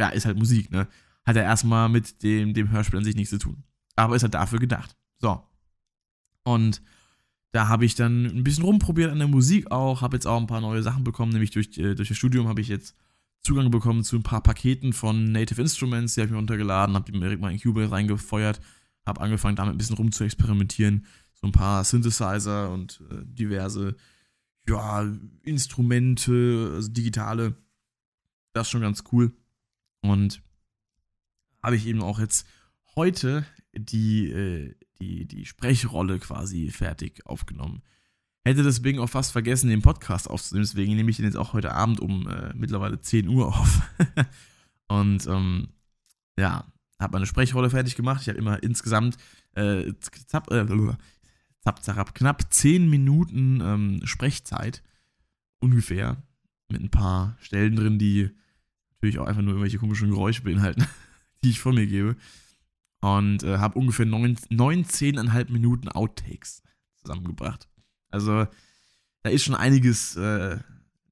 ja, 0.03 0.09
ist 0.09 0.27
halt 0.27 0.37
Musik, 0.37 0.73
ne? 0.73 0.88
Hat 1.25 1.37
er 1.37 1.45
erstmal 1.45 1.88
mit 1.88 2.25
dem, 2.25 2.55
dem 2.55 2.73
Hörspiel 2.73 2.99
an 2.99 3.05
sich 3.05 3.15
nichts 3.15 3.31
zu 3.31 3.38
tun. 3.38 3.62
Aber 3.95 4.17
ist 4.17 4.25
halt 4.25 4.35
dafür 4.35 4.59
gedacht. 4.59 4.97
So. 5.19 5.41
Und 6.43 6.83
da 7.53 7.69
habe 7.69 7.85
ich 7.85 7.95
dann 7.95 8.25
ein 8.25 8.43
bisschen 8.43 8.65
rumprobiert 8.65 9.12
an 9.12 9.21
der 9.21 9.29
Musik 9.29 9.71
auch, 9.71 10.03
habe 10.03 10.17
jetzt 10.17 10.27
auch 10.27 10.41
ein 10.41 10.49
paar 10.49 10.61
neue 10.61 10.83
Sachen 10.83 11.05
bekommen, 11.05 11.31
nämlich 11.31 11.53
durch, 11.53 11.79
äh, 11.79 11.95
durch 11.95 12.09
das 12.09 12.17
Studium 12.17 12.49
habe 12.49 12.61
ich 12.61 12.67
jetzt 12.67 12.97
Zugang 13.43 13.71
bekommen 13.71 14.03
zu 14.03 14.17
ein 14.17 14.25
paar 14.25 14.43
Paketen 14.43 14.93
von 14.93 15.31
Native 15.31 15.61
Instruments, 15.61 16.15
die 16.15 16.21
habe 16.21 16.27
ich 16.27 16.33
mir 16.33 16.38
runtergeladen, 16.38 16.97
habe 16.97 17.11
die 17.11 17.17
direkt 17.17 17.41
mal 17.41 17.53
in 17.53 17.61
Cubase 17.61 17.93
reingefeuert, 17.93 18.61
habe 19.07 19.21
angefangen 19.21 19.55
damit 19.55 19.75
ein 19.75 19.79
bisschen 19.79 19.97
rum 19.97 20.11
zu 20.11 20.25
experimentieren, 20.25 21.07
so 21.35 21.47
ein 21.47 21.53
paar 21.53 21.85
Synthesizer 21.85 22.73
und 22.73 23.01
äh, 23.11 23.23
diverse 23.25 23.95
ja, 24.69 25.09
Instrumente, 25.43 26.73
also 26.75 26.91
digitale, 26.91 27.55
das 28.53 28.67
ist 28.67 28.71
schon 28.71 28.81
ganz 28.81 29.05
cool 29.12 29.33
und 30.03 30.43
habe 31.62 31.77
ich 31.77 31.87
eben 31.87 32.03
auch 32.03 32.19
jetzt 32.19 32.47
heute 32.97 33.47
die, 33.73 34.31
äh, 34.31 34.75
die, 35.01 35.27
die 35.27 35.47
Sprechrolle 35.47 36.19
quasi 36.19 36.71
fertig 36.71 37.25
aufgenommen. 37.27 37.83
Hätte 38.45 38.65
deswegen 38.65 38.99
auch 38.99 39.09
fast 39.09 39.33
vergessen, 39.33 39.71
den 39.71 39.83
Podcast 39.83 40.29
aufzunehmen, 40.29 40.65
deswegen 40.65 40.97
nehme 40.97 41.11
ich 41.11 41.17
den 41.17 41.25
jetzt 41.25 41.37
auch 41.37 41.53
heute 41.53 41.73
Abend 41.73 42.01
um 42.01 42.29
äh, 42.29 42.53
mittlerweile 42.55 43.01
10 43.01 43.29
Uhr 43.29 43.47
auf. 43.47 43.83
und 44.88 45.27
ähm, 45.27 45.69
ja, 46.37 46.67
habe 46.99 47.12
meine 47.12 47.27
Sprechrolle 47.27 47.71
fertig 47.71 47.95
gemacht. 47.95 48.23
Ich 48.23 48.29
habe 48.29 48.38
immer 48.38 48.62
insgesamt 48.62 49.17
äh, 49.55 49.93
zap, 50.27 50.51
äh, 50.51 50.67
knapp 51.65 52.53
10 52.53 52.91
Minuten 52.91 53.61
ähm, 53.61 54.01
Sprechzeit. 54.05 54.83
Ungefähr. 55.61 56.23
Mit 56.69 56.83
ein 56.83 56.91
paar 56.91 57.37
Stellen 57.41 57.77
drin, 57.77 57.99
die 57.99 58.31
natürlich 59.03 59.19
auch 59.19 59.27
einfach 59.27 59.43
nur 59.43 59.55
irgendwelche 59.55 59.79
komischen 59.79 60.11
Geräusche 60.11 60.43
beinhalten, 60.43 60.87
die 61.45 61.51
ich 61.51 61.61
von 61.61 61.75
mir 61.75 61.87
gebe 61.87 62.17
und 63.01 63.43
äh, 63.43 63.59
habe 63.59 63.79
ungefähr 63.79 64.07
19,5 64.07 65.51
Minuten 65.51 65.88
Outtakes 65.88 66.62
zusammengebracht. 66.97 67.69
Also 68.11 68.47
da 69.23 69.31
ist 69.31 69.43
schon 69.43 69.57
einiges 69.57 70.15
äh, 70.17 70.59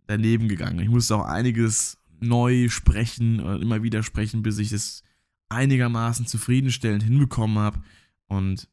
daneben 0.06 0.48
gegangen. 0.48 0.78
Ich 0.78 0.88
musste 0.88 1.16
auch 1.16 1.24
einiges 1.24 1.98
neu 2.20 2.68
sprechen 2.68 3.40
und 3.40 3.60
immer 3.60 3.82
wieder 3.82 4.02
sprechen, 4.02 4.42
bis 4.42 4.58
ich 4.58 4.70
es 4.70 5.02
einigermaßen 5.48 6.26
zufriedenstellend 6.26 7.02
hinbekommen 7.02 7.58
habe. 7.58 7.82
Und 8.28 8.68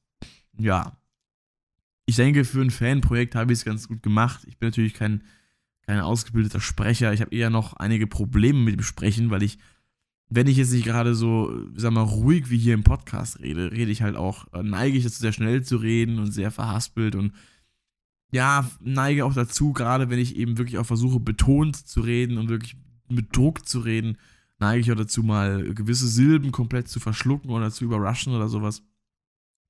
ja, 0.60 0.96
ich 2.06 2.18
denke, 2.18 2.46
für 2.46 2.62
ein 2.62 2.72
Fanprojekt 2.72 3.34
habe 3.34 3.52
ich 3.52 3.60
es 3.60 3.66
ganz 3.66 3.88
gut 3.88 4.04
gemacht. 4.04 4.44
Ich 4.48 4.60
bin 4.60 4.70
natürlich 4.70 4.94
kein, 4.94 5.24
kein 5.88 6.00
ausgebildeter 6.00 6.60
Sprecher. 6.60 7.14
Ich 7.14 7.22
habe 7.22 7.36
eher 7.36 7.50
noch 7.50 7.74
einige 7.74 8.06
Probleme 8.06 8.60
mit 8.60 8.76
dem 8.76 8.84
Sprechen, 8.84 9.32
weil 9.32 9.44
ich 9.44 9.58
wenn 10.30 10.48
ich 10.48 10.58
jetzt 10.58 10.72
nicht 10.72 10.86
gerade 10.86 11.16
so, 11.16 11.54
sag 11.76 11.94
mal, 11.94 12.02
ruhig 12.02 12.50
wie 12.50 12.58
hier 12.58 12.74
im 12.74 12.84
Podcast 12.84 13.40
rede, 13.40 13.72
rede 13.72 13.92
ich 13.92 14.02
halt 14.02 14.16
auch, 14.16 14.52
äh, 14.54 14.62
neige 14.62 14.98
ich 14.98 15.04
dazu, 15.04 15.22
sehr 15.22 15.32
schnell 15.32 15.64
zu 15.64 15.78
reden 15.78 16.20
und 16.20 16.32
sehr 16.32 16.52
verhaspelt 16.52 17.16
und 17.16 17.34
ja, 18.32 18.70
neige 18.82 19.24
auch 19.24 19.34
dazu, 19.34 19.72
gerade 19.72 20.10
wenn 20.10 20.20
ich 20.20 20.36
eben 20.36 20.58
wirklich 20.58 20.78
auch 20.78 20.86
versuche, 20.86 21.22
betont 21.22 21.78
zu 21.78 22.02
reden 22.02 22.38
und 22.38 22.50
wirklich 22.50 22.76
mit 23.08 23.34
Druck 23.36 23.66
zu 23.66 23.80
reden, 23.80 24.18
neige 24.60 24.82
ich 24.82 24.92
auch 24.92 24.98
dazu, 24.98 25.24
mal 25.24 25.74
gewisse 25.74 26.10
Silben 26.10 26.52
komplett 26.52 26.90
zu 26.90 27.00
verschlucken 27.00 27.52
oder 27.52 27.72
zu 27.72 27.86
überrashen 27.86 28.34
oder 28.34 28.50
sowas. 28.50 28.84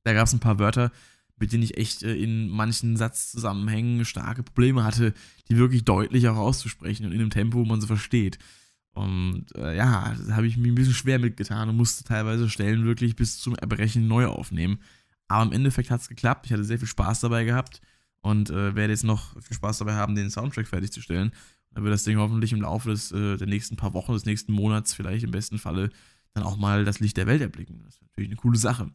Da 0.03 0.13
gab 0.13 0.25
es 0.25 0.33
ein 0.33 0.39
paar 0.39 0.57
Wörter, 0.57 0.91
mit 1.37 1.51
denen 1.51 1.63
ich 1.63 1.77
echt 1.77 2.03
äh, 2.03 2.15
in 2.15 2.49
manchen 2.49 2.97
Satzzusammenhängen 2.97 4.05
starke 4.05 4.43
Probleme 4.43 4.83
hatte, 4.83 5.13
die 5.49 5.57
wirklich 5.57 5.85
deutlich 5.85 6.27
auch 6.27 6.37
auszusprechen 6.37 7.05
und 7.05 7.11
in 7.11 7.21
einem 7.21 7.29
Tempo, 7.29 7.59
wo 7.59 7.65
man 7.65 7.81
sie 7.81 7.87
versteht. 7.87 8.39
Und 8.91 9.45
äh, 9.55 9.77
ja, 9.77 10.15
da 10.27 10.35
habe 10.35 10.47
ich 10.47 10.57
mir 10.57 10.71
ein 10.71 10.75
bisschen 10.75 10.93
schwer 10.93 11.19
mitgetan 11.19 11.69
und 11.69 11.77
musste 11.77 12.03
teilweise 12.03 12.49
Stellen 12.49 12.85
wirklich 12.85 13.15
bis 13.15 13.37
zum 13.37 13.55
Erbrechen 13.55 14.07
neu 14.07 14.25
aufnehmen. 14.25 14.79
Aber 15.27 15.43
im 15.43 15.51
Endeffekt 15.51 15.91
hat 15.91 16.01
es 16.01 16.09
geklappt. 16.09 16.47
Ich 16.47 16.53
hatte 16.53 16.63
sehr 16.63 16.79
viel 16.79 16.87
Spaß 16.87 17.19
dabei 17.19 17.43
gehabt 17.43 17.81
und 18.21 18.49
äh, 18.49 18.75
werde 18.75 18.93
jetzt 18.93 19.03
noch 19.03 19.39
viel 19.41 19.55
Spaß 19.55 19.77
dabei 19.79 19.93
haben, 19.93 20.15
den 20.15 20.31
Soundtrack 20.31 20.67
fertigzustellen. 20.67 21.31
Dann 21.71 21.83
wird 21.83 21.93
das 21.93 22.05
Ding 22.05 22.17
hoffentlich 22.17 22.53
im 22.53 22.61
Laufe 22.61 22.89
des, 22.89 23.11
äh, 23.11 23.37
der 23.37 23.45
nächsten 23.45 23.75
paar 23.75 23.93
Wochen, 23.93 24.13
des 24.13 24.25
nächsten 24.25 24.51
Monats 24.51 24.95
vielleicht 24.95 25.23
im 25.23 25.31
besten 25.31 25.59
Falle 25.59 25.91
dann 26.33 26.43
auch 26.43 26.57
mal 26.57 26.83
das 26.83 26.99
Licht 26.99 27.17
der 27.17 27.27
Welt 27.27 27.41
erblicken. 27.41 27.81
Das 27.83 27.95
ist 27.95 28.01
natürlich 28.01 28.29
eine 28.31 28.37
coole 28.37 28.57
Sache. 28.57 28.89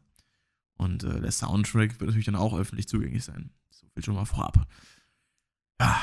Und 0.82 1.04
äh, 1.04 1.20
der 1.20 1.32
Soundtrack 1.32 2.00
wird 2.00 2.08
natürlich 2.08 2.26
dann 2.26 2.36
auch 2.36 2.56
öffentlich 2.56 2.88
zugänglich 2.88 3.24
sein. 3.24 3.50
So 3.70 3.86
viel 3.94 4.04
schon 4.04 4.14
mal 4.14 4.24
vorab. 4.24 4.66
Ja, 5.80 6.00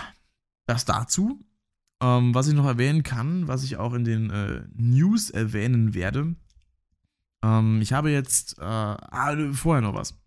das 0.65 0.85
dazu. 0.85 1.45
Ähm, 2.01 2.33
was 2.33 2.47
ich 2.47 2.53
noch 2.53 2.65
erwähnen 2.65 3.03
kann, 3.03 3.47
was 3.47 3.63
ich 3.63 3.77
auch 3.77 3.93
in 3.93 4.05
den 4.05 4.29
äh, 4.29 4.63
News 4.73 5.29
erwähnen 5.29 5.93
werde. 5.93 6.35
Ähm, 7.43 7.81
ich 7.81 7.91
habe 7.91 8.09
jetzt, 8.09 8.57
äh, 8.57 8.63
ah, 8.63 9.53
vorher 9.53 9.81
noch 9.81 9.93
was. 9.93 10.17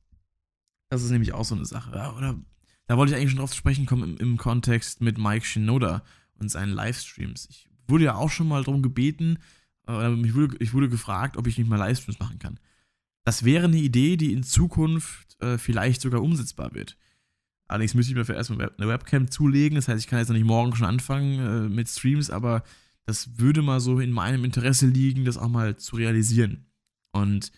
Das 0.91 1.03
ist 1.03 1.11
nämlich 1.11 1.33
auch 1.33 1.45
so 1.45 1.55
eine 1.55 1.65
Sache. 1.65 1.97
Ja, 1.97 2.13
oder 2.13 2.39
da 2.87 2.99
wollte 2.99 3.13
ich 3.13 3.19
eigentlich 3.19 3.31
schon 3.31 3.39
drauf 3.39 3.51
zu 3.51 3.57
sprechen 3.57 3.87
kommen 3.87 4.03
im, 4.03 4.17
im 4.19 4.37
Kontext 4.37 5.01
mit 5.01 5.17
Mike 5.17 5.47
Shinoda 5.47 6.03
und 6.35 6.51
seinen 6.51 6.73
Livestreams. 6.73 7.49
Ich 7.49 7.71
wurde 7.89 8.05
ja 8.05 8.17
auch 8.17 8.31
schon 8.31 8.49
mal 8.49 8.65
darum 8.65 8.83
gebeten, 8.83 9.39
äh, 9.89 10.13
ich, 10.21 10.35
wurde, 10.35 10.57
ich 10.59 10.75
wurde 10.75 10.91
gefragt, 10.91 11.39
ob 11.39 11.47
ich 11.47 11.57
nicht 11.57 11.69
mal 11.69 11.77
Livestreams 11.77 12.19
machen 12.19 12.39
kann. 12.39 12.59
Das 13.25 13.45
wäre 13.45 13.65
eine 13.65 13.79
Idee, 13.79 14.17
die 14.17 14.33
in 14.33 14.43
Zukunft 14.43 15.41
äh, 15.41 15.59
vielleicht 15.59 16.01
sogar 16.01 16.23
umsetzbar 16.23 16.75
wird. 16.75 16.97
Allerdings 17.69 17.95
müsste 17.95 18.13
ich 18.13 18.17
mir 18.17 18.25
für 18.25 18.35
erstmal 18.35 18.71
eine 18.77 18.89
Webcam 18.89 19.31
zulegen. 19.31 19.77
Das 19.77 19.89
heißt, 19.89 20.01
ich 20.01 20.07
kann 20.07 20.19
jetzt 20.19 20.29
noch 20.29 20.37
nicht 20.37 20.47
morgen 20.47 20.75
schon 20.75 20.87
anfangen 20.87 21.39
äh, 21.39 21.69
mit 21.69 21.89
Streams, 21.89 22.31
aber 22.31 22.65
das 23.07 23.39
würde 23.39 23.63
mal 23.63 23.81
so 23.81 23.99
in 23.99 24.13
meinem 24.13 24.45
Interesse 24.45 24.87
liegen, 24.87 25.25
das 25.25 25.39
auch 25.39 25.49
mal 25.49 25.77
zu 25.77 25.97
realisieren. 25.97 26.67
Und 27.13 27.53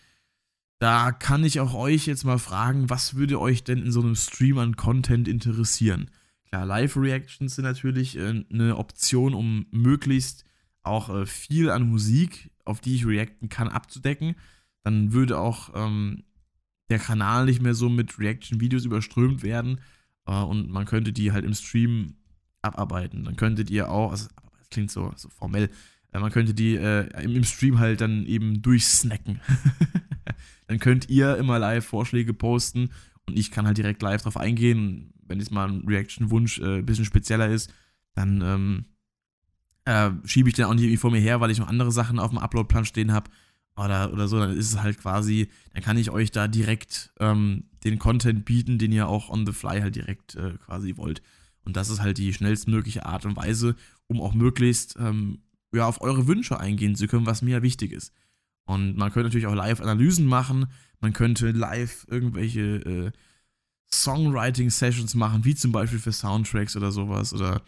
da 0.79 1.11
kann 1.11 1.43
ich 1.43 1.59
auch 1.59 1.73
euch 1.73 2.05
jetzt 2.05 2.25
mal 2.25 2.39
fragen, 2.39 2.89
was 2.89 3.15
würde 3.15 3.39
euch 3.39 3.63
denn 3.63 3.81
in 3.81 3.91
so 3.91 4.01
einem 4.01 4.15
Stream 4.15 4.57
an 4.57 4.75
Content 4.75 5.27
interessieren? 5.27 6.11
Klar, 6.49 6.65
Live-Reactions 6.65 7.55
sind 7.55 7.65
natürlich 7.65 8.17
äh, 8.17 8.43
eine 8.51 8.77
Option, 8.77 9.33
um 9.33 9.65
möglichst 9.71 10.45
auch 10.83 11.09
äh, 11.09 11.25
viel 11.25 11.69
an 11.69 11.89
Musik, 11.89 12.51
auf 12.65 12.81
die 12.81 12.95
ich 12.95 13.05
reacten 13.05 13.49
kann, 13.49 13.67
abzudecken. 13.67 14.35
Dann 14.85 15.11
würde 15.13 15.39
auch 15.39 15.71
ähm, 15.75 16.23
der 16.89 16.99
Kanal 16.99 17.45
nicht 17.45 17.61
mehr 17.61 17.73
so 17.73 17.89
mit 17.89 18.19
Reaction-Videos 18.19 18.85
überströmt 18.85 19.43
werden, 19.43 19.81
äh, 20.25 20.41
und 20.41 20.69
man 20.69 20.85
könnte 20.85 21.13
die 21.13 21.31
halt 21.31 21.45
im 21.45 21.53
Stream 21.53 22.15
abarbeiten. 22.61 23.23
Dann 23.23 23.35
könntet 23.35 23.69
ihr 23.69 23.89
auch, 23.89 24.11
also 24.11 24.27
das 24.59 24.69
klingt 24.69 24.91
so, 24.91 25.11
so 25.15 25.29
formell, 25.29 25.69
äh, 26.11 26.19
man 26.19 26.31
könnte 26.31 26.53
die 26.53 26.75
äh, 26.75 27.07
im, 27.23 27.35
im, 27.35 27.43
Stream 27.43 27.79
halt 27.79 28.01
dann 28.01 28.25
eben 28.25 28.61
durchsnacken. 28.61 29.41
dann 30.67 30.79
könnt 30.79 31.09
ihr 31.09 31.37
immer 31.37 31.59
live 31.59 31.85
Vorschläge 31.85 32.33
posten 32.33 32.89
und 33.25 33.37
ich 33.37 33.51
kann 33.51 33.65
halt 33.65 33.77
direkt 33.77 34.01
live 34.01 34.21
drauf 34.21 34.37
eingehen. 34.37 35.13
Wenn 35.27 35.39
jetzt 35.39 35.51
mal 35.51 35.67
ein 35.67 35.87
Reaction-Wunsch 35.87 36.59
äh, 36.59 36.77
ein 36.77 36.85
bisschen 36.85 37.05
spezieller 37.05 37.49
ist, 37.49 37.73
dann 38.13 38.41
ähm, 38.41 38.85
äh, 39.85 40.11
schiebe 40.27 40.49
ich 40.49 40.55
den 40.55 40.65
auch 40.65 40.73
nicht 40.73 40.83
irgendwie 40.83 40.97
vor 40.97 41.11
mir 41.11 41.19
her, 41.19 41.41
weil 41.41 41.51
ich 41.51 41.59
noch 41.59 41.67
andere 41.67 41.91
Sachen 41.91 42.19
auf 42.19 42.29
dem 42.29 42.37
Upload-Plan 42.37 42.85
stehen 42.85 43.11
habe 43.11 43.29
oder, 43.75 44.13
oder 44.13 44.27
so, 44.27 44.39
dann 44.39 44.55
ist 44.55 44.71
es 44.71 44.81
halt 44.81 44.99
quasi, 44.99 45.49
dann 45.73 45.83
kann 45.83 45.97
ich 45.97 46.09
euch 46.09 46.31
da 46.31 46.47
direkt 46.47 47.11
ähm, 47.19 47.65
den 47.83 47.99
Content 47.99 48.45
bieten, 48.45 48.77
den 48.77 48.91
ihr 48.91 49.07
auch 49.07 49.29
on 49.29 49.45
the 49.45 49.53
fly 49.53 49.81
halt 49.81 49.95
direkt 49.95 50.35
äh, 50.35 50.53
quasi 50.65 50.97
wollt. 50.97 51.21
Und 51.65 51.75
das 51.75 51.89
ist 51.89 52.01
halt 52.01 52.17
die 52.17 52.33
schnellstmögliche 52.33 53.05
Art 53.05 53.25
und 53.25 53.35
Weise, 53.35 53.75
um 54.07 54.21
auch 54.21 54.33
möglichst 54.33 54.95
ähm, 54.99 55.39
ja, 55.73 55.87
auf 55.87 56.01
eure 56.01 56.27
Wünsche 56.27 56.59
eingehen 56.59 56.95
zu 56.95 57.07
können, 57.07 57.25
was 57.25 57.41
mir 57.41 57.61
wichtig 57.61 57.91
ist. 57.91 58.13
Und 58.65 58.97
man 58.97 59.11
könnte 59.11 59.27
natürlich 59.27 59.47
auch 59.47 59.55
Live-Analysen 59.55 60.25
machen, 60.25 60.67
man 60.99 61.13
könnte 61.13 61.51
live 61.51 62.07
irgendwelche 62.09 62.61
äh, 62.61 63.11
Songwriting-Sessions 63.93 65.15
machen, 65.15 65.45
wie 65.45 65.55
zum 65.55 65.71
Beispiel 65.71 65.99
für 65.99 66.11
Soundtracks 66.11 66.75
oder 66.75 66.91
sowas. 66.91 67.33
Oder 67.33 67.61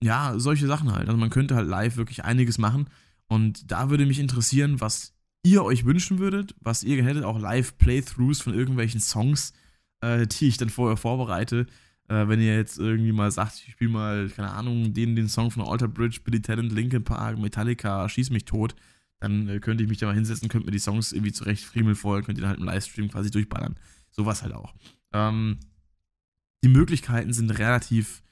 ja, 0.00 0.38
solche 0.38 0.66
Sachen 0.66 0.92
halt. 0.92 1.08
Also 1.08 1.18
man 1.18 1.30
könnte 1.30 1.56
halt 1.56 1.68
live 1.68 1.96
wirklich 1.96 2.24
einiges 2.24 2.58
machen. 2.58 2.88
Und 3.26 3.70
da 3.70 3.90
würde 3.90 4.06
mich 4.06 4.20
interessieren, 4.20 4.80
was 4.80 5.15
ihr 5.50 5.64
euch 5.64 5.84
wünschen 5.84 6.18
würdet, 6.18 6.54
was 6.60 6.82
ihr 6.82 7.02
hättet, 7.04 7.24
auch 7.24 7.38
Live-Playthroughs 7.38 8.40
von 8.40 8.54
irgendwelchen 8.54 9.00
Songs, 9.00 9.52
äh, 10.00 10.26
die 10.26 10.48
ich 10.48 10.56
dann 10.56 10.70
vorher 10.70 10.96
vorbereite. 10.96 11.66
Äh, 12.08 12.28
wenn 12.28 12.40
ihr 12.40 12.56
jetzt 12.56 12.78
irgendwie 12.78 13.12
mal 13.12 13.30
sagt, 13.30 13.62
ich 13.66 13.72
spiele 13.72 13.90
mal, 13.90 14.28
keine 14.28 14.50
Ahnung, 14.50 14.92
den, 14.92 15.16
den 15.16 15.28
Song 15.28 15.50
von 15.50 15.62
Alter 15.62 15.88
Bridge, 15.88 16.20
Billy 16.24 16.42
Talent, 16.42 16.72
Linkin 16.72 17.04
Park, 17.04 17.38
Metallica, 17.38 18.08
Schieß 18.08 18.30
mich 18.30 18.44
tot, 18.44 18.74
dann 19.20 19.48
äh, 19.48 19.60
könnte 19.60 19.84
ich 19.84 19.88
mich 19.88 19.98
da 19.98 20.06
mal 20.06 20.14
hinsetzen, 20.14 20.48
könnte 20.48 20.66
mir 20.66 20.72
die 20.72 20.78
Songs 20.78 21.12
irgendwie 21.12 21.32
zurecht 21.32 21.64
friemeln 21.64 21.96
vorher, 21.96 22.24
könnt 22.24 22.38
ihr 22.38 22.42
dann 22.42 22.50
halt 22.50 22.60
im 22.60 22.66
Livestream 22.66 23.10
quasi 23.10 23.30
durchballern. 23.30 23.76
Sowas 24.10 24.42
halt 24.42 24.52
auch. 24.52 24.74
Ähm, 25.12 25.58
die 26.64 26.68
Möglichkeiten 26.68 27.32
sind 27.32 27.50
relativ 27.50 28.22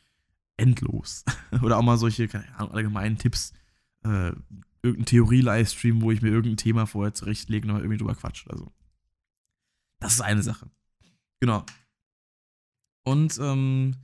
endlos. 0.57 1.25
Oder 1.63 1.79
auch 1.79 1.83
mal 1.83 1.99
solche 1.99 2.29
keine 2.29 2.53
Ahnung, 2.57 2.73
allgemeinen 2.73 3.19
Tipps. 3.19 3.53
Äh, 4.05 4.33
irgendein 4.85 5.07
Theorie-Livestream, 5.07 6.03
wo 6.03 6.11
ich 6.11 6.23
mir 6.23 6.29
irgendein 6.29 6.59
Thema 6.59 6.87
vorher 6.87 7.15
zurechtlege 7.15 7.67
und 7.67 7.73
mal 7.73 7.81
irgendwie 7.81 7.99
drüber 7.99 8.15
quatsche 8.15 8.47
oder 8.49 8.59
so. 8.59 8.73
Das 10.01 10.13
ist 10.13 10.21
eine 10.21 10.43
Sache. 10.43 10.71
Genau. 11.41 11.65
Und 13.05 13.39
ähm, 13.41 13.97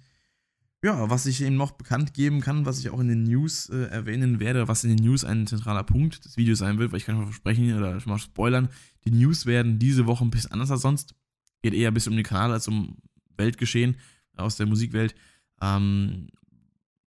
ja, 0.83 1.11
was 1.11 1.27
ich 1.27 1.43
eben 1.43 1.57
noch 1.57 1.73
bekannt 1.73 2.14
geben 2.14 2.40
kann, 2.40 2.64
was 2.64 2.79
ich 2.79 2.88
auch 2.88 3.01
in 3.01 3.09
den 3.09 3.25
News 3.25 3.69
äh, 3.69 3.85
erwähnen 3.90 4.40
werde, 4.40 4.66
was 4.66 4.83
in 4.83 4.97
den 4.97 5.05
News 5.05 5.25
ein 5.25 5.47
zentraler 5.47 5.85
Punkt 5.85 6.25
des 6.25 6.38
Videos 6.38 6.59
sein 6.59 6.79
wird, 6.79 6.90
weil 6.90 6.99
ich 6.99 7.05
kann 7.05 7.16
schon 7.16 7.27
versprechen 7.27 7.77
oder 7.77 8.01
schon 8.01 8.12
mal 8.12 8.19
spoilern, 8.19 8.71
die 9.05 9.11
News 9.11 9.45
werden 9.45 9.79
diese 9.79 10.07
Woche 10.07 10.25
ein 10.25 10.31
bisschen 10.31 10.53
anders 10.53 10.71
als 10.71 10.81
sonst. 10.81 11.14
Geht 11.62 11.75
eher 11.75 11.90
ein 11.90 11.95
bisschen 11.95 12.12
um 12.12 12.16
den 12.16 12.25
Kanal 12.25 12.53
als 12.53 12.66
um 12.66 12.97
Weltgeschehen 13.37 13.97
aus 14.37 14.57
der 14.57 14.66
Musikwelt. 14.66 15.14
Ähm, 15.61 16.29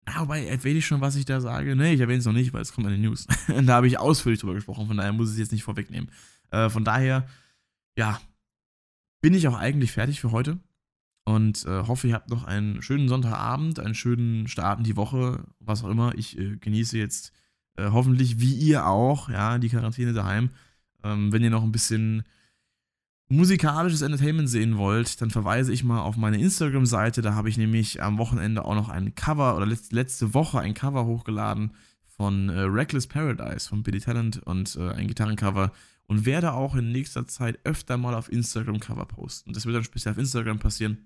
ja, 0.07 0.21
wobei, 0.21 0.47
erwähne 0.47 0.79
ich 0.79 0.87
schon, 0.87 1.01
was 1.01 1.17
ich 1.17 1.25
da 1.25 1.41
sage? 1.41 1.77
Nee, 1.77 1.95
ich 1.95 2.01
erwähne 2.01 2.19
es 2.19 2.25
noch 2.25 2.33
nicht, 2.33 2.53
weil 2.53 2.63
es 2.63 2.73
kommt 2.73 2.87
in 2.87 2.95
den 2.95 3.03
News. 3.03 3.27
da 3.49 3.75
habe 3.75 3.87
ich 3.87 3.99
ausführlich 3.99 4.41
drüber 4.41 4.55
gesprochen, 4.55 4.87
von 4.87 4.97
daher 4.97 5.13
muss 5.13 5.29
ich 5.29 5.35
es 5.35 5.39
jetzt 5.39 5.53
nicht 5.53 5.63
vorwegnehmen. 5.63 6.11
Äh, 6.51 6.69
von 6.69 6.85
daher, 6.85 7.27
ja, 7.97 8.21
bin 9.21 9.35
ich 9.35 9.47
auch 9.49 9.59
eigentlich 9.59 9.93
fertig 9.93 10.21
für 10.21 10.33
heute 10.33 10.59
und 11.25 11.65
äh, 11.67 11.87
hoffe, 11.87 12.09
ihr 12.09 12.15
habt 12.15 12.31
noch 12.31 12.45
einen 12.45 12.83
schönen 12.83 13.09
Sonntagabend, 13.09 13.79
einen 13.79 13.95
schönen 13.95 14.49
Start 14.49 14.79
in 14.79 14.85
die 14.85 14.97
Woche, 14.97 15.45
was 15.61 15.85
auch 15.85 15.91
immer. 15.91 16.15
Ich 16.17 16.39
äh, 16.39 16.57
genieße 16.57 16.99
jetzt 16.99 17.33
äh, 17.77 17.91
hoffentlich, 17.91 18.41
wie 18.41 18.55
ihr 18.55 18.87
auch, 18.87 19.29
ja, 19.29 19.59
die 19.59 19.69
Quarantäne 19.69 20.13
daheim. 20.13 20.51
Ähm, 21.05 21.33
wenn 21.33 21.43
ihr 21.43 21.51
noch 21.51 21.63
ein 21.63 21.73
bisschen 21.73 22.25
musikalisches 23.31 24.03
Entertainment 24.03 24.51
sehen 24.51 24.77
wollt, 24.77 25.21
dann 25.23 25.31
verweise 25.31 25.73
ich 25.73 25.85
mal 25.85 26.01
auf 26.01 26.17
meine 26.17 26.39
Instagram-Seite. 26.39 27.23
Da 27.23 27.35
habe 27.35 27.49
ich 27.49 27.57
nämlich 27.57 28.03
am 28.03 28.19
Wochenende 28.19 28.65
auch 28.65 28.75
noch 28.75 28.89
ein 28.89 29.15
Cover 29.15 29.57
oder 29.57 29.67
letzte 29.67 30.35
Woche 30.35 30.59
ein 30.59 30.75
Cover 30.75 31.07
hochgeladen 31.07 31.73
von 32.07 32.49
äh, 32.49 32.61
Reckless 32.63 33.07
Paradise 33.07 33.69
von 33.69 33.85
Billy 33.85 34.01
Talent 34.01 34.43
und 34.43 34.77
äh, 34.77 34.91
ein 34.91 35.07
Gitarrencover 35.07 35.73
und 36.07 36.27
werde 36.27 36.53
auch 36.53 36.75
in 36.75 36.91
nächster 36.91 37.29
Zeit 37.29 37.61
öfter 37.63 37.97
mal 37.97 38.15
auf 38.15 38.33
Instagram 38.33 38.81
Cover 38.81 39.07
posten. 39.07 39.53
Das 39.53 39.65
wird 39.65 39.77
dann 39.77 39.85
speziell 39.85 40.13
auf 40.13 40.19
Instagram 40.19 40.59
passieren. 40.59 40.99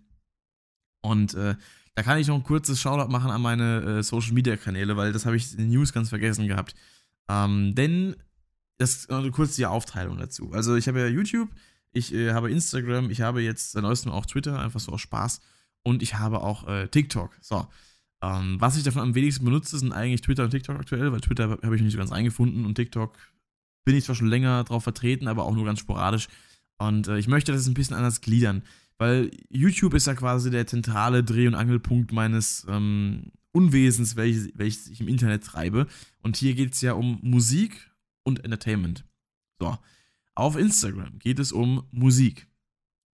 Und 1.03 1.35
äh, 1.35 1.57
da 1.95 2.03
kann 2.03 2.19
ich 2.19 2.27
noch 2.27 2.37
ein 2.37 2.43
kurzes 2.43 2.81
Shoutout 2.81 3.13
machen 3.13 3.31
an 3.31 3.43
meine 3.43 3.83
äh, 3.83 4.03
Social 4.03 4.33
Media 4.33 4.57
Kanäle, 4.57 4.97
weil 4.97 5.13
das 5.13 5.27
habe 5.27 5.37
ich 5.37 5.53
in 5.53 5.59
den 5.59 5.69
News 5.69 5.93
ganz 5.93 6.09
vergessen 6.09 6.49
gehabt. 6.49 6.75
Ähm, 7.29 7.75
denn 7.75 8.17
das 8.79 9.05
äh, 9.11 9.31
kurz 9.31 9.57
die 9.57 9.67
Aufteilung 9.67 10.17
dazu. 10.17 10.53
Also 10.53 10.75
ich 10.75 10.89
habe 10.89 11.01
ja 11.01 11.07
YouTube, 11.07 11.51
ich 11.95 12.13
äh, 12.13 12.33
habe 12.33 12.51
Instagram, 12.51 13.11
ich 13.11 13.21
habe 13.21 13.41
jetzt 13.41 13.73
seit 13.73 13.83
neuestem 13.83 14.13
auch 14.13 14.27
Twitter, 14.27 14.59
einfach 14.59 14.81
so 14.81 14.93
aus 14.93 15.01
Spaß. 15.01 15.41
Und 15.83 16.03
ich 16.03 16.17
habe 16.17 16.43
auch 16.43 16.67
äh, 16.67 16.89
TikTok. 16.89 17.31
So. 17.41 17.67
Ähm, 18.23 18.57
was 18.59 18.77
ich 18.77 18.83
davon 18.83 19.03
am 19.03 19.15
wenigsten 19.15 19.45
benutze, 19.45 19.79
sind 19.79 19.93
eigentlich 19.93 20.23
Twitter 20.23 20.45
und 20.45 20.51
TikTok 20.51 20.77
aktuell, 20.77 21.13
weil 21.13 21.21
Twitter 21.21 21.59
habe 21.63 21.77
ich 21.77 21.83
nicht 21.83 21.93
so 21.93 21.99
ganz 21.99 22.11
eingefunden 22.11 22.65
und 22.65 22.75
TikTok 22.75 23.17
bin 23.85 23.95
ich 23.95 24.05
zwar 24.05 24.15
schon 24.15 24.29
länger 24.29 24.65
drauf 24.65 24.83
vertreten, 24.83 25.29
aber 25.29 25.45
auch 25.45 25.55
nur 25.55 25.65
ganz 25.65 25.79
sporadisch. 25.79 26.29
Und 26.79 27.07
äh, 27.07 27.19
ich 27.19 27.29
möchte 27.29 27.53
das 27.53 27.67
ein 27.67 27.75
bisschen 27.75 27.97
anders 27.97 28.23
gliedern, 28.23 28.63
weil 28.99 29.31
YouTube 29.51 29.95
ist 29.95 30.07
ja 30.07 30.15
quasi 30.15 30.51
der 30.51 30.67
zentrale 30.67 31.23
Dreh- 31.23 31.47
und 31.47 31.55
Angelpunkt 31.55 32.13
meines 32.13 32.67
ähm, 32.69 33.31
Unwesens, 33.53 34.17
welches, 34.17 34.51
welches 34.55 34.89
ich 34.89 35.01
im 35.01 35.09
Internet 35.09 35.45
treibe. 35.45 35.87
Und 36.23 36.37
hier 36.37 36.55
geht 36.55 36.73
es 36.73 36.81
ja 36.81 36.95
um 36.95 37.19
Musik 37.23 37.91
und 38.25 38.45
Entertainment. 38.45 39.05
So. 39.61 39.79
Auf 40.35 40.57
Instagram 40.57 41.19
geht 41.19 41.39
es 41.39 41.53
um 41.53 41.87
Musik. 41.91 42.49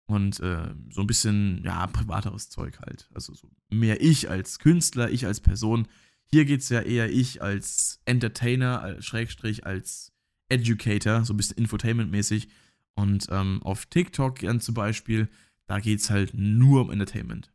Und 0.08 0.38
äh, 0.40 0.74
so 0.90 1.00
ein 1.00 1.06
bisschen, 1.06 1.62
ja, 1.64 1.86
privateres 1.88 2.48
Zeug 2.48 2.78
halt. 2.80 3.08
Also 3.12 3.34
so 3.34 3.50
mehr 3.70 4.00
ich 4.00 4.30
als 4.30 4.58
Künstler, 4.60 5.10
ich 5.10 5.26
als 5.26 5.40
Person. 5.40 5.88
Hier 6.26 6.44
geht 6.44 6.60
es 6.60 6.68
ja 6.68 6.80
eher 6.80 7.10
ich 7.10 7.42
als 7.42 8.00
Entertainer, 8.04 8.80
als 8.80 9.04
Schrägstrich, 9.04 9.66
als 9.66 10.12
Educator, 10.48 11.24
so 11.24 11.34
ein 11.34 11.36
bisschen 11.36 11.56
Infotainment-mäßig. 11.56 12.48
Und 12.94 13.26
ähm, 13.30 13.62
auf 13.62 13.86
TikTok 13.86 14.40
dann 14.40 14.60
zum 14.60 14.74
Beispiel, 14.74 15.28
da 15.66 15.80
geht 15.80 16.00
es 16.00 16.10
halt 16.10 16.34
nur 16.34 16.82
um 16.82 16.90
Entertainment. 16.90 17.52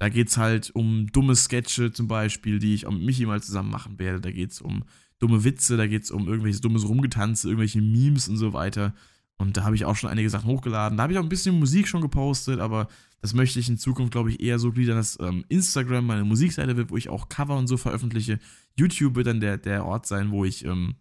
Da 0.00 0.08
geht 0.08 0.28
es 0.28 0.36
halt 0.36 0.70
um 0.74 1.06
dumme 1.12 1.36
Sketche 1.36 1.92
zum 1.92 2.08
Beispiel, 2.08 2.58
die 2.58 2.74
ich 2.74 2.88
mit 2.88 3.02
Michi 3.02 3.24
mal 3.24 3.40
zusammen 3.40 3.70
machen 3.70 4.00
werde. 4.00 4.20
Da 4.20 4.32
geht 4.32 4.50
es 4.50 4.60
um 4.60 4.82
dumme 5.22 5.44
Witze, 5.44 5.76
da 5.76 5.86
geht 5.86 6.02
es 6.02 6.10
um 6.10 6.26
irgendwelches 6.26 6.60
dummes 6.60 6.86
Rumgetanze, 6.86 7.48
irgendwelche 7.48 7.80
Memes 7.80 8.28
und 8.28 8.36
so 8.36 8.52
weiter. 8.52 8.94
Und 9.38 9.56
da 9.56 9.64
habe 9.64 9.74
ich 9.74 9.84
auch 9.84 9.96
schon 9.96 10.10
einige 10.10 10.30
Sachen 10.30 10.48
hochgeladen. 10.48 10.98
Da 10.98 11.04
habe 11.04 11.12
ich 11.12 11.18
auch 11.18 11.22
ein 11.22 11.28
bisschen 11.28 11.58
Musik 11.58 11.88
schon 11.88 12.00
gepostet, 12.00 12.60
aber 12.60 12.88
das 13.20 13.34
möchte 13.34 13.58
ich 13.58 13.68
in 13.68 13.78
Zukunft, 13.78 14.12
glaube 14.12 14.30
ich, 14.30 14.40
eher 14.40 14.58
so 14.58 14.72
gliedern, 14.72 14.96
dass 14.96 15.18
ähm, 15.20 15.44
Instagram 15.48 16.06
meine 16.06 16.24
Musikseite 16.24 16.76
wird, 16.76 16.90
wo 16.90 16.96
ich 16.96 17.08
auch 17.08 17.28
Cover 17.28 17.56
und 17.56 17.68
so 17.68 17.76
veröffentliche. 17.76 18.38
YouTube 18.76 19.14
wird 19.14 19.28
dann 19.28 19.40
der, 19.40 19.58
der 19.58 19.84
Ort 19.84 20.06
sein, 20.06 20.30
wo 20.32 20.44
ich 20.44 20.64
ähm, 20.64 20.96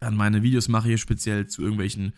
dann 0.00 0.16
meine 0.16 0.42
Videos 0.42 0.68
mache 0.68 0.88
hier 0.88 0.98
speziell 0.98 1.46
zu 1.46 1.62
irgendwelchen 1.62 2.12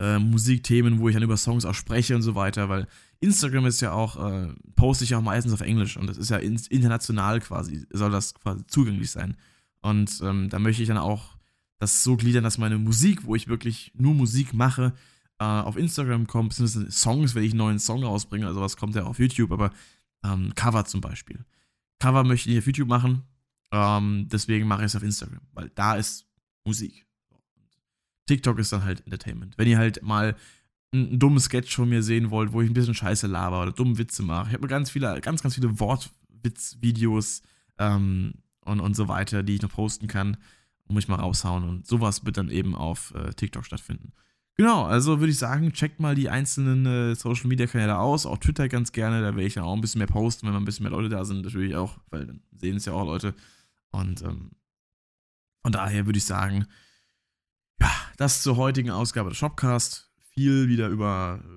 äh, 0.00 0.18
Musikthemen, 0.18 0.98
wo 0.98 1.08
ich 1.08 1.14
dann 1.14 1.22
über 1.22 1.36
Songs 1.36 1.64
auch 1.64 1.74
spreche 1.74 2.16
und 2.16 2.22
so 2.22 2.34
weiter, 2.34 2.68
weil 2.68 2.88
Instagram 3.20 3.66
ist 3.66 3.80
ja 3.80 3.92
auch, 3.92 4.16
äh, 4.28 4.48
poste 4.74 5.04
ich 5.04 5.14
auch 5.14 5.22
meistens 5.22 5.52
auf 5.52 5.60
Englisch 5.60 5.96
und 5.96 6.08
das 6.08 6.16
ist 6.16 6.30
ja 6.30 6.38
in, 6.38 6.60
international 6.70 7.40
quasi, 7.40 7.86
soll 7.92 8.10
das 8.10 8.34
quasi 8.34 8.66
zugänglich 8.66 9.10
sein. 9.10 9.36
Und 9.80 10.20
ähm, 10.22 10.48
da 10.48 10.58
möchte 10.58 10.82
ich 10.82 10.88
dann 10.88 10.98
auch 10.98 11.36
das 11.78 12.02
so 12.02 12.16
gliedern, 12.16 12.44
dass 12.44 12.58
meine 12.58 12.78
Musik, 12.78 13.24
wo 13.24 13.34
ich 13.34 13.48
wirklich 13.48 13.92
nur 13.94 14.14
Musik 14.14 14.52
mache, 14.52 14.92
äh, 15.38 15.44
auf 15.44 15.76
Instagram 15.76 16.26
kommt, 16.26 16.50
beziehungsweise 16.50 16.90
Songs, 16.90 17.34
wenn 17.34 17.44
ich 17.44 17.52
einen 17.52 17.58
neuen 17.58 17.78
Song 17.78 18.04
rausbringe, 18.04 18.46
also 18.46 18.60
was 18.60 18.76
kommt 18.76 18.94
ja 18.94 19.04
auf 19.04 19.18
YouTube, 19.18 19.50
aber 19.52 19.72
ähm, 20.22 20.52
Cover 20.54 20.84
zum 20.84 21.00
Beispiel. 21.00 21.44
Cover 21.98 22.24
möchte 22.24 22.50
ich 22.50 22.58
auf 22.58 22.66
YouTube 22.66 22.88
machen, 22.88 23.22
ähm, 23.72 24.28
deswegen 24.30 24.68
mache 24.68 24.82
ich 24.82 24.86
es 24.86 24.96
auf 24.96 25.02
Instagram, 25.02 25.40
weil 25.52 25.70
da 25.74 25.94
ist 25.94 26.26
Musik. 26.64 27.06
TikTok 28.26 28.58
ist 28.58 28.72
dann 28.72 28.84
halt 28.84 29.00
Entertainment. 29.06 29.56
Wenn 29.56 29.66
ihr 29.66 29.78
halt 29.78 30.02
mal 30.02 30.36
einen 30.92 31.18
dummen 31.18 31.40
Sketch 31.40 31.74
von 31.74 31.88
mir 31.88 32.02
sehen 32.02 32.30
wollt, 32.30 32.52
wo 32.52 32.60
ich 32.62 32.68
ein 32.70 32.74
bisschen 32.74 32.94
Scheiße 32.94 33.26
laber 33.26 33.62
oder 33.62 33.72
dumme 33.72 33.98
Witze 33.98 34.22
mache. 34.22 34.48
Ich 34.48 34.54
habe 34.54 34.68
ganz 34.68 34.90
viele, 34.90 35.20
ganz, 35.20 35.42
ganz 35.42 35.54
viele 35.54 35.78
Wortwitzvideos 35.78 37.42
ähm, 37.78 38.34
und, 38.64 38.80
und 38.80 38.94
so 38.94 39.08
weiter, 39.08 39.42
die 39.42 39.56
ich 39.56 39.62
noch 39.62 39.70
posten 39.70 40.06
kann 40.06 40.36
und 40.84 40.94
mich 40.94 41.08
mal 41.08 41.16
raushauen. 41.16 41.64
Und 41.64 41.86
sowas 41.86 42.24
wird 42.24 42.36
dann 42.36 42.50
eben 42.50 42.74
auf 42.74 43.14
äh, 43.14 43.32
TikTok 43.32 43.64
stattfinden. 43.64 44.12
Genau, 44.56 44.84
also 44.84 45.20
würde 45.20 45.30
ich 45.30 45.38
sagen, 45.38 45.72
checkt 45.72 46.00
mal 46.00 46.14
die 46.14 46.28
einzelnen 46.28 46.84
äh, 46.84 47.14
Social 47.14 47.46
Media 47.46 47.66
Kanäle 47.66 47.98
aus, 47.98 48.26
auch 48.26 48.36
Twitter 48.36 48.68
ganz 48.68 48.92
gerne, 48.92 49.22
da 49.22 49.28
werde 49.28 49.44
ich 49.46 49.54
dann 49.54 49.64
auch 49.64 49.74
ein 49.74 49.80
bisschen 49.80 50.00
mehr 50.00 50.06
posten, 50.06 50.46
wenn 50.46 50.52
mal 50.52 50.60
ein 50.60 50.66
bisschen 50.66 50.82
mehr 50.82 50.92
Leute 50.92 51.08
da 51.08 51.24
sind, 51.24 51.42
natürlich 51.42 51.76
auch, 51.76 51.98
weil 52.10 52.26
dann 52.26 52.42
sehen 52.52 52.76
es 52.76 52.84
ja 52.84 52.92
auch 52.92 53.06
Leute. 53.06 53.34
Und 53.90 54.20
ähm, 54.22 54.50
von 55.62 55.72
daher 55.72 56.04
würde 56.06 56.18
ich 56.18 56.26
sagen, 56.26 56.66
ja, 57.80 57.90
das 58.18 58.42
zur 58.42 58.56
heutigen 58.56 58.90
Ausgabe 58.90 59.30
des 59.30 59.38
Shopcast. 59.38 60.10
Viel 60.34 60.68
wieder 60.68 60.88
über 60.88 61.40
äh, 61.42 61.48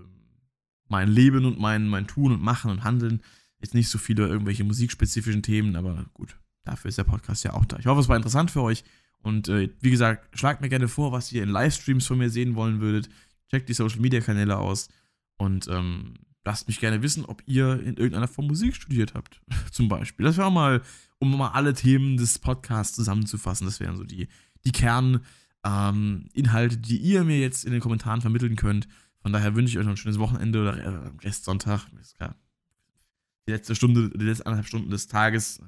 mein 0.87 1.09
Leben 1.09 1.45
und 1.45 1.59
mein, 1.59 1.87
mein 1.87 2.07
Tun 2.07 2.31
und 2.31 2.41
Machen 2.41 2.71
und 2.71 2.83
Handeln. 2.83 3.21
Jetzt 3.59 3.73
nicht 3.73 3.89
so 3.89 3.97
viele 3.97 4.27
irgendwelche 4.27 4.63
musikspezifischen 4.63 5.43
Themen, 5.43 5.75
aber 5.75 6.05
gut, 6.13 6.37
dafür 6.63 6.89
ist 6.89 6.97
der 6.97 7.03
Podcast 7.03 7.43
ja 7.43 7.53
auch 7.53 7.65
da. 7.65 7.77
Ich 7.79 7.85
hoffe, 7.85 8.01
es 8.01 8.09
war 8.09 8.17
interessant 8.17 8.51
für 8.51 8.61
euch. 8.61 8.83
Und 9.21 9.47
äh, 9.47 9.69
wie 9.79 9.91
gesagt, 9.91 10.37
schlagt 10.37 10.61
mir 10.61 10.69
gerne 10.69 10.87
vor, 10.87 11.11
was 11.11 11.31
ihr 11.31 11.43
in 11.43 11.49
Livestreams 11.49 12.05
von 12.05 12.17
mir 12.17 12.29
sehen 12.29 12.55
wollen 12.55 12.81
würdet. 12.81 13.09
Checkt 13.49 13.69
die 13.69 13.73
Social 13.73 13.99
Media 13.99 14.19
Kanäle 14.19 14.57
aus 14.57 14.89
und 15.37 15.67
ähm, 15.67 16.15
lasst 16.43 16.67
mich 16.67 16.79
gerne 16.79 17.01
wissen, 17.01 17.25
ob 17.25 17.41
ihr 17.45 17.79
in 17.79 17.95
irgendeiner 17.95 18.27
Form 18.27 18.47
Musik 18.47 18.75
studiert 18.75 19.13
habt. 19.13 19.41
Zum 19.71 19.87
Beispiel. 19.87 20.25
Das 20.25 20.37
wäre 20.37 20.51
mal, 20.51 20.81
um 21.19 21.37
mal 21.37 21.49
alle 21.49 21.73
Themen 21.73 22.17
des 22.17 22.39
Podcasts 22.39 22.95
zusammenzufassen. 22.95 23.65
Das 23.65 23.79
wären 23.79 23.95
so 23.95 24.03
die, 24.03 24.27
die 24.65 24.71
Kern 24.71 25.21
ähm, 25.65 26.27
die 26.33 26.97
ihr 26.97 27.23
mir 27.23 27.39
jetzt 27.39 27.63
in 27.63 27.71
den 27.71 27.81
Kommentaren 27.81 28.21
vermitteln 28.21 28.55
könnt. 28.55 28.87
Von 29.21 29.31
daher 29.31 29.55
wünsche 29.55 29.71
ich 29.71 29.79
euch 29.79 29.85
noch 29.85 29.93
ein 29.93 29.97
schönes 29.97 30.19
Wochenende 30.19 30.61
oder 30.61 30.77
äh, 30.77 31.11
Restsonntag. 31.21 31.87
Die 33.47 33.51
letzte 33.51 33.75
Stunde, 33.75 34.09
die 34.09 34.25
letzten 34.25 34.43
anderthalb 34.43 34.67
Stunden 34.67 34.89
des 34.89 35.07
Tages, 35.07 35.61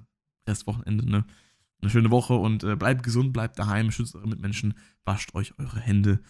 Restwochenende, 0.48 1.10
ne? 1.10 1.26
Eine 1.82 1.92
schöne 1.92 2.10
Woche 2.10 2.34
und 2.34 2.64
äh, 2.64 2.76
bleibt 2.76 3.04
gesund, 3.04 3.34
bleibt 3.34 3.60
daheim, 3.60 3.92
schützt 3.92 4.16
eure 4.16 4.28
Mitmenschen, 4.28 4.74
wascht 5.04 5.36
euch 5.36 5.60
eure 5.60 5.80
Hände. 5.80 6.22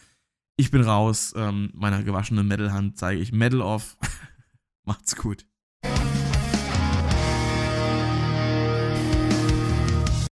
Ich 0.57 0.71
bin 0.71 0.81
raus, 0.81 1.33
ähm, 1.37 1.69
meiner 1.73 2.03
gewaschenen 2.03 2.47
Metal-Hand 2.47 2.97
zeige 2.97 3.21
ich 3.21 3.31
Metal 3.31 3.61
off. 3.61 3.97
Macht's 4.83 5.15
gut. 5.15 5.45